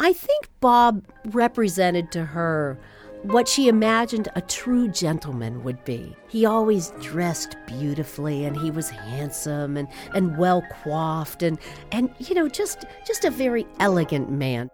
I 0.00 0.12
think 0.12 0.48
Bob 0.60 1.04
represented 1.26 2.10
to 2.12 2.24
her 2.24 2.78
what 3.24 3.48
she 3.48 3.68
imagined 3.68 4.28
a 4.36 4.40
true 4.42 4.88
gentleman 4.88 5.62
would 5.64 5.82
be. 5.84 6.14
He 6.28 6.44
always 6.44 6.92
dressed 7.00 7.56
beautifully 7.66 8.44
and 8.44 8.56
he 8.56 8.70
was 8.70 8.90
handsome 8.90 9.76
and, 9.76 9.88
and 10.14 10.36
well 10.36 10.62
coiffed 10.82 11.42
and, 11.42 11.58
and 11.90 12.10
you 12.18 12.34
know 12.34 12.48
just 12.48 12.84
just 13.06 13.24
a 13.24 13.30
very 13.30 13.66
elegant 13.80 14.30
man. 14.30 14.70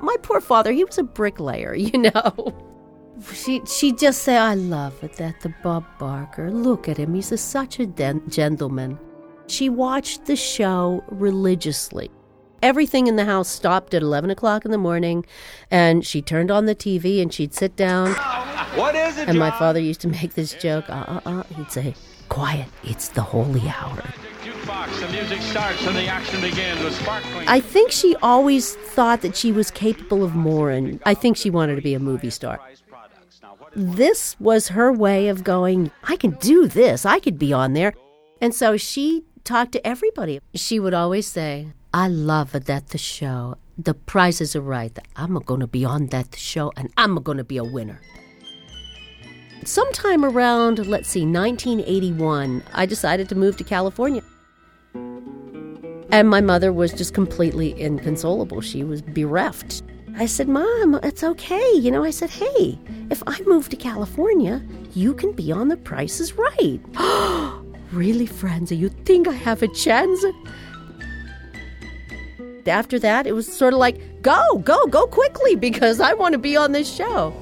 My 0.00 0.16
poor 0.22 0.40
father, 0.40 0.72
he 0.72 0.84
was 0.84 0.98
a 0.98 1.02
bricklayer, 1.02 1.74
you 1.74 1.98
know. 1.98 2.54
She 3.34 3.60
she 3.66 3.92
just 3.92 4.22
say, 4.22 4.36
"I 4.36 4.54
love 4.54 5.02
it 5.02 5.14
that 5.16 5.40
the 5.40 5.52
Bob 5.62 5.84
Barker. 5.98 6.50
Look 6.50 6.88
at 6.88 6.96
him; 6.96 7.14
he's 7.14 7.32
a, 7.32 7.36
such 7.36 7.78
a 7.78 7.86
den- 7.86 8.22
gentleman." 8.30 8.98
She 9.46 9.68
watched 9.68 10.26
the 10.26 10.36
show 10.36 11.04
religiously. 11.08 12.10
Everything 12.62 13.06
in 13.06 13.16
the 13.16 13.24
house 13.24 13.48
stopped 13.48 13.94
at 13.94 14.02
11 14.02 14.30
o'clock 14.30 14.64
in 14.64 14.70
the 14.70 14.78
morning, 14.78 15.24
and 15.70 16.04
she 16.06 16.20
turned 16.20 16.50
on 16.50 16.66
the 16.66 16.74
TV 16.74 17.22
and 17.22 17.32
she'd 17.32 17.54
sit 17.54 17.74
down. 17.76 18.12
What 18.76 18.94
is 18.94 19.18
it, 19.18 19.28
And 19.28 19.38
my 19.38 19.50
John? 19.50 19.58
father 19.58 19.80
used 19.80 20.00
to 20.02 20.08
make 20.08 20.34
this 20.34 20.52
joke. 20.54 20.88
Uh, 20.88 21.04
uh, 21.08 21.20
uh. 21.26 21.42
He'd 21.56 21.70
say, 21.72 21.94
"Quiet! 22.28 22.66
It's 22.84 23.08
the 23.08 23.22
holy 23.22 23.62
hour." 23.68 24.02
Jukebox, 24.44 25.00
the 25.00 25.08
music 25.12 25.40
starts 25.42 25.84
and 25.86 25.96
the 25.96 26.06
action 26.06 26.40
begins 26.40 26.82
with 26.82 26.94
sparkling. 26.94 27.48
I 27.48 27.60
think 27.60 27.90
she 27.90 28.14
always 28.22 28.74
thought 28.76 29.22
that 29.22 29.36
she 29.36 29.52
was 29.52 29.70
capable 29.70 30.22
of 30.22 30.34
more, 30.34 30.70
and 30.70 31.00
I 31.04 31.14
think 31.14 31.36
she 31.36 31.50
wanted 31.50 31.76
to 31.76 31.82
be 31.82 31.94
a 31.94 31.98
movie 31.98 32.30
star. 32.30 32.60
This 33.74 34.38
was 34.40 34.68
her 34.68 34.92
way 34.92 35.28
of 35.28 35.44
going, 35.44 35.90
I 36.04 36.16
can 36.16 36.32
do 36.32 36.66
this, 36.66 37.06
I 37.06 37.20
could 37.20 37.38
be 37.38 37.52
on 37.52 37.72
there. 37.72 37.94
And 38.40 38.54
so 38.54 38.76
she 38.76 39.24
talked 39.44 39.72
to 39.72 39.86
everybody. 39.86 40.40
She 40.54 40.80
would 40.80 40.94
always 40.94 41.26
say, 41.26 41.68
I 41.92 42.06
love 42.06 42.52
that 42.52 42.88
the 42.90 42.98
show, 42.98 43.56
the 43.76 43.94
prizes 43.94 44.54
are 44.54 44.60
right. 44.60 44.96
I'm 45.16 45.34
going 45.40 45.58
to 45.58 45.66
be 45.66 45.84
on 45.84 46.06
that 46.08 46.36
show 46.36 46.72
and 46.76 46.88
I'm 46.96 47.16
going 47.16 47.38
to 47.38 47.44
be 47.44 47.56
a 47.56 47.64
winner. 47.64 48.00
Sometime 49.64 50.24
around, 50.24 50.86
let's 50.86 51.08
see, 51.08 51.26
1981, 51.26 52.62
I 52.72 52.86
decided 52.86 53.28
to 53.28 53.34
move 53.34 53.56
to 53.56 53.64
California. 53.64 54.22
And 56.12 56.30
my 56.30 56.40
mother 56.40 56.72
was 56.72 56.92
just 56.92 57.12
completely 57.12 57.80
inconsolable. 57.80 58.60
She 58.60 58.84
was 58.84 59.02
bereft. 59.02 59.82
I 60.16 60.26
said, 60.26 60.48
Mom, 60.48 60.98
it's 61.02 61.24
okay. 61.24 61.72
You 61.74 61.90
know, 61.90 62.04
I 62.04 62.10
said, 62.10 62.30
hey, 62.30 62.78
if 63.10 63.22
I 63.26 63.40
move 63.46 63.68
to 63.68 63.76
California, 63.76 64.64
you 64.94 65.12
can 65.12 65.32
be 65.32 65.50
on 65.50 65.68
the 65.68 65.76
Price 65.76 66.20
is 66.20 66.34
Right. 66.34 66.80
really, 67.92 68.28
Franza, 68.28 68.78
you 68.78 68.90
think 68.90 69.26
I 69.26 69.32
have 69.32 69.62
a 69.62 69.68
chance? 69.68 70.24
After 72.66 72.98
that, 72.98 73.26
it 73.26 73.32
was 73.32 73.50
sort 73.50 73.72
of 73.72 73.78
like, 73.78 74.22
go, 74.22 74.58
go, 74.58 74.86
go 74.86 75.06
quickly 75.06 75.56
because 75.56 76.00
I 76.00 76.14
want 76.14 76.32
to 76.32 76.38
be 76.38 76.56
on 76.56 76.72
this 76.72 76.92
show. 76.92 77.34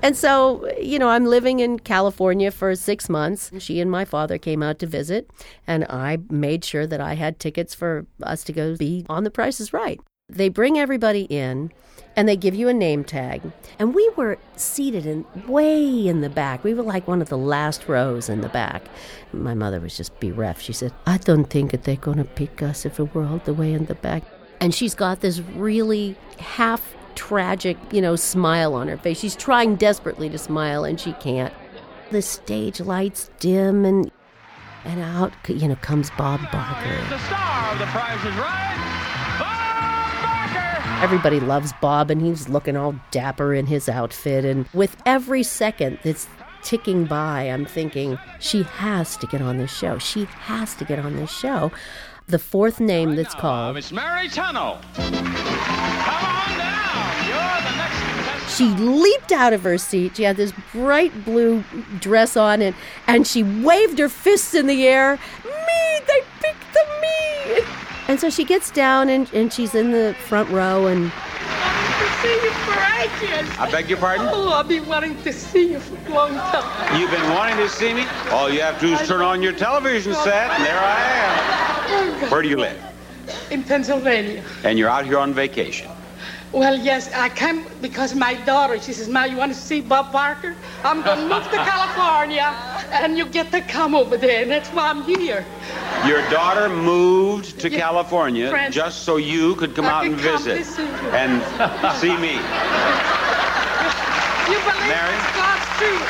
And 0.00 0.16
so, 0.16 0.70
you 0.80 0.98
know, 0.98 1.08
I'm 1.08 1.26
living 1.26 1.58
in 1.58 1.80
California 1.80 2.50
for 2.52 2.74
six 2.76 3.08
months. 3.08 3.50
She 3.58 3.80
and 3.80 3.90
my 3.90 4.04
father 4.04 4.38
came 4.38 4.62
out 4.62 4.78
to 4.78 4.86
visit, 4.86 5.28
and 5.66 5.84
I 5.84 6.18
made 6.30 6.64
sure 6.64 6.86
that 6.86 7.00
I 7.00 7.14
had 7.14 7.40
tickets 7.40 7.74
for 7.74 8.06
us 8.22 8.44
to 8.44 8.52
go 8.52 8.76
be 8.76 9.04
on 9.08 9.24
The 9.24 9.30
Price 9.30 9.60
is 9.60 9.72
Right. 9.72 10.00
They 10.30 10.50
bring 10.50 10.78
everybody 10.78 11.22
in, 11.22 11.72
and 12.14 12.28
they 12.28 12.36
give 12.36 12.54
you 12.54 12.68
a 12.68 12.74
name 12.74 13.02
tag. 13.02 13.40
And 13.78 13.94
we 13.94 14.10
were 14.14 14.36
seated 14.56 15.06
in 15.06 15.24
way 15.46 16.06
in 16.06 16.20
the 16.20 16.28
back. 16.28 16.62
We 16.62 16.74
were 16.74 16.82
like 16.82 17.08
one 17.08 17.22
of 17.22 17.30
the 17.30 17.38
last 17.38 17.88
rows 17.88 18.28
in 18.28 18.42
the 18.42 18.50
back. 18.50 18.82
My 19.32 19.54
mother 19.54 19.80
was 19.80 19.96
just 19.96 20.20
bereft. 20.20 20.62
She 20.62 20.74
said, 20.74 20.92
I 21.06 21.16
don't 21.16 21.46
think 21.46 21.70
that 21.70 21.84
they're 21.84 21.96
going 21.96 22.18
to 22.18 22.24
pick 22.24 22.62
us 22.62 22.84
if 22.84 22.98
we're 22.98 23.26
all 23.26 23.38
the 23.38 23.54
way 23.54 23.72
in 23.72 23.86
the 23.86 23.94
back. 23.94 24.22
And 24.60 24.74
she's 24.74 24.94
got 24.94 25.20
this 25.20 25.40
really 25.40 26.14
half 26.38 26.94
tragic, 27.14 27.78
you 27.90 28.02
know, 28.02 28.14
smile 28.14 28.74
on 28.74 28.88
her 28.88 28.98
face. 28.98 29.18
She's 29.18 29.36
trying 29.36 29.76
desperately 29.76 30.28
to 30.28 30.36
smile 30.36 30.84
and 30.84 31.00
she 31.00 31.14
can't. 31.14 31.54
The 32.10 32.20
stage 32.20 32.80
lights 32.80 33.30
dim 33.38 33.86
and 33.86 34.10
and 34.84 35.00
out, 35.00 35.32
you 35.48 35.68
know, 35.68 35.76
comes 35.76 36.10
Bob 36.16 36.40
Barker. 36.52 36.96
The 37.08 37.18
star 37.18 37.72
of 37.72 37.78
the 37.78 37.86
prize 37.86 38.24
is 38.24 38.36
right. 38.36 38.97
Everybody 41.00 41.40
loves 41.40 41.72
Bob 41.80 42.10
and 42.10 42.20
he's 42.20 42.48
looking 42.48 42.76
all 42.76 42.94
dapper 43.10 43.54
in 43.54 43.66
his 43.66 43.88
outfit 43.88 44.44
and 44.44 44.66
with 44.74 44.96
every 45.06 45.42
second 45.42 45.98
that's 46.02 46.26
ticking 46.62 47.04
by, 47.04 47.42
I'm 47.42 47.64
thinking 47.64 48.18
she 48.40 48.64
has 48.64 49.16
to 49.18 49.26
get 49.26 49.40
on 49.40 49.58
this 49.58 49.72
show. 49.72 49.98
She 49.98 50.24
has 50.24 50.74
to 50.76 50.84
get 50.84 50.98
on 50.98 51.16
this 51.16 51.30
show. 51.30 51.70
The 52.26 52.38
fourth 52.38 52.78
name 52.80 53.16
that's 53.16 53.34
called 53.34 53.76
Miss 53.76 53.90
Mary 53.90 54.28
Tunnell. 54.28 54.82
Come 54.94 56.24
on 56.24 56.58
down. 56.58 57.26
You're 57.26 57.70
the 57.70 57.76
next. 57.76 58.56
she 58.56 58.68
leaped 58.68 59.32
out 59.32 59.52
of 59.52 59.62
her 59.62 59.78
seat. 59.78 60.16
She 60.16 60.24
had 60.24 60.36
this 60.36 60.52
bright 60.72 61.24
blue 61.24 61.64
dress 62.00 62.36
on, 62.36 62.60
and, 62.60 62.76
and 63.06 63.26
she 63.26 63.42
waved 63.42 63.98
her 63.98 64.10
fists 64.10 64.54
in 64.54 64.66
the 64.66 64.86
air. 64.86 65.18
Me! 65.44 65.87
And 68.08 68.18
so 68.18 68.30
she 68.30 68.44
gets 68.44 68.70
down, 68.70 69.10
and, 69.10 69.30
and 69.34 69.52
she's 69.52 69.74
in 69.74 69.92
the 69.92 70.14
front 70.26 70.48
row, 70.48 70.86
and 70.86 71.12
see 72.22 72.32
you 72.42 72.50
for 72.50 72.72
ages. 72.98 73.58
I 73.58 73.70
beg 73.70 73.88
your 73.88 73.98
pardon? 73.98 74.28
Oh, 74.30 74.48
I've 74.48 74.66
been 74.66 74.86
wanting 74.86 75.22
to 75.22 75.32
see 75.32 75.72
you 75.72 75.78
for 75.80 75.94
a 76.10 76.14
long 76.14 76.30
time. 76.30 77.00
You've 77.00 77.10
been 77.10 77.30
wanting 77.34 77.58
to 77.58 77.68
see 77.68 77.92
me? 77.92 78.06
All 78.30 78.50
you 78.50 78.62
have 78.62 78.80
to 78.80 78.86
do 78.86 78.94
is 78.94 79.06
turn 79.06 79.20
on 79.20 79.42
your 79.42 79.52
television 79.52 80.14
set, 80.14 80.50
and 80.50 80.64
there 80.64 80.80
I 80.80 82.22
am. 82.22 82.30
Where 82.30 82.42
do 82.42 82.48
you 82.48 82.56
live? 82.56 82.82
In 83.50 83.62
Pennsylvania. 83.62 84.42
And 84.64 84.78
you're 84.78 84.88
out 84.88 85.04
here 85.04 85.18
on 85.18 85.34
vacation. 85.34 85.90
Well, 86.52 86.76
yes, 86.78 87.12
I 87.12 87.28
came 87.28 87.64
because 87.82 88.14
my 88.14 88.34
daughter, 88.44 88.80
she 88.80 88.94
says, 88.94 89.06
Ma, 89.08 89.24
you 89.24 89.36
want 89.36 89.52
to 89.52 89.58
see 89.58 89.82
Bob 89.82 90.10
Barker? 90.12 90.56
I'm 90.82 91.02
going 91.02 91.18
to 91.18 91.28
move 91.34 91.44
to 91.44 91.56
California, 91.58 92.54
and 92.90 93.18
you 93.18 93.26
get 93.26 93.50
to 93.52 93.60
come 93.60 93.94
over 93.94 94.16
there, 94.16 94.42
and 94.42 94.50
that's 94.50 94.70
why 94.70 94.88
I'm 94.88 95.02
here. 95.02 95.44
Your 96.06 96.22
daughter 96.30 96.70
moved 96.70 97.60
to 97.60 97.68
Yeah. 97.70 97.78
California 97.80 98.48
Friends. 98.48 98.74
just 98.74 99.02
so 99.02 99.18
you 99.18 99.56
could 99.56 99.74
come 99.74 99.84
I 99.84 99.90
out 99.90 100.06
and 100.06 100.18
come 100.18 100.38
visit 100.42 100.56
visit 100.58 100.88
and 101.12 101.42
see 101.96 102.16
me. 102.16 102.38
You 104.48 104.54
believe 104.60 104.88
Mary? 104.88 105.14
it's 105.14 105.36
God's 105.36 105.66
truth. 105.76 106.06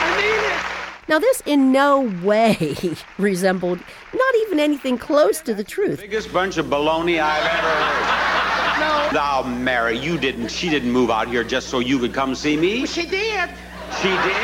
I 0.00 0.16
mean 0.16 0.52
it. 0.52 1.08
now 1.10 1.18
this 1.18 1.42
in 1.44 1.70
no 1.72 2.00
way 2.22 2.78
resembled 3.18 3.80
not 4.14 4.34
even 4.46 4.58
anything 4.58 4.96
close 4.96 5.42
to 5.42 5.52
the 5.52 5.62
truth. 5.64 6.00
Biggest 6.00 6.32
bunch 6.32 6.56
of 6.56 6.66
baloney 6.66 7.20
I've 7.22 7.44
ever 7.44 7.68
heard. 7.84 8.63
No. 9.12 9.24
Now, 9.24 9.42
Mary, 9.42 9.98
you 9.98 10.18
didn't. 10.18 10.48
She 10.48 10.68
didn't 10.68 10.90
move 10.90 11.10
out 11.10 11.28
here 11.28 11.44
just 11.44 11.68
so 11.68 11.78
you 11.80 11.98
could 11.98 12.12
come 12.12 12.34
see 12.34 12.56
me. 12.56 12.86
She 12.86 13.06
did. 13.06 13.50
She 14.00 14.08
did. 14.08 14.42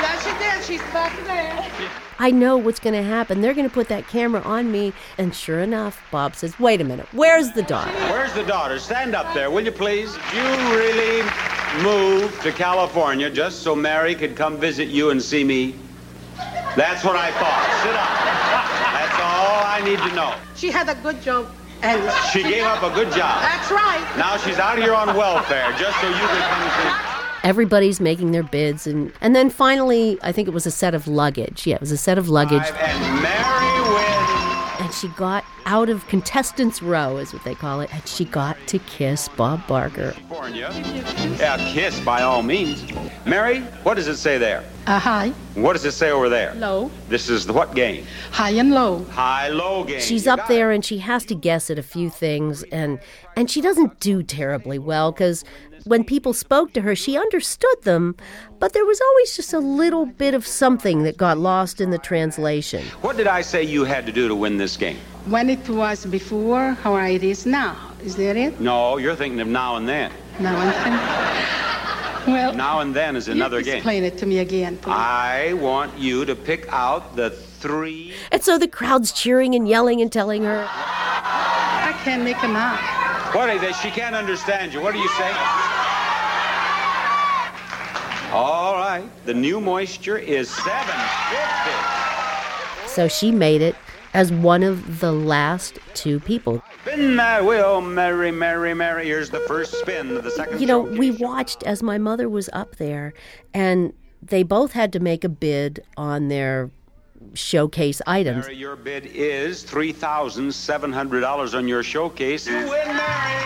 Yes, 0.00 0.24
she 0.24 0.32
did. 0.38 0.64
She's 0.64 0.92
back 0.92 1.12
there. 1.24 1.88
I 2.18 2.30
know 2.30 2.56
what's 2.56 2.78
going 2.78 2.94
to 2.94 3.02
happen. 3.02 3.40
They're 3.40 3.54
going 3.54 3.68
to 3.68 3.74
put 3.74 3.88
that 3.88 4.06
camera 4.06 4.40
on 4.42 4.70
me, 4.70 4.92
and 5.18 5.34
sure 5.34 5.60
enough, 5.60 6.00
Bob 6.10 6.36
says, 6.36 6.58
"Wait 6.60 6.80
a 6.80 6.84
minute, 6.84 7.06
where's 7.12 7.50
the 7.52 7.62
daughter?" 7.62 7.90
Where's 8.10 8.32
the 8.32 8.44
daughter? 8.44 8.78
Stand 8.78 9.14
up 9.14 9.34
there, 9.34 9.50
will 9.50 9.64
you 9.64 9.72
please? 9.72 10.16
You 10.34 10.42
really 10.76 11.22
moved 11.82 12.40
to 12.42 12.52
California 12.52 13.28
just 13.30 13.62
so 13.62 13.74
Mary 13.74 14.14
could 14.14 14.36
come 14.36 14.58
visit 14.58 14.88
you 14.88 15.10
and 15.10 15.20
see 15.20 15.42
me? 15.42 15.74
That's 16.76 17.04
what 17.04 17.16
I 17.16 17.32
thought. 17.32 17.64
Sit 17.82 17.96
up. 17.96 18.08
That's 18.94 19.18
all 19.20 19.64
I 19.66 19.80
need 19.84 19.98
to 20.08 20.14
know. 20.14 20.34
She 20.54 20.70
had 20.70 20.88
a 20.88 20.94
good 21.02 21.20
job. 21.22 21.52
And 21.82 22.00
She 22.32 22.42
gave 22.42 22.64
up 22.64 22.82
a 22.82 22.94
good 22.94 23.08
job. 23.12 23.42
That's 23.42 23.70
right. 23.70 24.04
Now 24.16 24.36
she's 24.36 24.58
out 24.58 24.78
here 24.78 24.94
on 24.94 25.08
welfare 25.16 25.72
just 25.78 26.00
so 26.00 26.06
you 26.08 26.14
could 26.14 26.42
come 26.42 26.70
see. 26.70 27.18
Everybody's 27.44 28.00
making 28.00 28.30
their 28.30 28.44
bids, 28.44 28.86
and 28.86 29.12
and 29.20 29.34
then 29.34 29.50
finally, 29.50 30.16
I 30.22 30.30
think 30.30 30.46
it 30.46 30.54
was 30.54 30.64
a 30.64 30.70
set 30.70 30.94
of 30.94 31.08
luggage. 31.08 31.66
Yeah, 31.66 31.74
it 31.74 31.80
was 31.80 31.90
a 31.90 31.96
set 31.96 32.16
of 32.16 32.28
luggage, 32.28 32.62
And 32.62 33.20
Mary 33.20 33.80
wins. 33.94 34.21
And 34.92 35.00
she 35.00 35.08
got 35.16 35.44
out 35.64 35.88
of 35.88 36.06
contestants' 36.08 36.82
row, 36.82 37.16
is 37.16 37.32
what 37.32 37.42
they 37.44 37.54
call 37.54 37.80
it, 37.80 37.92
and 37.94 38.06
she 38.06 38.24
got 38.26 38.56
to 38.66 38.78
kiss 38.80 39.28
Bob 39.28 39.66
Barker. 39.66 40.12
California. 40.12 40.70
Yeah, 41.38 41.56
kiss 41.72 41.98
by 42.00 42.22
all 42.22 42.42
means. 42.42 42.84
Mary, 43.24 43.60
what 43.84 43.94
does 43.94 44.06
it 44.08 44.16
say 44.16 44.36
there? 44.38 44.64
Uh, 44.86 44.98
high, 44.98 45.28
What 45.54 45.74
does 45.74 45.84
it 45.84 45.92
say 45.92 46.10
over 46.10 46.28
there? 46.28 46.54
low, 46.56 46.90
This 47.08 47.28
is 47.30 47.46
the 47.46 47.52
what 47.52 47.74
game? 47.74 48.04
high 48.32 48.50
and 48.50 48.72
low. 48.72 49.04
High 49.04 49.48
low 49.48 49.84
game. 49.84 50.00
She's 50.00 50.26
You 50.26 50.32
up 50.32 50.40
got 50.40 50.48
there 50.48 50.72
and 50.72 50.84
she 50.84 50.98
has 50.98 51.24
to 51.26 51.34
guess 51.36 51.70
at 51.70 51.78
a 51.78 51.82
few 51.84 52.10
things 52.10 52.64
and 52.64 52.98
and 53.36 53.48
she 53.48 53.60
doesn't 53.60 54.00
do 54.00 54.22
terribly 54.24 54.78
well 54.80 55.12
cuz 55.12 55.44
when 55.84 56.04
people 56.04 56.32
spoke 56.32 56.72
to 56.72 56.80
her 56.82 56.94
she 56.94 57.16
understood 57.16 57.82
them 57.82 58.14
but 58.58 58.72
there 58.72 58.84
was 58.84 59.00
always 59.00 59.36
just 59.36 59.52
a 59.52 59.58
little 59.58 60.06
bit 60.06 60.34
of 60.34 60.46
something 60.46 61.02
that 61.02 61.16
got 61.16 61.36
lost 61.36 61.80
in 61.80 61.90
the 61.90 61.98
translation. 61.98 62.84
What 63.00 63.16
did 63.16 63.26
I 63.26 63.40
say 63.42 63.64
you 63.64 63.82
had 63.84 64.06
to 64.06 64.12
do 64.12 64.28
to 64.28 64.34
win 64.36 64.56
this 64.56 64.76
game? 64.76 64.98
When 65.26 65.50
it 65.50 65.68
was 65.68 66.06
before, 66.06 66.72
how 66.74 66.94
it 66.96 67.24
is 67.24 67.44
now. 67.44 67.76
Is 68.04 68.14
that 68.16 68.36
it? 68.36 68.60
No, 68.60 68.98
you're 68.98 69.16
thinking 69.16 69.40
of 69.40 69.48
now 69.48 69.76
and 69.76 69.88
then. 69.88 70.12
Now 70.38 70.56
and 70.60 70.72
then. 70.72 72.32
Well, 72.32 72.52
Now 72.54 72.78
and 72.80 72.94
then 72.94 73.16
is 73.16 73.26
another 73.26 73.58
you 73.58 73.64
game. 73.64 73.76
explain 73.78 74.04
it 74.04 74.16
to 74.18 74.26
me 74.26 74.38
again, 74.38 74.76
please. 74.76 74.94
I 74.96 75.54
want 75.54 75.98
you 75.98 76.24
to 76.24 76.36
pick 76.36 76.66
out 76.72 77.16
the 77.16 77.30
three. 77.30 78.14
And 78.30 78.42
so 78.42 78.58
the 78.58 78.68
crowd's 78.68 79.10
cheering 79.10 79.56
and 79.56 79.66
yelling 79.68 80.00
and 80.00 80.12
telling 80.12 80.44
her 80.44 80.64
I 80.68 81.98
can't 82.04 82.22
make 82.22 82.40
them 82.40 82.54
out. 82.54 82.78
What 83.32 83.48
are 83.48 83.58
they? 83.58 83.72
She 83.72 83.90
can't 83.90 84.14
understand 84.14 84.74
you. 84.74 84.82
What 84.82 84.94
are 84.94 84.98
you 84.98 85.08
saying? 85.08 85.34
All 88.32 88.74
right. 88.74 89.04
The 89.24 89.34
new 89.34 89.60
moisture 89.60 90.18
is 90.18 90.50
750. 90.50 92.88
so 92.88 93.08
she 93.08 93.30
made 93.30 93.62
it 93.62 93.74
as 94.14 94.30
one 94.30 94.62
of 94.62 95.00
the 95.00 95.12
last 95.12 95.78
two 95.94 96.20
people. 96.20 96.62
Spin 96.82 97.16
that 97.16 97.44
wheel, 97.44 97.80
Mary, 97.80 98.30
Mary, 98.30 98.74
Mary. 98.74 99.06
Here's 99.06 99.30
the 99.30 99.40
first 99.40 99.74
spin 99.74 100.16
of 100.16 100.24
the 100.24 100.30
second 100.30 100.60
You 100.60 100.66
know, 100.66 100.80
we 100.80 101.12
watched 101.12 101.62
as 101.62 101.82
my 101.82 101.96
mother 101.96 102.28
was 102.28 102.50
up 102.52 102.76
there, 102.76 103.14
and 103.54 103.92
they 104.20 104.42
both 104.42 104.72
had 104.72 104.92
to 104.92 105.00
make 105.00 105.24
a 105.24 105.28
bid 105.28 105.82
on 105.96 106.28
their 106.28 106.70
showcase 107.34 108.00
items. 108.06 108.46
Mary, 108.46 108.56
your 108.56 108.76
bid 108.76 109.06
is 109.06 109.64
$3,700 109.64 111.54
on 111.54 111.68
your 111.68 111.82
showcase. 111.82 112.46
You 112.46 112.54
win, 112.54 112.68
Mary. 112.68 113.42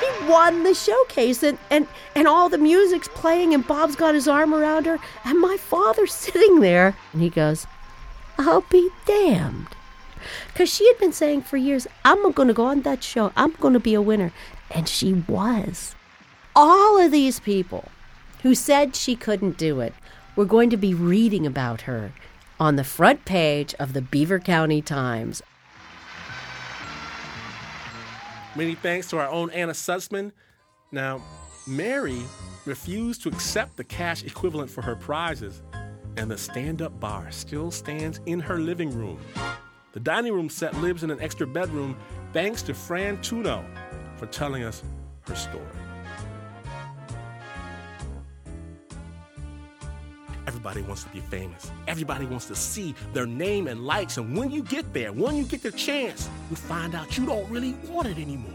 He 0.00 0.30
won 0.30 0.62
the 0.64 0.74
showcase, 0.74 1.42
and, 1.42 1.58
and, 1.70 1.86
and 2.14 2.26
all 2.26 2.48
the 2.48 2.58
music's 2.58 3.08
playing, 3.08 3.54
and 3.54 3.66
Bob's 3.66 3.96
got 3.96 4.14
his 4.14 4.28
arm 4.28 4.54
around 4.54 4.86
her, 4.86 4.98
and 5.24 5.40
my 5.40 5.56
father's 5.56 6.12
sitting 6.24 6.60
there, 6.60 6.96
and 7.12 7.22
he 7.22 7.30
goes, 7.30 7.66
I'll 8.38 8.64
be 8.70 8.90
damned. 9.06 9.68
Because 10.48 10.72
she 10.72 10.86
had 10.88 10.98
been 10.98 11.12
saying 11.12 11.42
for 11.42 11.56
years, 11.56 11.86
I'm 12.04 12.32
going 12.32 12.48
to 12.48 12.54
go 12.54 12.66
on 12.66 12.82
that 12.82 13.02
show, 13.02 13.32
I'm 13.36 13.52
going 13.52 13.74
to 13.74 13.80
be 13.80 13.94
a 13.94 14.02
winner. 14.02 14.32
And 14.70 14.88
she 14.88 15.12
was. 15.28 15.94
All 16.54 16.98
of 16.98 17.12
these 17.12 17.38
people 17.38 17.88
who 18.42 18.54
said 18.54 18.96
she 18.96 19.14
couldn't 19.14 19.58
do 19.58 19.80
it 19.80 19.94
were 20.36 20.44
going 20.44 20.70
to 20.70 20.76
be 20.76 20.94
reading 20.94 21.46
about 21.46 21.82
her 21.82 22.12
on 22.60 22.76
the 22.76 22.84
front 22.84 23.24
page 23.24 23.74
of 23.78 23.94
the 23.94 24.02
Beaver 24.02 24.38
County 24.38 24.82
Times. 24.82 25.42
Many 28.54 28.74
thanks 28.74 29.08
to 29.10 29.18
our 29.18 29.28
own 29.28 29.50
Anna 29.50 29.72
Sussman. 29.72 30.32
Now, 30.92 31.22
Mary 31.66 32.22
refused 32.64 33.22
to 33.22 33.28
accept 33.28 33.76
the 33.76 33.84
cash 33.84 34.24
equivalent 34.24 34.70
for 34.70 34.82
her 34.82 34.96
prizes, 34.96 35.62
and 36.16 36.30
the 36.30 36.38
stand 36.38 36.80
up 36.80 36.98
bar 37.00 37.30
still 37.30 37.70
stands 37.70 38.20
in 38.26 38.40
her 38.40 38.58
living 38.58 38.90
room. 38.90 39.18
The 39.92 40.00
dining 40.00 40.32
room 40.32 40.48
set 40.48 40.74
lives 40.80 41.04
in 41.04 41.10
an 41.10 41.20
extra 41.20 41.46
bedroom 41.46 41.96
thanks 42.32 42.62
to 42.62 42.74
Fran 42.74 43.20
Tuno 43.22 43.64
for 44.16 44.26
telling 44.26 44.62
us 44.62 44.82
her 45.22 45.34
story. 45.34 45.85
Everybody 50.66 50.88
wants 50.88 51.04
to 51.04 51.10
be 51.10 51.20
famous. 51.20 51.70
Everybody 51.86 52.26
wants 52.26 52.46
to 52.46 52.56
see 52.56 52.92
their 53.12 53.24
name 53.24 53.68
and 53.68 53.86
likes. 53.86 54.16
And 54.16 54.36
when 54.36 54.50
you 54.50 54.64
get 54.64 54.92
there, 54.92 55.12
when 55.12 55.36
you 55.36 55.44
get 55.44 55.62
the 55.62 55.70
chance, 55.70 56.28
you 56.50 56.56
find 56.56 56.92
out 56.92 57.16
you 57.16 57.24
don't 57.24 57.48
really 57.48 57.74
want 57.88 58.08
it 58.08 58.18
anymore. 58.18 58.50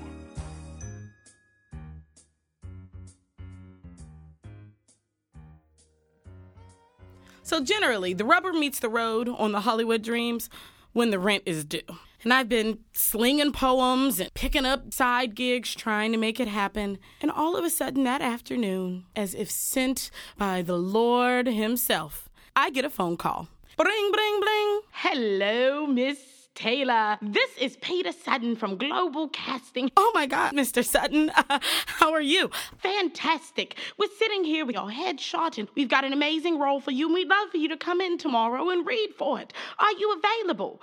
So 7.44 7.64
generally, 7.64 8.14
the 8.14 8.26
rubber 8.26 8.52
meets 8.52 8.80
the 8.80 8.90
road 8.90 9.30
on 9.30 9.54
the 9.54 9.62
Hollywood 9.62 10.02
Dreams 10.02 10.50
when 10.92 11.12
the 11.12 11.20
rent 11.20 11.44
is 11.46 11.64
due. 11.64 11.80
And 12.24 12.32
I've 12.32 12.50
been 12.50 12.80
slinging 12.94 13.52
poems 13.52 14.20
and 14.20 14.32
picking 14.36 14.66
up 14.66 14.94
side 14.94 15.34
gigs 15.34 15.74
trying 15.74 16.12
to 16.12 16.20
make 16.20 16.40
it 16.40 16.48
happen. 16.48 17.00
And 17.20 17.32
all 17.32 17.56
of 17.56 17.66
a 17.66 17.70
sudden 17.70 18.04
that 18.04 18.22
afternoon, 18.22 19.06
as 19.16 19.34
if 19.34 19.50
sent 19.50 20.12
by 20.38 20.62
the 20.62 20.78
Lord 20.78 21.48
Himself, 21.48 22.30
I 22.56 22.70
get 22.70 22.86
a 22.86 22.90
phone 22.92 23.18
call. 23.18 23.48
Bring, 23.76 24.12
bring, 24.12 24.40
bring. 24.40 24.82
Hello, 24.92 25.88
Miss 25.88 26.20
Taylor. 26.54 27.18
This 27.24 27.50
is 27.58 27.78
Peter 27.78 28.12
Sutton 28.12 28.56
from 28.56 28.78
Global 28.78 29.30
Casting. 29.30 29.90
Oh 29.98 30.12
my 30.14 30.28
God, 30.28 30.54
Mr. 30.54 30.86
Sutton. 30.86 31.32
how 31.86 32.12
are 32.12 32.22
you? 32.22 32.52
Fantastic. 32.78 33.78
We're 33.98 34.10
sitting 34.20 34.44
here 34.44 34.66
with 34.66 34.76
your 34.76 34.92
headshot 34.92 35.58
and 35.58 35.68
we've 35.76 35.90
got 35.90 36.04
an 36.04 36.14
amazing 36.14 36.60
role 36.60 36.82
for 36.82 36.92
you 36.92 37.08
and 37.08 37.16
we'd 37.16 37.30
love 37.30 37.50
for 37.50 37.58
you 37.58 37.70
to 37.70 37.78
come 37.78 38.00
in 38.00 38.20
tomorrow 38.20 38.70
and 38.70 38.86
read 38.86 39.10
for 39.18 39.40
it. 39.40 39.54
Are 39.80 39.94
you 39.94 40.14
available? 40.22 40.82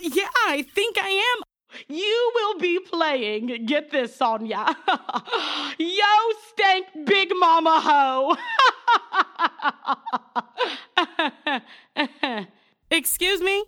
Yeah, 0.00 0.28
I 0.46 0.62
think 0.62 0.96
I 0.98 1.08
am. 1.08 1.42
You 1.88 2.32
will 2.34 2.58
be 2.58 2.78
playing, 2.78 3.66
get 3.66 3.90
this, 3.90 4.16
Sonia. 4.16 4.64
Yo, 5.78 6.04
stank 6.48 6.86
big 7.04 7.30
mama 7.36 7.80
ho. 7.80 8.36
Excuse 12.90 13.42
me? 13.42 13.64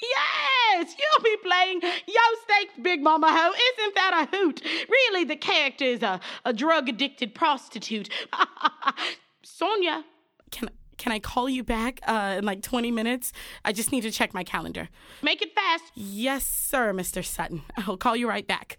Yes, 0.00 0.94
you'll 0.98 1.22
be 1.22 1.36
playing 1.42 1.80
Yo 1.82 2.20
Steaks 2.42 2.74
Big 2.82 3.00
Mama 3.02 3.28
Ho. 3.30 3.52
Isn't 3.52 3.94
that 3.94 4.28
a 4.32 4.36
hoot? 4.36 4.60
Really, 4.88 5.24
the 5.24 5.36
character 5.36 5.84
is 5.84 6.02
a, 6.02 6.20
a 6.44 6.52
drug 6.52 6.88
addicted 6.88 7.34
prostitute. 7.34 8.08
Sonia, 9.44 10.04
can 10.50 10.70
can 10.98 11.12
I 11.12 11.18
call 11.18 11.48
you 11.48 11.64
back 11.64 12.00
uh, 12.06 12.36
in 12.38 12.44
like 12.44 12.62
20 12.62 12.90
minutes? 12.90 13.32
I 13.64 13.72
just 13.72 13.92
need 13.92 14.02
to 14.02 14.10
check 14.10 14.34
my 14.34 14.44
calendar. 14.44 14.88
Make 15.22 15.42
it 15.42 15.54
fast. 15.54 15.84
Yes, 15.94 16.44
sir, 16.46 16.92
Mr. 16.92 17.24
Sutton. 17.24 17.62
I'll 17.76 17.96
call 17.96 18.16
you 18.16 18.28
right 18.28 18.46
back. 18.46 18.76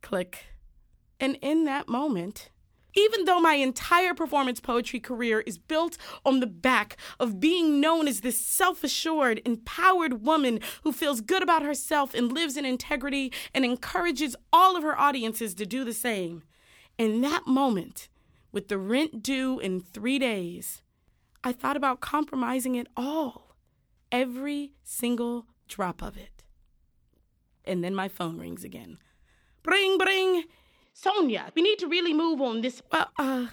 Click. 0.00 0.46
And 1.20 1.38
in 1.40 1.64
that 1.64 1.88
moment, 1.88 2.50
even 2.94 3.24
though 3.24 3.40
my 3.40 3.54
entire 3.54 4.14
performance 4.14 4.60
poetry 4.60 5.00
career 5.00 5.40
is 5.40 5.58
built 5.58 5.96
on 6.24 6.40
the 6.40 6.46
back 6.46 6.96
of 7.18 7.40
being 7.40 7.80
known 7.80 8.06
as 8.06 8.20
this 8.20 8.38
self 8.38 8.84
assured, 8.84 9.40
empowered 9.44 10.24
woman 10.24 10.60
who 10.82 10.92
feels 10.92 11.20
good 11.20 11.42
about 11.42 11.62
herself 11.62 12.14
and 12.14 12.32
lives 12.32 12.56
in 12.56 12.64
integrity 12.64 13.32
and 13.54 13.64
encourages 13.64 14.36
all 14.52 14.76
of 14.76 14.82
her 14.82 14.98
audiences 14.98 15.54
to 15.54 15.66
do 15.66 15.84
the 15.84 15.94
same, 15.94 16.42
in 16.98 17.20
that 17.22 17.46
moment, 17.46 18.08
with 18.52 18.68
the 18.68 18.78
rent 18.78 19.22
due 19.22 19.58
in 19.58 19.80
three 19.80 20.18
days, 20.18 20.81
I 21.44 21.52
thought 21.52 21.76
about 21.76 22.00
compromising 22.00 22.74
it 22.76 22.86
all, 22.96 23.56
every 24.10 24.72
single 24.84 25.46
drop 25.68 26.02
of 26.02 26.16
it. 26.16 26.44
And 27.64 27.82
then 27.82 27.94
my 27.94 28.08
phone 28.08 28.38
rings 28.38 28.64
again. 28.64 28.98
Bring, 29.62 29.98
bring. 29.98 30.44
Sonia, 30.92 31.50
we 31.54 31.62
need 31.62 31.78
to 31.78 31.86
really 31.86 32.12
move 32.12 32.40
on 32.40 32.60
this. 32.60 32.82
Well, 32.92 33.08
uh, 33.18 33.46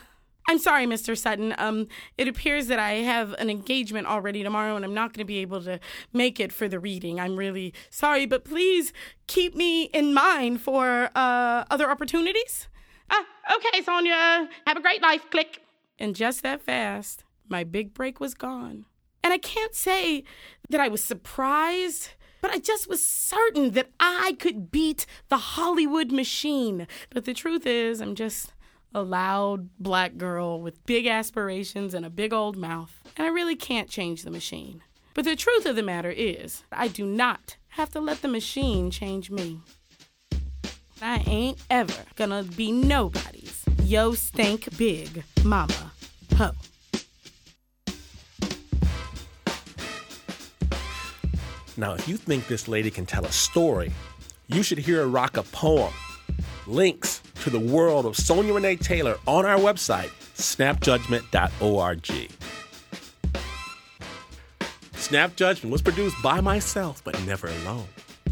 I'm 0.50 0.58
sorry, 0.58 0.86
Mr. 0.86 1.16
Sutton. 1.16 1.54
Um, 1.58 1.88
it 2.18 2.28
appears 2.28 2.68
that 2.68 2.80
I 2.80 2.94
have 2.94 3.34
an 3.34 3.50
engagement 3.50 4.08
already 4.08 4.42
tomorrow, 4.42 4.76
and 4.76 4.84
I'm 4.84 4.96
not 4.96 5.14
going 5.14 5.20
to 5.20 5.26
be 5.26 5.38
able 5.38 5.62
to 5.62 5.80
make 6.12 6.40
it 6.40 6.52
for 6.52 6.68
the 6.68 6.80
reading. 6.80 7.20
I'm 7.20 7.36
really 7.36 7.74
sorry, 7.92 8.26
but 8.26 8.46
please 8.46 8.92
keep 9.28 9.56
me 9.56 9.84
in 9.86 10.14
mind 10.14 10.62
for 10.62 11.12
uh, 11.16 11.66
other 11.70 11.90
opportunities. 11.90 12.68
Ah, 13.12 13.26
okay, 13.58 13.84
Sonia. 13.84 14.50
Have 14.66 14.78
a 14.78 14.82
great 14.82 15.02
life. 15.02 15.30
Click. 15.30 15.62
And 16.00 16.16
just 16.16 16.42
that 16.44 16.62
fast, 16.62 17.24
my 17.50 17.64
big 17.64 17.94
break 17.94 18.20
was 18.20 18.34
gone. 18.34 18.86
And 19.24 19.34
I 19.34 19.38
can't 19.38 19.76
say 19.76 20.24
that 20.70 20.80
I 20.80 20.88
was 20.88 21.04
surprised 21.04 22.10
but 22.42 22.52
I 22.52 22.60
just 22.60 22.88
was 22.88 23.06
certain 23.06 23.72
that 23.72 23.90
I 24.00 24.36
could 24.40 24.72
beat 24.72 25.06
the 25.28 25.38
Hollywood 25.38 26.12
machine. 26.12 26.88
But 27.10 27.26
the 27.26 27.34
truth 27.34 27.66
is, 27.66 28.02
I'm 28.02 28.16
just 28.16 28.54
a 28.94 29.02
loud 29.02 29.70
black 29.78 30.18
girl 30.18 30.62
with 30.62 30.86
big 30.86 31.06
aspirations 31.06 31.94
and 31.94 32.06
a 32.06 32.10
big 32.10 32.34
old 32.34 32.58
mouth, 32.58 33.02
and 33.18 33.28
I 33.28 33.30
really 33.30 33.56
can't 33.56 33.90
change 33.90 34.24
the 34.24 34.32
machine. 34.32 34.82
But 35.14 35.26
the 35.26 35.36
truth 35.36 35.66
of 35.66 35.76
the 35.76 35.84
matter 35.84 36.10
is, 36.10 36.64
I 36.72 36.88
do 36.88 37.06
not 37.06 37.58
have 37.70 37.90
to 37.92 38.00
let 38.00 38.22
the 38.22 38.28
machine 38.28 38.90
change 38.90 39.30
me. 39.30 39.60
I 41.02 41.24
ain't 41.28 41.60
ever 41.70 42.04
gonna 42.16 42.44
be 42.44 42.72
nobody's 42.72 43.64
yo 43.84 44.14
stank 44.14 44.78
big 44.78 45.24
mama 45.44 45.92
ho. 46.36 46.52
Now, 51.80 51.94
if 51.94 52.10
you 52.10 52.18
think 52.18 52.48
this 52.48 52.68
lady 52.68 52.92
can 52.92 53.06
tell 53.06 53.24
a 53.26 53.32
story, 53.32 53.94
you 54.48 54.64
should 54.64 54.80
hear 54.80 54.98
her 54.98 55.08
rock 55.08 55.38
a 55.38 55.44
poem. 55.44 55.94
Links 56.68 57.22
to 57.44 57.50
the 57.50 57.60
world 57.60 58.06
of 58.06 58.18
Sonia 58.18 58.54
Renee 58.54 58.76
Taylor 58.76 59.16
on 59.26 59.46
our 59.46 59.58
website, 59.58 60.10
snapjudgment.org. 60.36 62.32
Snap 64.94 65.36
Judgment 65.38 65.72
was 65.72 65.82
produced 65.82 66.22
by 66.22 66.42
myself, 66.42 67.02
but 67.06 67.18
never 67.26 67.48
alone. 67.48 67.88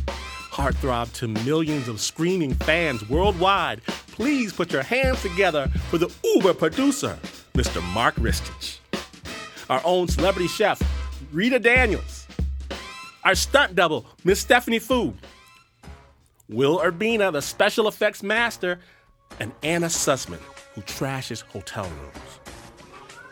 Heartthrob 0.08 1.14
to 1.14 1.30
millions 1.30 1.88
of 1.88 2.02
screaming 2.02 2.54
fans 2.54 3.08
worldwide, 3.08 3.82
please 4.12 4.52
put 4.52 4.74
your 4.74 4.84
hands 4.84 5.22
together 5.22 5.70
for 5.90 5.98
the 5.98 6.14
uber 6.36 6.54
producer, 6.54 7.18
Mr. 7.54 7.82
Mark 7.94 8.16
Ristich. 8.16 8.80
Our 9.70 9.82
own 9.86 10.10
celebrity 10.10 10.50
chef, 10.50 10.82
Rita 11.32 11.60
Daniels 11.60 12.17
our 13.28 13.36
stunt 13.36 13.76
double, 13.76 14.06
Miss 14.24 14.40
Stephanie 14.40 14.80
Fu. 14.80 15.14
Will 16.48 16.80
Urbina, 16.80 17.30
the 17.30 17.42
special 17.42 17.90
effects 17.90 18.24
master, 18.24 18.80
and 19.42 19.52
Anna 19.64 19.88
Sussman, 19.88 20.40
who 20.74 20.82
trashes 20.84 21.42
hotel 21.42 21.84
rooms. 21.84 22.40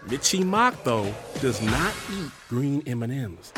Mitzi 0.10 0.44
Mock, 0.44 0.84
though, 0.84 1.14
does 1.40 1.62
not 1.62 1.94
eat 2.12 2.30
green 2.50 2.84
M&Ms. 2.86 3.54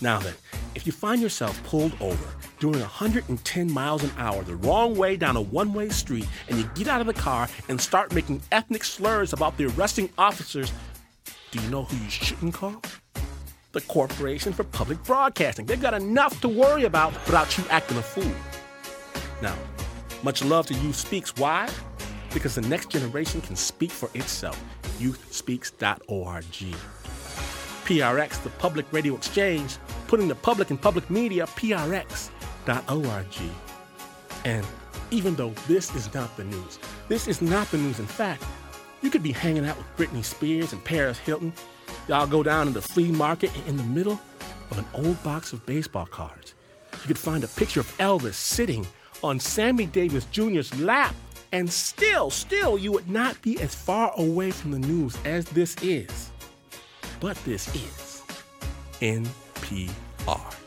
Now 0.00 0.20
then, 0.20 0.34
if 0.76 0.86
you 0.86 0.92
find 0.92 1.20
yourself 1.20 1.60
pulled 1.64 2.00
over 2.00 2.28
doing 2.60 2.78
110 2.78 3.72
miles 3.72 4.04
an 4.04 4.12
hour 4.16 4.40
the 4.44 4.54
wrong 4.54 4.94
way 4.94 5.16
down 5.16 5.34
a 5.34 5.42
one-way 5.42 5.88
street 5.88 6.28
and 6.48 6.58
you 6.58 6.70
get 6.76 6.86
out 6.86 7.00
of 7.00 7.08
the 7.08 7.12
car 7.12 7.48
and 7.68 7.80
start 7.80 8.14
making 8.14 8.40
ethnic 8.52 8.84
slurs 8.84 9.32
about 9.32 9.56
the 9.56 9.66
arresting 9.66 10.08
officers, 10.16 10.72
do 11.50 11.60
you 11.60 11.68
know 11.70 11.82
who 11.82 11.96
you 12.04 12.08
shouldn't 12.08 12.54
call? 12.54 12.80
The 13.74 13.82
Corporation 13.82 14.52
for 14.52 14.64
Public 14.64 15.02
Broadcasting. 15.04 15.66
They've 15.66 15.80
got 15.80 15.94
enough 15.94 16.40
to 16.40 16.48
worry 16.48 16.84
about 16.84 17.12
without 17.26 17.58
you 17.58 17.64
acting 17.68 17.98
a 17.98 18.02
fool. 18.02 18.32
Now, 19.42 19.56
much 20.22 20.42
love 20.42 20.66
to 20.66 20.74
Youth 20.74 20.96
Speaks. 20.96 21.36
Why? 21.36 21.68
Because 22.32 22.54
the 22.54 22.62
next 22.62 22.88
generation 22.88 23.40
can 23.42 23.56
speak 23.56 23.90
for 23.90 24.08
itself. 24.14 24.62
YouthSpeaks.org. 24.98 26.44
PRX, 27.84 28.42
the 28.42 28.50
Public 28.50 28.86
Radio 28.92 29.14
Exchange, 29.14 29.76
putting 30.06 30.28
the 30.28 30.34
public 30.34 30.70
in 30.70 30.78
public 30.78 31.10
media, 31.10 31.44
PRX.org. 31.46 33.26
And 34.46 34.66
even 35.10 35.34
though 35.34 35.50
this 35.68 35.94
is 35.94 36.12
not 36.14 36.34
the 36.36 36.44
news, 36.44 36.78
this 37.08 37.28
is 37.28 37.42
not 37.42 37.70
the 37.70 37.78
news. 37.78 37.98
In 37.98 38.06
fact, 38.06 38.42
you 39.02 39.10
could 39.10 39.22
be 39.22 39.32
hanging 39.32 39.66
out 39.66 39.76
with 39.76 39.96
Britney 39.96 40.24
Spears 40.24 40.72
and 40.72 40.82
Paris 40.82 41.18
Hilton 41.18 41.52
Y'all 42.06 42.26
go 42.26 42.42
down 42.42 42.66
in 42.66 42.74
the 42.74 42.82
flea 42.82 43.10
market 43.10 43.50
in 43.66 43.78
the 43.78 43.82
middle 43.84 44.20
of 44.70 44.78
an 44.78 44.84
old 44.92 45.22
box 45.22 45.54
of 45.54 45.64
baseball 45.64 46.04
cards. 46.04 46.54
You 46.92 47.08
could 47.08 47.18
find 47.18 47.42
a 47.42 47.48
picture 47.48 47.80
of 47.80 47.96
Elvis 47.98 48.34
sitting 48.34 48.86
on 49.22 49.40
Sammy 49.40 49.86
Davis 49.86 50.26
Jr.'s 50.26 50.78
lap, 50.80 51.14
and 51.52 51.70
still, 51.70 52.28
still, 52.30 52.76
you 52.76 52.92
would 52.92 53.08
not 53.08 53.40
be 53.40 53.58
as 53.60 53.74
far 53.74 54.12
away 54.18 54.50
from 54.50 54.72
the 54.72 54.78
news 54.78 55.16
as 55.24 55.46
this 55.46 55.76
is. 55.82 56.30
But 57.20 57.36
this 57.44 57.74
is 57.74 58.22
NPR. 59.00 60.63